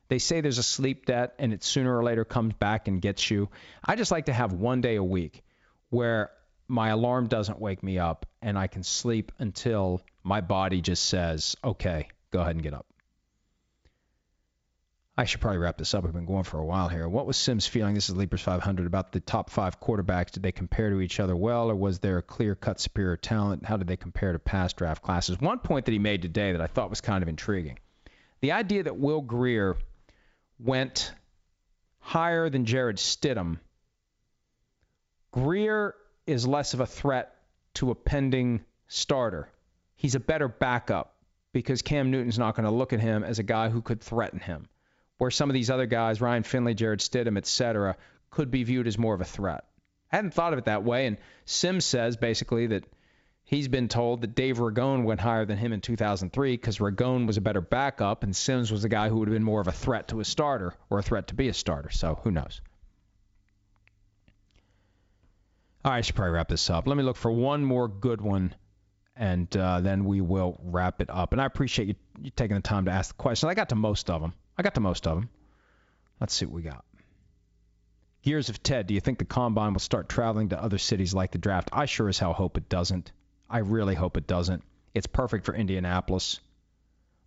They 0.07 0.19
say 0.19 0.39
there's 0.39 0.59
a 0.59 0.63
sleep 0.63 1.05
debt, 1.05 1.33
and 1.37 1.51
it 1.51 1.65
sooner 1.65 1.97
or 1.97 2.01
later 2.01 2.23
comes 2.23 2.53
back 2.53 2.87
and 2.87 3.01
gets 3.01 3.29
you. 3.29 3.49
I 3.83 3.97
just 3.97 4.09
like 4.09 4.27
to 4.27 4.33
have 4.33 4.53
one 4.53 4.79
day 4.79 4.95
a 4.95 5.03
week 5.03 5.43
where 5.89 6.31
my 6.69 6.89
alarm 6.89 7.27
doesn't 7.27 7.59
wake 7.59 7.83
me 7.83 7.99
up 7.99 8.25
and 8.41 8.57
I 8.57 8.67
can 8.67 8.83
sleep 8.83 9.33
until 9.37 10.01
my 10.23 10.41
body 10.41 10.81
just 10.81 11.05
says, 11.05 11.55
okay, 11.63 12.07
go 12.31 12.41
ahead 12.41 12.55
and 12.55 12.63
get 12.63 12.73
up. 12.73 12.85
I 15.15 15.25
should 15.25 15.41
probably 15.41 15.59
wrap 15.59 15.77
this 15.77 15.93
up. 15.93 16.03
We've 16.03 16.13
been 16.13 16.25
going 16.25 16.43
for 16.43 16.57
a 16.57 16.65
while 16.65 16.89
here. 16.89 17.07
What 17.07 17.27
was 17.27 17.37
Simms 17.37 17.67
feeling? 17.67 17.93
This 17.93 18.09
is 18.09 18.15
Leapers 18.15 18.41
500 18.41 18.87
about 18.87 19.11
the 19.11 19.19
top 19.19 19.51
five 19.51 19.79
quarterbacks. 19.79 20.31
Did 20.31 20.41
they 20.41 20.51
compare 20.51 20.89
to 20.89 21.01
each 21.01 21.19
other 21.19 21.35
well, 21.35 21.69
or 21.69 21.75
was 21.75 21.99
there 21.99 22.17
a 22.17 22.23
clear 22.23 22.55
cut 22.55 22.79
superior 22.79 23.15
talent? 23.15 23.63
How 23.63 23.77
did 23.77 23.85
they 23.85 23.97
compare 23.97 24.33
to 24.33 24.39
past 24.39 24.75
draft 24.75 25.03
classes? 25.03 25.39
One 25.39 25.59
point 25.59 25.85
that 25.85 25.91
he 25.91 25.99
made 25.99 26.23
today 26.23 26.53
that 26.53 26.61
I 26.61 26.65
thought 26.65 26.89
was 26.89 27.01
kind 27.01 27.21
of 27.21 27.29
intriguing 27.29 27.77
the 28.43 28.51
idea 28.51 28.83
that 28.83 28.97
Will 28.97 29.21
Grier 29.21 29.77
went 30.59 31.13
higher 31.99 32.49
than 32.49 32.65
Jarrett 32.65 32.97
Stidham. 32.97 33.57
Grier 35.31 35.95
is 36.27 36.45
less 36.45 36.73
of 36.73 36.81
a 36.81 36.85
threat 36.85 37.33
to 37.75 37.91
a 37.91 37.95
pending 37.95 38.65
starter 38.89 39.47
he's 40.03 40.15
a 40.15 40.19
better 40.19 40.49
backup 40.49 41.15
because 41.53 41.81
Cam 41.81 42.11
Newton's 42.11 42.37
not 42.37 42.55
going 42.55 42.65
to 42.65 42.71
look 42.71 42.93
at 42.93 42.99
him 42.99 43.23
as 43.23 43.39
a 43.39 43.43
guy 43.43 43.69
who 43.69 43.81
could 43.81 44.01
threaten 44.01 44.39
him. 44.39 44.67
Where 45.17 45.31
some 45.31 45.49
of 45.49 45.53
these 45.53 45.69
other 45.69 45.85
guys, 45.85 46.19
Ryan 46.19 46.43
Finley, 46.43 46.73
Jarrett 46.73 46.99
Stidham, 46.99 47.37
etc., 47.37 47.95
could 48.29 48.51
be 48.51 48.63
viewed 48.63 48.85
as 48.85 48.97
more 48.97 49.15
of 49.15 49.21
a 49.21 49.25
threat. 49.25 49.63
I 50.11 50.17
hadn't 50.17 50.33
thought 50.33 50.51
of 50.51 50.59
it 50.59 50.65
that 50.65 50.83
way, 50.83 51.07
and 51.07 51.17
Simms 51.45 51.85
says 51.85 52.17
basically 52.17 52.67
that 52.67 52.83
he's 53.45 53.69
been 53.69 53.87
told 53.87 54.21
that 54.21 54.35
Dave 54.35 54.57
Ragone 54.57 55.05
went 55.05 55.21
higher 55.21 55.45
than 55.45 55.57
him 55.57 55.71
in 55.71 55.79
2003 55.79 56.51
because 56.51 56.79
Ragone 56.79 57.25
was 57.25 57.37
a 57.37 57.41
better 57.41 57.61
backup 57.61 58.23
and 58.23 58.35
Simms 58.35 58.71
was 58.71 58.83
a 58.83 58.89
guy 58.89 59.07
who 59.07 59.17
would 59.17 59.29
have 59.29 59.35
been 59.35 59.43
more 59.43 59.61
of 59.61 59.67
a 59.67 59.71
threat 59.71 60.09
to 60.09 60.19
a 60.19 60.25
starter 60.25 60.73
or 60.89 60.99
a 60.99 61.03
threat 61.03 61.27
to 61.27 61.35
be 61.35 61.47
a 61.47 61.53
starter. 61.53 61.91
So 61.91 62.19
who 62.23 62.31
knows? 62.31 62.59
All 65.85 65.91
right, 65.91 65.99
I 65.99 66.01
should 66.01 66.15
probably 66.15 66.33
wrap 66.33 66.49
this 66.49 66.69
up. 66.69 66.87
Let 66.87 66.97
me 66.97 67.03
look 67.03 67.17
for 67.17 67.31
one 67.31 67.63
more 67.63 67.87
good 67.87 68.19
one 68.19 68.53
and 69.15 69.55
uh, 69.55 69.81
then 69.81 70.05
we 70.05 70.21
will 70.21 70.59
wrap 70.63 71.01
it 71.01 71.09
up. 71.09 71.33
And 71.33 71.41
I 71.41 71.45
appreciate 71.45 71.87
you, 71.87 71.95
you 72.21 72.31
taking 72.35 72.55
the 72.55 72.61
time 72.61 72.85
to 72.85 72.91
ask 72.91 73.15
the 73.15 73.21
question. 73.21 73.49
I 73.49 73.53
got 73.53 73.69
to 73.69 73.75
most 73.75 74.09
of 74.09 74.21
them. 74.21 74.33
I 74.57 74.63
got 74.63 74.75
to 74.75 74.81
most 74.81 75.07
of 75.07 75.15
them. 75.15 75.29
Let's 76.19 76.33
see 76.33 76.45
what 76.45 76.55
we 76.55 76.61
got. 76.61 76.83
Gears 78.23 78.49
of 78.49 78.63
Ted, 78.63 78.87
do 78.87 78.93
you 78.93 79.01
think 79.01 79.19
the 79.19 79.25
combine 79.25 79.73
will 79.73 79.79
start 79.79 80.07
traveling 80.07 80.49
to 80.49 80.61
other 80.61 80.77
cities 80.77 81.13
like 81.13 81.31
the 81.31 81.37
draft? 81.37 81.69
I 81.73 81.85
sure 81.85 82.07
as 82.07 82.17
hell 82.17 82.33
hope 82.33 82.57
it 82.57 82.69
doesn't. 82.69 83.11
I 83.49 83.59
really 83.59 83.95
hope 83.95 84.17
it 84.17 84.27
doesn't. 84.27 84.63
It's 84.93 85.07
perfect 85.07 85.45
for 85.45 85.53
Indianapolis. 85.53 86.39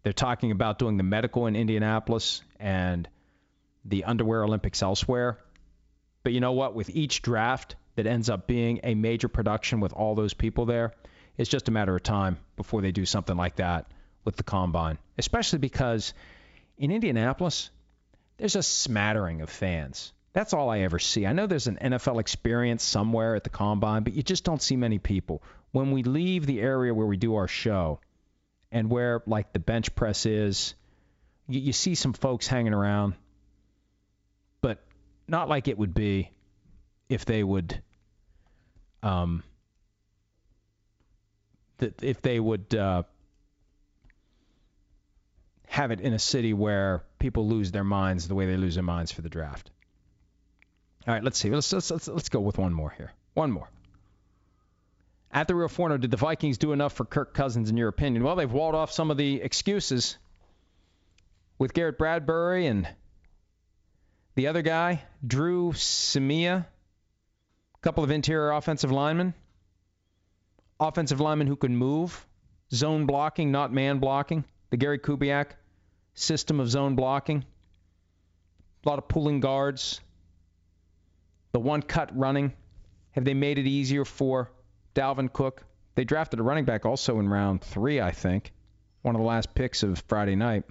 They're 0.03 0.13
talking 0.13 0.53
about 0.53 0.79
doing 0.79 0.97
the 0.97 1.03
medical 1.03 1.47
in 1.47 1.57
Indianapolis 1.57 2.43
and 2.59 3.09
the 3.85 4.05
underwear 4.05 4.45
Olympics 4.45 4.83
elsewhere. 4.83 5.39
But 6.23 6.33
you 6.33 6.41
know 6.41 6.53
what? 6.53 6.75
With 6.75 6.89
each 6.91 7.23
draft 7.23 7.77
that 7.97 8.07
ends 8.07 8.31
up 8.31 8.47
being 8.47 8.81
a 8.83 8.95
major 8.95 9.29
production 9.29 9.81
with 9.81 9.93
all 9.93 10.15
those 10.15 10.33
people 10.33 10.65
there, 10.65 10.95
it's 11.37 11.51
just 11.51 11.69
a 11.69 11.73
matter 11.73 11.95
of 11.95 12.03
time 12.03 12.39
before 12.57 12.83
they 12.83 12.93
do 12.93 13.05
something 13.05 13.37
like 13.37 13.57
that 13.57 13.87
with 14.25 14.37
the 14.37 14.43
combine, 14.43 14.99
especially 15.19 15.59
because 15.59 16.15
in 16.79 16.91
Indianapolis, 16.91 17.71
there's 18.39 18.57
a 18.57 18.63
smattering 18.63 19.41
of 19.41 19.51
fans. 19.51 20.13
That's 20.33 20.53
all 20.53 20.69
I 20.69 20.81
ever 20.81 20.99
see. 20.99 21.25
I 21.25 21.33
know 21.33 21.47
there's 21.47 21.67
an 21.67 21.79
NFL 21.81 22.21
experience 22.21 22.85
somewhere 22.85 23.35
at 23.37 23.45
the 23.45 23.51
combine, 23.51 24.03
but 24.03 24.13
you 24.13 24.23
just 24.23 24.45
don't 24.45 24.61
see 24.61 24.77
many 24.77 24.99
people. 24.99 25.43
When 25.73 25.93
we 25.93 26.03
leave 26.03 26.45
the 26.45 26.61
area 26.61 26.93
where 26.93 27.07
we 27.07 27.17
do 27.17 27.37
our 27.37 27.49
show 27.49 28.01
and 28.71 28.91
where 28.91 29.23
like 29.27 29.53
the 29.53 29.59
bench 29.59 29.95
press 29.95 30.27
is, 30.27 30.75
you, 31.49 31.61
you 31.61 31.73
see 31.73 31.95
some 31.95 32.13
folks 32.13 32.47
hanging 32.47 32.75
around, 32.75 33.15
but 34.61 34.85
not 35.27 35.49
like 35.49 35.69
it 35.69 35.79
would 35.79 35.95
be 35.95 36.31
if 37.09 37.25
they 37.25 37.43
would 37.43 37.81
um, 39.03 39.43
that 41.79 42.03
if 42.03 42.23
they 42.23 42.41
would 42.41 42.75
uh, 42.75 43.03
have 45.67 45.91
it 45.91 46.01
in 46.01 46.13
a 46.13 46.19
city 46.19 46.53
where 46.53 47.05
people 47.19 47.49
lose 47.49 47.71
their 47.73 47.85
minds 47.85 48.29
the 48.29 48.35
way 48.35 48.47
they 48.47 48.57
lose 48.57 48.75
their 48.75 48.85
minds 48.85 49.13
for 49.13 49.23
the 49.23 49.29
draft. 49.29 49.71
All 51.07 51.15
right, 51.15 51.23
let's 51.23 51.39
see. 51.39 51.51
Let's 51.51 51.73
let's 51.73 51.91
let's, 51.91 52.09
let's 52.09 52.29
go 52.29 52.41
with 52.41 52.59
one 52.59 52.73
more 52.73 52.91
here. 52.91 53.13
One 53.35 53.51
more. 53.51 53.69
At 55.31 55.49
the 55.49 55.55
Real 55.55 55.69
Forno, 55.69 55.99
did 55.99 56.11
the 56.11 56.17
Vikings 56.17 56.57
do 56.57 56.73
enough 56.73 56.95
for 56.95 57.05
Kirk 57.05 57.35
Cousins 57.35 57.69
in 57.69 57.77
your 57.77 57.89
opinion? 57.89 58.25
Well, 58.25 58.37
they've 58.37 58.51
walled 58.51 58.75
off 58.75 58.91
some 58.91 59.11
of 59.11 59.17
the 59.17 59.43
excuses 59.43 60.17
with 61.59 61.75
Garrett 61.75 61.99
Bradbury 61.99 62.67
and 62.67 62.89
the 64.35 64.47
other 64.47 64.63
guy, 64.63 65.03
Dru 65.27 65.73
Samia, 65.73 66.65
a 66.65 67.79
couple 67.83 68.03
of 68.03 68.11
interior 68.11 68.53
offensive 68.53 68.91
linemen 68.91 69.35
offensive 70.79 71.21
lineman 71.21 71.47
who 71.47 71.57
can 71.57 71.77
move, 71.77 72.27
zone 72.73 73.07
blocking, 73.07 73.51
not 73.51 73.73
man 73.73 73.99
blocking. 73.99 74.45
The 74.71 74.77
Gary 74.77 74.99
Kubiak 74.99 75.51
system 76.15 76.61
of 76.61 76.69
zone 76.69 76.97
blocking. 76.97 77.45
A 78.85 78.89
lot 78.89 78.99
of 78.99 79.09
pulling 79.09 79.41
guards. 79.41 80.01
The 81.53 81.61
one 81.61 81.83
cut 81.83 82.17
running. 82.17 82.53
Have 83.13 83.25
they 83.25 83.35
made 83.35 83.59
it 83.59 83.67
easier 83.67 84.05
for 84.05 84.51
Dalvin 84.95 85.33
Cook? 85.33 85.65
They 85.95 86.05
drafted 86.05 86.41
a 86.41 86.43
running 86.43 86.67
back 86.67 86.85
also 86.85 87.19
in 87.19 87.29
round 87.29 87.63
three, 87.63 88.01
I 88.01 88.11
think. 88.11 88.53
One 89.03 89.15
of 89.15 89.21
the 89.21 89.27
last 89.27 89.55
picks 89.55 89.83
of 89.83 90.03
Friday 90.09 90.37
night. 90.37 90.65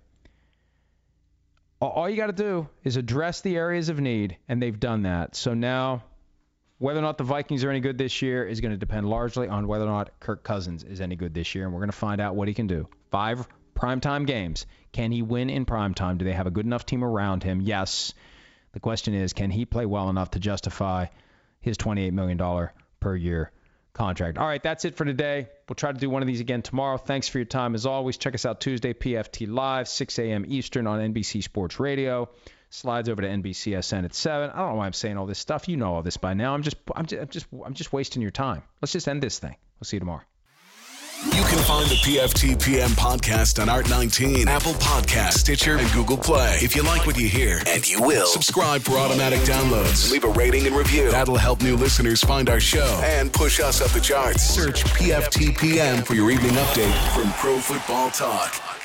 All 1.82 2.10
you 2.10 2.16
got 2.16 2.28
to 2.28 2.34
do 2.34 2.70
is 2.84 2.98
address 2.98 3.42
the 3.42 3.58
areas 3.58 3.90
of 3.90 4.00
need, 4.00 4.38
and 4.48 4.62
they've 4.62 4.80
done 4.80 5.04
that. 5.04 5.36
So 5.36 5.54
now 5.54 6.04
whether 6.78 7.00
or 7.00 7.04
not 7.04 7.18
the 7.18 7.24
Vikings 7.24 7.64
are 7.64 7.70
any 7.70 7.80
good 7.80 7.98
this 7.98 8.22
year 8.22 8.46
is 8.46 8.62
going 8.62 8.72
to 8.72 8.78
depend 8.78 9.08
largely 9.10 9.48
on 9.48 9.68
whether 9.68 9.86
or 9.86 9.90
not 9.90 10.20
Kirk 10.20 10.44
Cousins 10.44 10.84
is 10.84 11.00
any 11.00 11.16
good 11.16 11.34
this 11.34 11.56
year, 11.56 11.66
and 11.66 11.74
we're 11.74 11.80
going 11.80 11.92
to 11.92 11.98
find 11.98 12.20
out 12.20 12.36
what 12.36 12.48
he 12.48 12.54
can 12.54 12.68
do. 12.68 12.88
Five 13.12 13.48
primetime 13.76 14.26
games. 14.28 14.66
Can 14.92 15.12
he 15.12 15.22
win 15.22 15.50
in 15.50 15.66
primetime? 15.66 16.18
Do 16.18 16.26
they 16.26 16.34
have 16.34 16.48
a 16.48 16.52
good 16.52 16.66
enough 16.66 16.86
team 16.86 17.04
around 17.04 17.44
him? 17.44 17.62
Yes. 17.62 18.14
The 18.74 18.80
question 18.80 19.14
is, 19.14 19.34
can 19.34 19.52
he 19.52 19.66
play 19.66 19.86
well 19.86 20.10
enough 20.10 20.32
to 20.32 20.40
justify 20.40 21.08
his 21.62 21.78
$28 21.78 22.12
million 22.12 22.70
per 23.00 23.16
year 23.16 23.52
contract? 23.94 24.38
All 24.38 24.48
right, 24.48 24.62
that's 24.62 24.84
it 24.84 24.96
for 24.96 25.06
today. 25.06 25.48
We'll 25.70 25.76
try 25.76 25.94
to 25.94 25.98
do 25.98 26.10
one 26.10 26.22
of 26.22 26.28
these 26.28 26.42
again 26.42 26.62
tomorrow. 26.62 26.98
Thanks 26.98 27.30
for 27.30 27.38
your 27.38 27.46
time. 27.46 27.74
As 27.74 27.86
always, 27.86 28.18
check 28.18 28.36
us 28.36 28.46
out 28.46 28.60
Tuesday, 28.60 28.94
PFT 28.94 29.50
Live, 29.50 29.88
6 29.88 30.20
a.m. 30.20 30.46
Eastern 30.48 30.88
on 30.88 31.14
NBC 31.14 31.42
Sports 31.42 31.80
Radio. 31.80 32.30
Slides 32.76 33.08
over 33.08 33.22
to 33.22 33.28
NBCSN 33.28 34.04
at 34.04 34.14
7. 34.14 34.50
I 34.50 34.58
don't 34.58 34.70
know 34.72 34.76
why 34.76 34.86
I'm 34.86 34.94
saying 34.94 35.18
all 35.18 35.26
this 35.26 35.40
stuff. 35.40 35.68
You 35.70 35.78
know 35.78 35.96
all 35.96 36.04
this 36.04 36.18
by 36.18 36.34
now. 36.34 36.54
I'm 36.54 36.62
just, 36.62 36.76
I'm 36.96 37.06
just, 37.06 37.22
I'm 37.22 37.28
just, 37.30 37.48
I'm 37.66 37.74
just 37.74 37.94
wasting 37.94 38.22
your 38.22 38.32
time. 38.32 38.64
Let's 38.82 38.92
just 38.92 39.08
end 39.08 39.24
this 39.24 39.40
thing. 39.40 39.56
We'll 39.80 39.86
see 39.86 39.96
you 39.96 40.02
tomorrow. 40.02 40.22
You 41.24 41.44
can 41.44 41.58
find 41.60 41.90
the 41.90 41.96
PFT 41.96 42.62
PM 42.62 42.90
podcast 42.92 43.62
on 43.62 43.70
Art19, 43.70 44.48
Apple 44.48 44.74
Podcast, 44.74 45.34
Stitcher, 45.34 45.78
and 45.78 45.90
Google 45.94 46.18
Play. 46.18 46.58
If 46.62 46.76
you 46.76 46.84
like 46.84 47.08
what 47.08 47.18
you 47.18 47.30
hear, 47.30 47.62
and 47.68 47.90
you 47.90 48.02
will, 48.02 48.28
subscribe 48.28 48.82
for 48.82 48.98
automatic 48.98 49.40
downloads. 49.40 50.12
Leave 50.12 50.26
a 50.26 50.30
rating 50.30 50.68
and 50.68 50.76
review. 50.76 51.10
That'll 51.10 51.38
help 51.38 51.62
new 51.64 51.78
listeners 51.78 52.22
find 52.22 52.50
our 52.50 52.60
show 52.60 53.02
and 53.04 53.32
push 53.32 53.62
us 53.62 53.82
up 53.82 53.92
the 53.92 54.02
charts. 54.02 54.44
Search 54.44 54.84
PFT 54.84 55.58
PM 55.58 56.04
for 56.04 56.14
your 56.14 56.30
evening 56.30 56.52
update 56.52 57.16
from 57.16 57.32
Pro 57.34 57.60
Football 57.60 58.12
Talk. 58.12 58.85